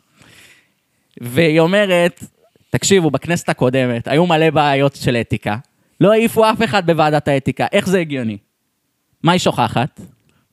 והיא 1.21 1.59
אומרת, 1.59 2.23
תקשיבו, 2.69 3.11
בכנסת 3.11 3.49
הקודמת 3.49 4.07
היו 4.07 4.25
מלא 4.25 4.49
בעיות 4.49 4.95
של 4.95 5.15
אתיקה, 5.15 5.57
לא 6.01 6.11
העיפו 6.11 6.49
אף 6.49 6.63
אחד 6.63 6.85
בוועדת 6.85 7.27
האתיקה, 7.27 7.65
איך 7.71 7.89
זה 7.89 7.99
הגיוני? 7.99 8.37
מה 9.23 9.31
היא 9.31 9.39
שוכחת? 9.39 10.01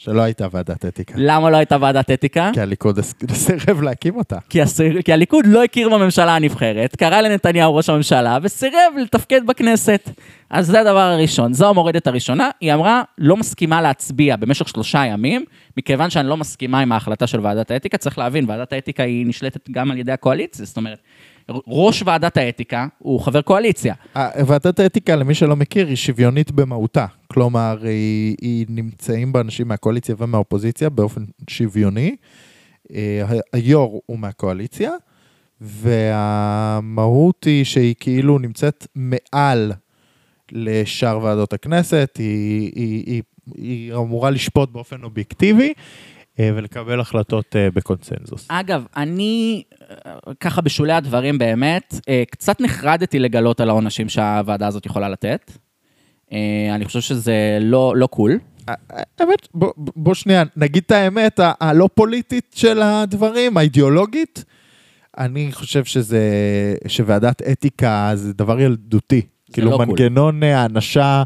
שלא 0.01 0.23
הייתה 0.23 0.47
ועדת 0.51 0.85
אתיקה. 0.85 1.15
למה 1.17 1.51
לא 1.51 1.57
הייתה 1.57 1.77
ועדת 1.81 2.11
אתיקה? 2.11 2.51
כי 2.55 2.61
הליכוד 2.61 3.01
סירב 3.33 3.83
להקים 3.83 4.17
אותה. 4.17 4.39
כי, 4.49 4.63
הסיר, 4.63 5.03
כי 5.03 5.13
הליכוד 5.13 5.47
לא 5.47 5.65
הכיר 5.65 5.89
בממשלה 5.89 6.37
הנבחרת, 6.37 6.97
קרא 6.97 7.21
לנתניהו 7.21 7.77
ראש 7.77 7.89
הממשלה 7.89 8.39
וסירב 8.43 8.93
לתפקד 9.03 9.47
בכנסת. 9.47 10.11
אז 10.51 10.67
זה 10.67 10.81
הדבר 10.81 10.99
הראשון, 10.99 11.53
זו 11.53 11.69
המורדת 11.69 12.07
הראשונה. 12.07 12.51
היא 12.61 12.75
אמרה, 12.75 13.03
לא 13.19 13.37
מסכימה 13.37 13.83
להצביע 13.83 14.37
במשך 14.37 14.69
שלושה 14.69 15.07
ימים, 15.07 15.45
מכיוון 15.77 16.11
שאני 16.11 16.29
לא 16.29 16.37
מסכימה 16.37 16.81
עם 16.81 16.93
ההחלטה 16.93 17.27
של 17.27 17.41
ועדת 17.41 17.71
האתיקה. 17.71 17.99
צריך 17.99 18.19
להבין, 18.19 18.45
ועדת 18.49 18.73
האתיקה 18.73 19.03
היא 19.03 19.27
נשלטת 19.27 19.71
גם 19.71 19.91
על 19.91 19.99
ידי 19.99 20.13
הקואליציה, 20.13 20.65
זאת 20.65 20.77
אומרת, 20.77 20.99
ראש 21.67 22.03
ועדת 22.07 22.37
האתיקה 22.37 22.87
הוא 22.99 23.21
חבר 23.21 23.43
קואליציה. 23.43 23.95
אה, 24.17 24.31
ועדת 24.47 24.81
האתיקה, 24.81 25.17
למי 25.17 25.35
שלא 25.35 25.57
מכיר, 25.57 25.87
היא 25.87 25.97
שוויונית 25.97 26.51
במהותה. 26.51 27.07
כלומר, 27.27 27.79
היא, 27.83 28.37
היא 28.41 28.67
נמצאים 28.69 29.33
בה 29.33 29.41
אנשים 29.41 29.69
מהקואליציה 29.69 30.15
ומהאופוזיציה 30.19 30.91
באופן 30.91 31.25
שוויוני. 31.49 32.17
אה, 32.95 33.23
היו"ר 33.53 34.01
הוא 34.07 34.19
מהקואליציה, 34.19 34.91
והמהות 35.61 37.45
היא 37.45 37.65
שהיא 37.65 37.95
כאילו 38.01 38.39
נמצאת 38.39 38.87
מעל 38.95 39.73
לשאר 40.53 41.19
ועדות 41.23 41.53
הכנסת, 41.53 42.17
היא, 42.19 42.73
היא, 42.75 43.05
היא, 43.07 43.23
היא 43.55 43.95
אמורה 43.95 44.31
לשפוט 44.31 44.71
באופן 44.71 45.05
אובייקטיבי 45.05 45.73
ולקבל 46.57 47.01
החלטות 47.01 47.57
אה, 47.57 47.69
בקונצנזוס. 47.75 48.47
אגב, 48.49 48.85
אני, 48.97 49.63
אה, 50.07 50.15
ככה 50.41 50.61
בשולי 50.61 50.93
הדברים 50.93 51.39
באמת, 51.39 51.95
אה, 52.09 52.23
קצת 52.31 52.61
נחרדתי 52.61 53.19
לגלות 53.19 53.61
על 53.61 53.69
העונשים 53.69 54.09
שהוועדה 54.09 54.67
הזאת 54.67 54.87
יכולה 54.87 55.09
לתת. 55.09 55.53
אה, 56.33 56.75
אני 56.75 56.85
חושב 56.85 57.01
שזה 57.01 57.59
לא, 57.61 57.93
לא 57.97 58.07
קול. 58.07 58.39
האמת, 59.21 59.49
בוא, 59.55 59.73
בוא 59.77 60.15
שנייה, 60.15 60.43
נגיד 60.57 60.83
את 60.87 60.91
האמת 60.91 61.41
הלא 61.61 61.89
פוליטית 61.95 62.53
של 62.55 62.83
הדברים, 62.83 63.57
האידיאולוגית. 63.57 64.45
אני 65.19 65.53
חושב 65.53 65.85
שזה, 65.85 66.21
שוועדת 66.87 67.43
אתיקה 67.43 68.11
זה 68.15 68.33
דבר 68.33 68.61
ילדותי. 68.61 69.23
כאילו 69.53 69.71
לא. 69.71 69.79
מנגנון 69.79 70.43
אה, 70.43 70.61
הענשה 70.61 71.23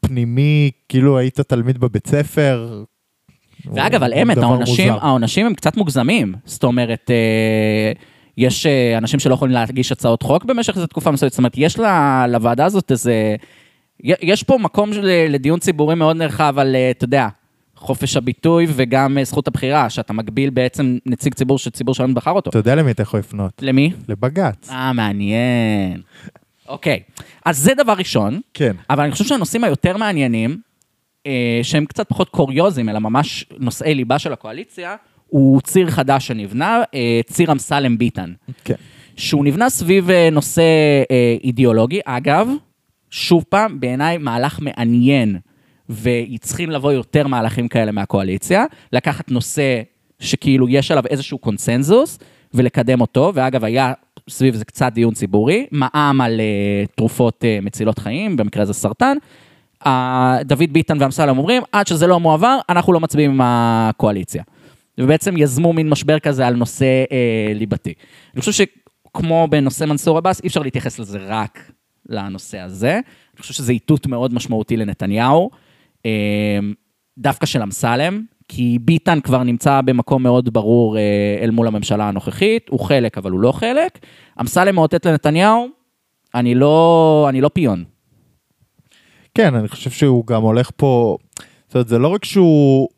פנימי, 0.00 0.70
כאילו 0.88 1.18
היית 1.18 1.40
תלמיד 1.40 1.78
בבית 1.78 2.06
ספר. 2.06 2.84
ואגב, 3.74 4.02
על 4.02 4.14
אמת, 4.14 4.36
העונשים. 4.38 4.92
העונשים 4.92 5.46
הם 5.46 5.54
קצת 5.54 5.76
מוגזמים. 5.76 6.34
זאת 6.44 6.64
אומרת, 6.64 7.10
אה, 7.10 7.92
יש 8.38 8.66
אה, 8.66 8.98
אנשים 8.98 9.20
שלא 9.20 9.34
יכולים 9.34 9.54
להגיש 9.54 9.92
הצעות 9.92 10.22
חוק 10.22 10.44
במשך 10.44 10.76
איזו 10.76 10.86
תקופה 10.86 11.10
מסוימת. 11.10 11.32
זאת 11.32 11.38
אומרת, 11.38 11.52
יש 11.56 11.78
לוועדה 12.28 12.64
הזאת 12.64 12.90
איזה... 12.90 13.36
יש 14.04 14.42
פה 14.42 14.58
מקום 14.58 14.92
של- 14.94 15.26
לדיון 15.28 15.58
ציבורי 15.60 15.94
מאוד 15.94 16.16
נרחב 16.16 16.54
על, 16.58 16.74
אה, 16.76 16.90
אתה 16.90 17.04
יודע, 17.04 17.28
חופש 17.76 18.16
הביטוי 18.16 18.66
וגם 18.68 19.18
אה, 19.18 19.24
זכות 19.24 19.48
הבחירה, 19.48 19.90
שאתה 19.90 20.12
מגביל 20.12 20.50
בעצם 20.50 20.98
נציג 21.06 21.34
ציבור 21.34 21.58
שציבור 21.58 21.94
שלנו 21.94 22.14
בחר 22.14 22.30
אותו. 22.30 22.50
אתה 22.50 22.58
יודע 22.58 22.74
למי 22.74 22.90
אתה 22.90 23.02
יכול 23.02 23.20
לפנות? 23.20 23.52
למי? 23.60 23.92
לבג"ץ. 24.08 24.70
אה, 24.70 24.92
מעניין. 24.92 26.00
אוקיי, 26.68 27.00
אז 27.44 27.58
זה 27.58 27.72
דבר 27.74 27.92
ראשון. 27.92 28.40
כן. 28.54 28.72
אבל 28.90 29.02
אני 29.02 29.12
חושב 29.12 29.24
שהנושאים 29.24 29.64
היותר 29.64 29.96
מעניינים, 29.96 30.50
אה, 30.50 30.56
שהם 31.62 31.84
קצת 31.84 32.08
פחות 32.08 32.28
קוריוזים, 32.28 32.88
אלא 32.88 32.98
ממש 32.98 33.46
נושאי 33.58 33.94
ליבה 33.94 34.18
של 34.18 34.32
הקואליציה, 34.32 34.96
הוא 35.32 35.60
ציר 35.60 35.90
חדש 35.90 36.26
שנבנה, 36.26 36.82
אה, 36.94 37.20
ציר 37.26 37.52
אמסלם 37.52 37.98
ביטן. 37.98 38.32
כן. 38.64 38.74
שהוא 39.16 39.44
נבנה 39.44 39.70
סביב 39.70 40.10
אה, 40.10 40.28
נושא 40.32 40.62
אה, 41.10 41.36
אידיאולוגי. 41.44 42.00
אגב, 42.04 42.48
שוב 43.10 43.44
פעם, 43.48 43.80
בעיניי 43.80 44.18
מהלך 44.18 44.60
מעניין, 44.62 45.38
וצריכים 45.90 46.70
לבוא 46.70 46.92
יותר 46.92 47.26
מהלכים 47.26 47.68
כאלה 47.68 47.92
מהקואליציה, 47.92 48.64
לקחת 48.92 49.30
נושא 49.30 49.82
שכאילו 50.20 50.68
יש 50.68 50.90
עליו 50.90 51.06
איזשהו 51.06 51.38
קונסנזוס, 51.38 52.18
ולקדם 52.54 53.00
אותו, 53.00 53.32
ואגב, 53.34 53.64
היה 53.64 53.92
סביב 54.28 54.54
זה 54.54 54.64
קצת 54.64 54.92
דיון 54.92 55.14
ציבורי, 55.14 55.66
מע"מ 55.70 56.20
על 56.20 56.40
אה, 56.40 56.84
תרופות 56.96 57.44
אה, 57.44 57.58
מצילות 57.62 57.98
חיים, 57.98 58.36
במקרה 58.36 58.62
הזה 58.62 58.72
סרטן. 58.72 59.16
דוד 60.44 60.72
ביטן 60.72 60.96
ואמסלם 61.00 61.38
אומרים, 61.38 61.62
עד 61.72 61.86
שזה 61.86 62.06
לא 62.06 62.20
מועבר, 62.20 62.58
אנחנו 62.68 62.92
לא 62.92 63.00
מצביעים 63.00 63.30
עם 63.30 63.40
הקואליציה. 63.44 64.42
ובעצם 64.98 65.36
יזמו 65.36 65.72
מין 65.72 65.88
משבר 65.88 66.18
כזה 66.18 66.46
על 66.46 66.54
נושא 66.54 67.04
אה, 67.12 67.52
ליבתי. 67.54 67.92
אני 68.34 68.40
חושב 68.40 68.52
שכמו 68.52 69.46
בנושא 69.50 69.84
מנסור 69.84 70.18
עבאס, 70.18 70.42
אי 70.42 70.48
אפשר 70.48 70.62
להתייחס 70.62 70.98
לזה 70.98 71.18
רק 71.26 71.72
לנושא 72.08 72.58
הזה. 72.58 72.92
אני 73.34 73.40
חושב 73.40 73.54
שזה 73.54 73.72
איתות 73.72 74.06
מאוד 74.06 74.34
משמעותי 74.34 74.76
לנתניהו, 74.76 75.50
אה, 76.06 76.10
דווקא 77.18 77.46
של 77.46 77.62
אמסלם, 77.62 78.22
כי 78.48 78.78
ביטן 78.80 79.20
כבר 79.20 79.42
נמצא 79.42 79.80
במקום 79.80 80.22
מאוד 80.22 80.52
ברור 80.52 80.96
אה, 80.96 81.38
אל 81.40 81.50
מול 81.50 81.66
הממשלה 81.66 82.08
הנוכחית, 82.08 82.68
הוא 82.68 82.80
חלק 82.80 83.18
אבל 83.18 83.30
הוא 83.30 83.40
לא 83.40 83.52
חלק. 83.52 83.98
אמסלם 84.40 84.74
מאותת 84.74 85.06
לנתניהו, 85.06 85.68
אני 86.34 86.54
לא, 86.54 87.26
אני 87.28 87.40
לא 87.40 87.48
פיון. 87.48 87.84
כן, 89.34 89.54
אני 89.54 89.68
חושב 89.68 89.90
שהוא 89.90 90.26
גם 90.26 90.42
הולך 90.42 90.70
פה, 90.76 91.16
זאת 91.66 91.74
אומרת, 91.74 91.88
זה 91.88 91.98
לא 91.98 92.08
רק 92.08 92.24
שהוא 92.24 92.88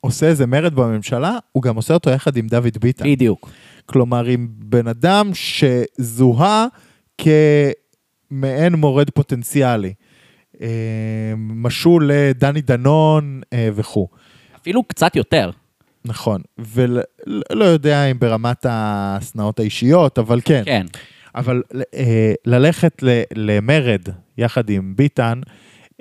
עושה 0.00 0.26
איזה 0.26 0.46
מרד 0.46 0.74
בממשלה, 0.74 1.38
הוא 1.52 1.62
גם 1.62 1.76
עושה 1.76 1.94
אותו 1.94 2.10
יחד 2.10 2.36
עם 2.36 2.46
דוד 2.46 2.78
ביטן. 2.80 3.04
בדיוק. 3.04 3.50
כלומר, 3.86 4.24
עם 4.24 4.48
בן 4.50 4.86
אדם 4.88 5.30
שזוהה 5.34 6.66
כמעין 7.18 8.74
מורד 8.74 9.10
פוטנציאלי. 9.10 9.94
אה, 10.60 10.68
משול 11.36 12.10
לדני 12.12 12.60
דנון 12.60 13.40
אה, 13.52 13.68
וכו'. 13.74 14.08
אפילו 14.56 14.82
קצת 14.84 15.16
יותר. 15.16 15.50
נכון, 16.04 16.40
ולא 16.58 17.64
יודע 17.64 18.04
אם 18.04 18.18
ברמת 18.18 18.66
השנאות 18.68 19.60
האישיות, 19.60 20.18
אבל 20.18 20.40
כן. 20.44 20.62
כן. 20.64 20.86
אבל 21.34 21.62
אה, 21.94 22.32
ללכת 22.46 23.02
ל- 23.02 23.22
למרד 23.34 24.02
יחד 24.38 24.70
עם 24.70 24.92
ביטן, 24.96 25.40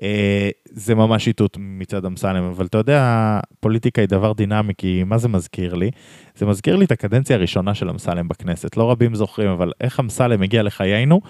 אה, 0.01 0.49
זה 0.65 0.95
ממש 0.95 1.27
איתות 1.27 1.57
מצד 1.59 2.05
אמסלם, 2.05 2.43
אבל 2.43 2.65
אתה 2.65 2.77
יודע, 2.77 3.39
פוליטיקה 3.59 4.01
היא 4.01 4.09
דבר 4.09 4.34
דינמי, 4.34 4.73
כי 4.77 5.03
מה 5.05 5.17
זה 5.17 5.27
מזכיר 5.27 5.73
לי? 5.73 5.91
זה 6.36 6.45
מזכיר 6.45 6.75
לי 6.75 6.86
את 6.86 6.91
הקדנציה 6.91 7.36
הראשונה 7.36 7.73
של 7.73 7.89
אמסלם 7.89 8.27
בכנסת. 8.27 8.77
לא 8.77 8.91
רבים 8.91 9.15
זוכרים, 9.15 9.49
אבל 9.49 9.71
איך 9.81 9.99
אמסלם 9.99 10.41
הגיע 10.41 10.63
לחיינו? 10.63 11.21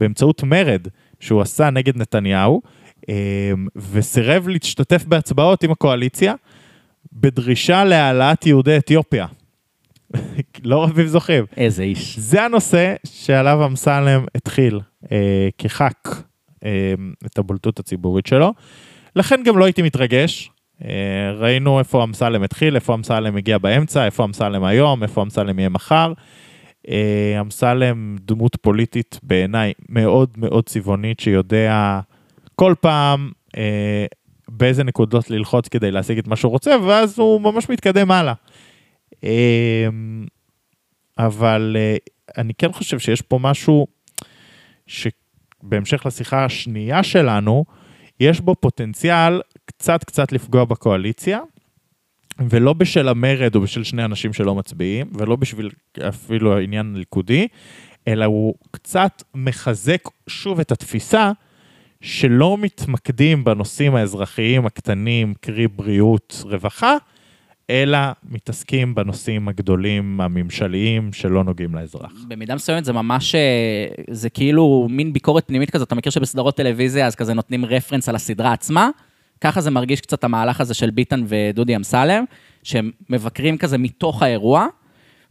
באמצעות 0.00 0.42
מרד 0.42 0.88
שהוא 1.20 1.40
עשה 1.40 1.70
נגד 1.70 1.96
נתניהו, 1.96 2.62
אה, 3.08 3.52
וסירב 3.76 4.48
להשתתף 4.48 5.04
בהצבעות 5.04 5.62
עם 5.62 5.70
הקואליציה, 5.70 6.34
בדרישה 7.12 7.84
להעלאת 7.84 8.46
יהודי 8.46 8.76
אתיופיה. 8.76 9.26
לא 10.64 10.82
רבים 10.84 11.06
זוכרים. 11.06 11.44
איזה 11.56 11.82
איש. 11.82 12.18
זה 12.18 12.42
הנושא 12.42 12.94
שעליו 13.04 13.66
אמסלם 13.66 14.24
התחיל 14.34 14.80
אה, 15.12 15.48
כח"כ 15.58 16.22
את 17.26 17.38
הבולטות 17.38 17.78
הציבורית 17.78 18.26
שלו. 18.26 18.54
לכן 19.16 19.42
גם 19.44 19.58
לא 19.58 19.64
הייתי 19.64 19.82
מתרגש. 19.82 20.50
אה, 20.84 21.32
ראינו 21.32 21.78
איפה 21.78 22.04
אמסלם 22.04 22.42
התחיל, 22.42 22.74
איפה 22.74 22.94
אמסלם 22.94 23.36
הגיע 23.36 23.58
באמצע, 23.58 24.04
איפה 24.04 24.24
אמסלם 24.24 24.64
היום, 24.64 25.02
איפה 25.02 25.22
אמסלם 25.22 25.58
יהיה 25.58 25.68
מחר. 25.68 26.12
אה, 26.88 27.40
אמסלם 27.40 28.16
דמות 28.20 28.56
פוליטית 28.56 29.20
בעיניי 29.22 29.72
מאוד 29.88 30.30
מאוד 30.36 30.66
צבעונית, 30.66 31.20
שיודע 31.20 32.00
כל 32.54 32.74
פעם 32.80 33.30
אה, 33.56 34.06
באיזה 34.48 34.84
נקודות 34.84 35.30
ללחוץ 35.30 35.68
כדי 35.68 35.90
להשיג 35.90 36.18
את 36.18 36.26
מה 36.26 36.36
שהוא 36.36 36.50
רוצה, 36.50 36.76
ואז 36.86 37.18
הוא 37.18 37.40
ממש 37.40 37.68
מתקדם 37.68 38.10
הלאה. 38.10 38.34
אה, 39.24 39.88
אבל 41.18 41.76
אה, 41.78 41.96
אני 42.38 42.54
כן 42.54 42.72
חושב 42.72 42.98
שיש 42.98 43.22
פה 43.22 43.38
משהו 43.42 43.86
שבהמשך 45.62 46.06
לשיחה 46.06 46.44
השנייה 46.44 47.02
שלנו, 47.02 47.64
יש 48.20 48.40
בו 48.40 48.54
פוטנציאל 48.54 49.40
קצת 49.64 50.04
קצת 50.04 50.32
לפגוע 50.32 50.64
בקואליציה, 50.64 51.40
ולא 52.48 52.72
בשל 52.72 53.08
המרד 53.08 53.54
או 53.54 53.60
בשל 53.60 53.84
שני 53.84 54.04
אנשים 54.04 54.32
שלא 54.32 54.54
מצביעים, 54.54 55.06
ולא 55.14 55.36
בשביל 55.36 55.70
אפילו 56.08 56.56
העניין 56.56 56.94
הליכודי, 56.96 57.48
אלא 58.08 58.24
הוא 58.24 58.54
קצת 58.70 59.22
מחזק 59.34 60.08
שוב 60.26 60.60
את 60.60 60.72
התפיסה 60.72 61.32
שלא 62.00 62.56
מתמקדים 62.58 63.44
בנושאים 63.44 63.94
האזרחיים 63.94 64.66
הקטנים, 64.66 65.34
קרי 65.40 65.68
בריאות, 65.68 66.42
רווחה, 66.44 66.96
אלא 67.72 67.98
מתעסקים 68.30 68.94
בנושאים 68.94 69.48
הגדולים 69.48 70.20
הממשליים 70.20 71.12
שלא 71.12 71.44
נוגעים 71.44 71.74
לאזרח. 71.74 72.12
במידה 72.28 72.54
מסוימת 72.54 72.84
זה 72.84 72.92
ממש, 72.92 73.34
אה, 73.34 73.86
זה 74.10 74.30
כאילו 74.30 74.86
מין 74.90 75.12
ביקורת 75.12 75.46
פנימית 75.46 75.70
כזאת, 75.70 75.86
אתה 75.86 75.94
מכיר 75.94 76.12
שבסדרות 76.12 76.56
טלוויזיה 76.56 77.06
אז 77.06 77.14
כזה 77.14 77.34
נותנים 77.34 77.64
רפרנס 77.64 78.08
על 78.08 78.14
הסדרה 78.14 78.52
עצמה? 78.52 78.90
ככה 79.40 79.60
זה 79.60 79.70
מרגיש 79.70 80.00
קצת 80.00 80.24
המהלך 80.24 80.60
הזה 80.60 80.74
של 80.74 80.90
ביטן 80.90 81.24
ודודי 81.26 81.76
אמסלם, 81.76 82.24
שהם 82.62 82.90
מבקרים 83.10 83.58
כזה 83.58 83.78
מתוך 83.78 84.22
האירוע, 84.22 84.66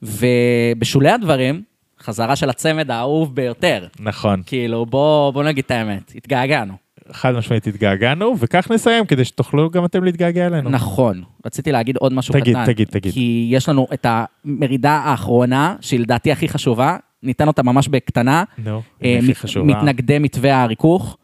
ובשולי 0.04 1.10
הדברים, 1.10 1.64
חזרה 2.00 2.36
של 2.36 2.50
הצמד 2.50 2.92
האהוב 2.92 3.36
ביותר. 3.36 3.88
נכון, 4.00 4.42
כאילו, 4.46 4.86
בוא, 4.86 5.32
בוא 5.32 5.44
נגיד 5.44 5.64
את 5.66 5.72
האמת, 5.72 6.12
התגעגענו. 6.16 6.74
חד 7.14 7.32
משמעית 7.36 7.68
התגעגענו, 7.68 8.36
וכך 8.40 8.72
נסיים 8.72 9.06
כדי 9.06 9.26
שתוכלו 9.26 9.70
גם 9.70 9.86
אתם 9.86 10.04
להתגעגע 10.04 10.48
אלינו. 10.48 10.70
נכון. 10.70 11.24
רציתי 11.46 11.72
להגיד 11.72 11.98
עוד 11.98 12.14
משהו 12.14 12.34
תגיד, 12.34 12.56
קטן. 12.56 12.66
תגיד, 12.66 12.88
תגיד. 12.88 13.14
כי 13.14 13.48
יש 13.52 13.70
לנו 13.70 13.88
את 13.94 14.06
המרידה 14.10 14.92
האחרונה, 14.92 15.76
שהיא 15.82 16.00
לדעתי 16.00 16.32
הכי 16.32 16.48
חשובה, 16.50 16.98
ניתן 17.24 17.48
אותה 17.48 17.64
ממש 17.64 17.88
בקטנה. 17.88 18.44
נו, 18.58 18.72
אה, 18.72 18.82
היא 19.02 19.18
הכי 19.20 19.28
מת- 19.32 19.38
חשובה. 19.38 19.66
מתנגדי 19.66 20.20
מתווה 20.20 20.64
הריכוך. 20.64 21.18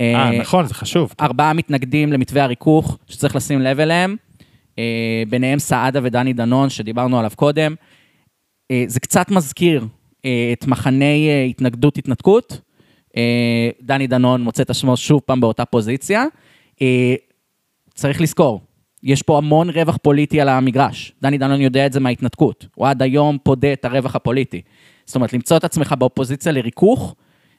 אה, 0.00 0.38
נכון, 0.40 0.66
זה 0.66 0.74
חשוב. 0.74 1.14
ארבעה 1.20 1.52
מתנגדים 1.52 2.12
למתווה 2.12 2.44
הריכוך 2.44 2.98
שצריך 3.08 3.36
לשים 3.36 3.60
לב 3.60 3.80
אליהם, 3.80 4.16
אה, 4.78 4.84
ביניהם 5.28 5.58
סעדה 5.58 6.00
ודני 6.02 6.32
דנון, 6.32 6.70
שדיברנו 6.70 7.18
עליו 7.18 7.30
קודם. 7.36 7.74
אה, 8.70 8.84
זה 8.86 9.00
קצת 9.00 9.30
מזכיר 9.30 9.86
אה, 10.24 10.50
את 10.52 10.66
מחני 10.66 11.28
אה, 11.30 11.44
התנגדות-התנתקות. 11.44 12.60
אה, 13.16 13.70
דני 13.82 14.06
דנון 14.06 14.42
מוצא 14.42 14.62
את 14.62 14.70
עצמו 14.70 14.96
שוב 14.96 15.20
פעם 15.26 15.40
באותה 15.40 15.64
פוזיציה. 15.64 16.24
אה, 16.82 17.14
צריך 17.94 18.20
לזכור, 18.20 18.60
יש 19.02 19.22
פה 19.22 19.38
המון 19.38 19.70
רווח 19.70 19.96
פוליטי 20.02 20.40
על 20.40 20.48
המגרש. 20.48 21.12
דני 21.22 21.38
דנון 21.38 21.60
יודע 21.60 21.86
את 21.86 21.92
זה 21.92 22.00
מההתנתקות. 22.00 22.66
הוא 22.74 22.86
עד 22.86 23.02
היום 23.02 23.38
פודה 23.42 23.72
את 23.72 23.84
הרווח 23.84 24.16
הפוליטי. 24.16 24.60
זאת 25.06 25.16
אומרת, 25.16 25.32
למצוא 25.32 25.56
את 25.56 25.64
עצמך 25.64 25.94
באופוזיציה 25.98 26.52
לריכוך, 26.52 27.14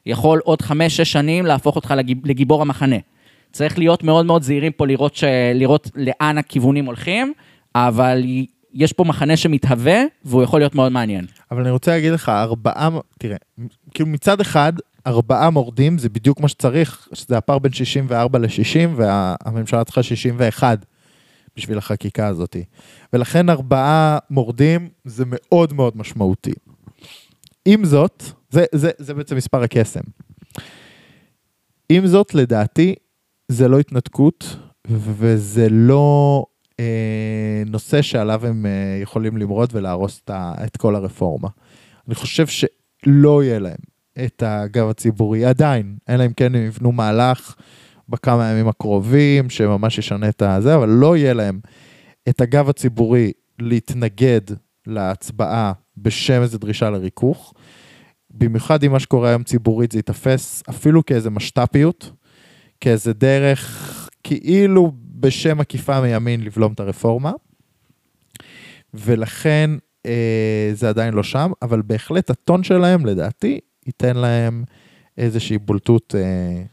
יכול 0.06 0.42
עוד 0.44 0.62
חמש-שש 0.62 1.12
שנים 1.12 1.46
להפוך 1.46 1.76
אותך 1.76 1.94
לגיב, 1.98 2.26
לגיבור 2.26 2.62
המחנה. 2.62 2.96
צריך 3.52 3.78
להיות 3.80 4.04
מאוד 4.04 4.26
מאוד 4.26 4.44
זהירים 4.44 4.72
פה 4.72 4.88
לראות, 4.88 5.16
ש... 5.16 5.24
לראות 5.54 5.90
לאן 5.96 6.38
הכיוונים 6.38 6.86
הולכים, 6.86 7.34
אבל 7.76 8.24
יש 8.74 8.94
פה 8.94 9.04
מחנה 9.04 9.38
שמתהווה, 9.38 10.02
והוא 10.26 10.44
יכול 10.44 10.60
להיות 10.60 10.76
מאוד 10.76 10.92
מעניין. 10.92 11.26
אבל 11.52 11.62
אני 11.62 11.72
רוצה 11.72 11.92
להגיד 11.92 12.12
לך, 12.12 12.30
ארבעה, 12.30 12.90
תראה, 13.20 13.38
כאילו 13.94 14.10
מצד 14.10 14.42
אחד, 14.42 14.74
ארבעה 15.08 15.50
מורדים 15.50 15.98
זה 15.98 16.10
בדיוק 16.10 16.40
מה 16.40 16.48
שצריך, 16.48 17.08
שזה 17.14 17.38
הפער 17.38 17.60
בין 17.60 17.74
64 17.74 18.40
ל-60, 18.40 18.90
והממשלה 18.96 19.84
צריכה 19.84 20.04
61 20.04 20.86
בשביל 21.58 21.78
החקיקה 21.78 22.28
הזאת. 22.28 22.56
ולכן 23.14 23.50
ארבעה 23.50 24.18
מורדים 24.30 24.90
זה 25.06 25.24
מאוד 25.28 25.74
מאוד 25.74 25.98
משמעותי. 25.98 26.54
עם 27.66 27.86
זאת, 27.86 28.24
זה, 28.50 28.66
זה, 28.72 28.92
זה 28.98 29.14
בעצם 29.14 29.36
מספר 29.36 29.64
הקסם. 29.64 30.04
עם 31.90 32.08
זאת, 32.08 32.36
לדעתי, 32.36 32.96
זה 33.48 33.68
לא 33.68 33.80
התנתקות, 33.80 34.58
וזה 34.88 35.68
לא 35.70 36.46
אה, 36.80 37.64
נושא 37.66 38.02
שעליו 38.02 38.46
הם 38.46 38.66
אה, 38.66 39.00
יכולים 39.02 39.38
למרוד 39.38 39.70
ולהרוס 39.74 40.22
את, 40.24 40.32
את 40.66 40.78
כל 40.78 40.96
הרפורמה. 40.96 41.48
אני 42.08 42.16
חושב 42.16 42.48
שלא 42.48 43.44
יהיה 43.44 43.60
להם 43.60 43.95
את 44.26 44.44
הגב 44.46 44.90
הציבורי 44.90 45.46
עדיין, 45.46 45.98
אלא 46.10 46.26
אם 46.26 46.34
כן 46.34 46.56
הם 46.56 46.66
יבנו 46.66 46.92
מהלך 46.92 47.56
בכמה 48.10 48.52
ימים 48.52 48.68
הקרובים, 48.68 49.50
שממש 49.50 49.98
ישנה 49.98 50.30
את 50.30 50.42
הזה, 50.42 50.76
אבל 50.76 50.90
לא 50.90 51.18
יהיה 51.18 51.34
להם 51.34 51.60
את 52.30 52.42
הגב 52.42 52.70
הציבורי 52.70 53.32
להתנגד 53.60 54.42
להצבעה 54.88 55.74
בשם 55.98 56.42
איזו 56.42 56.58
דרישה 56.58 56.90
לריכוך. 56.90 57.54
במיוחד 58.32 58.84
עם 58.84 58.92
מה 58.92 59.00
שקורה 59.00 59.30
היום 59.30 59.44
ציבורית, 59.44 59.92
זה 59.92 60.00
ייתפס 60.00 60.64
אפילו 60.70 61.06
כאיזה 61.06 61.30
משת"פיות, 61.30 62.12
כאיזה 62.80 63.14
דרך 63.14 64.10
כאילו 64.24 64.92
בשם 64.96 65.60
עקיפה 65.60 66.02
מימין 66.02 66.44
לבלום 66.44 66.74
את 66.74 66.80
הרפורמה. 66.80 67.32
ולכן 68.94 69.70
אה, 70.06 70.72
זה 70.74 70.90
עדיין 70.90 71.14
לא 71.14 71.24
שם, 71.24 71.52
אבל 71.62 71.82
בהחלט 71.82 72.30
הטון 72.30 72.64
שלהם, 72.64 73.06
לדעתי, 73.06 73.60
ייתן 73.86 74.18
להם 74.18 74.64
איזושהי 75.18 75.58
בולטות 75.58 76.16
אה, 76.18 76.64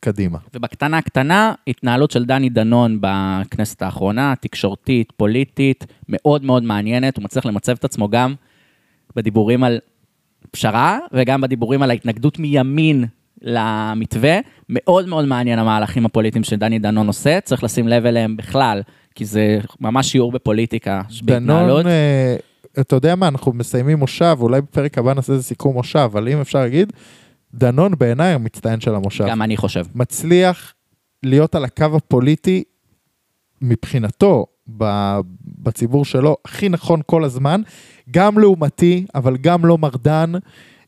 קדימה. 0.00 0.38
ובקטנה 0.54 1.02
קטנה, 1.02 1.52
התנהלות 1.68 2.10
של 2.10 2.24
דני 2.24 2.48
דנון 2.48 2.98
בכנסת 3.00 3.82
האחרונה, 3.82 4.34
תקשורתית, 4.40 5.12
פוליטית, 5.16 5.86
מאוד 6.08 6.44
מאוד 6.44 6.62
מעניינת, 6.62 7.16
הוא 7.16 7.24
מצליח 7.24 7.46
למצב 7.46 7.72
את 7.72 7.84
עצמו 7.84 8.08
גם 8.08 8.34
בדיבורים 9.16 9.64
על 9.64 9.78
פשרה, 10.50 10.98
וגם 11.12 11.40
בדיבורים 11.40 11.82
על 11.82 11.90
ההתנגדות 11.90 12.38
מימין 12.38 13.04
למתווה. 13.42 14.38
מאוד 14.68 15.08
מאוד 15.08 15.24
מעניין 15.24 15.58
המהלכים 15.58 16.06
הפוליטיים 16.06 16.44
שדני 16.44 16.78
דנון 16.78 17.06
עושה, 17.06 17.40
צריך 17.40 17.64
לשים 17.64 17.88
לב 17.88 18.06
אליהם 18.06 18.36
בכלל, 18.36 18.82
כי 19.14 19.24
זה 19.24 19.58
ממש 19.80 20.12
שיעור 20.12 20.32
בפוליטיקה, 20.32 21.02
בהתנהלות. 21.22 21.82
דנון, 21.82 21.86
אה, 21.86 22.36
אתה 22.80 22.96
יודע 22.96 23.14
מה, 23.14 23.28
אנחנו 23.28 23.52
מסיימים 23.52 23.98
מושב, 23.98 24.36
אולי 24.40 24.60
בפרק 24.60 24.98
הבא 24.98 25.14
נעשה 25.14 25.32
איזה 25.32 25.44
סיכום 25.44 25.74
מושב, 25.74 25.98
אבל 25.98 26.28
אם 26.28 26.40
אפשר 26.40 26.58
להגיד, 26.58 26.92
דנון 27.54 27.92
בעיניי 27.98 28.32
המצטיין 28.32 28.80
של 28.80 28.94
המושב. 28.94 29.24
גם 29.28 29.42
אני 29.42 29.56
חושב. 29.56 29.84
מצליח 29.94 30.74
להיות 31.22 31.54
על 31.54 31.64
הקו 31.64 31.96
הפוליטי 31.96 32.64
מבחינתו, 33.62 34.46
בציבור 35.44 36.04
שלו, 36.04 36.36
הכי 36.44 36.68
נכון 36.68 37.00
כל 37.06 37.24
הזמן, 37.24 37.60
גם 38.10 38.38
לעומתי, 38.38 39.06
אבל 39.14 39.36
גם 39.36 39.64
לא 39.64 39.78
מרדן. 39.78 40.32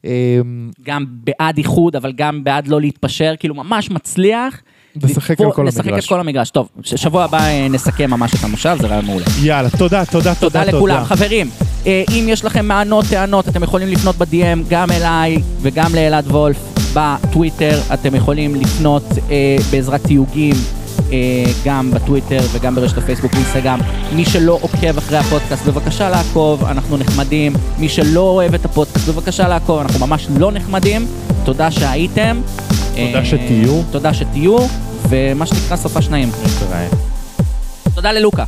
אמ, 0.04 0.70
גם 0.82 1.04
בעד 1.10 1.58
איחוד, 1.58 1.96
אבל 1.96 2.12
גם 2.12 2.44
בעד 2.44 2.68
לא 2.68 2.80
להתפשר, 2.80 3.34
כאילו 3.38 3.54
ממש 3.54 3.90
מצליח. 3.90 4.62
לשחק 5.02 5.40
על 5.40 5.52
כל 5.52 5.62
לשחק 5.62 5.86
המגרש. 5.86 6.04
את 6.04 6.08
כל 6.08 6.20
המגרש. 6.20 6.50
טוב, 6.50 6.68
שבוע 6.82 7.24
הבא 7.24 7.38
אה, 7.38 7.66
נסכם 7.70 8.10
ממש 8.10 8.34
את 8.34 8.44
המושב, 8.44 8.76
זה 8.80 8.86
רעיון 8.86 9.04
מעולה. 9.04 9.24
יאללה, 9.42 9.70
תודה, 9.70 10.04
תודה, 10.04 10.34
תודה 10.34 10.64
לכולם. 10.64 11.04
חברים, 11.04 11.50
אה, 11.86 12.04
אם 12.10 12.24
יש 12.28 12.44
לכם 12.44 12.66
מענות, 12.66 13.04
טענות, 13.10 13.48
אתם 13.48 13.62
יכולים 13.62 13.88
לפנות 13.88 14.16
ב-DM 14.16 14.58
גם 14.68 14.90
אליי 14.90 15.42
וגם 15.62 15.94
לאלעד 15.94 16.26
וולף 16.26 16.56
בטוויטר. 16.94 17.80
אתם 17.94 18.14
יכולים 18.14 18.54
לפנות 18.54 19.04
אה, 19.30 19.56
בעזרת 19.70 20.02
תיוגים. 20.04 20.54
גם 21.64 21.90
בטוויטר 21.90 22.40
וגם 22.52 22.74
ברשת 22.74 22.98
הפייסבוק 22.98 23.32
ואינסטגרם. 23.34 23.80
מי 24.12 24.24
שלא 24.24 24.58
עוקב 24.62 24.98
אחרי 24.98 25.18
הפודקאסט, 25.18 25.66
בבקשה 25.66 26.10
לעקוב, 26.10 26.64
אנחנו 26.64 26.96
נחמדים. 26.96 27.52
מי 27.78 27.88
שלא 27.88 28.20
אוהב 28.20 28.54
את 28.54 28.64
הפודקאסט, 28.64 29.08
בבקשה 29.08 29.48
לעקוב, 29.48 29.80
אנחנו 29.80 30.06
ממש 30.06 30.26
לא 30.38 30.52
נחמדים. 30.52 31.06
תודה 31.44 31.70
שהייתם. 31.70 32.40
תודה 33.06 33.18
אה, 33.18 33.24
שתהיו. 33.24 33.82
תודה 33.90 34.14
שתהיו, 34.14 34.56
ומה 35.08 35.46
שנקרא 35.46 35.76
סופה 35.76 36.02
שניים. 36.02 36.30
תודה 37.94 38.12
ללוקה. 38.12 38.44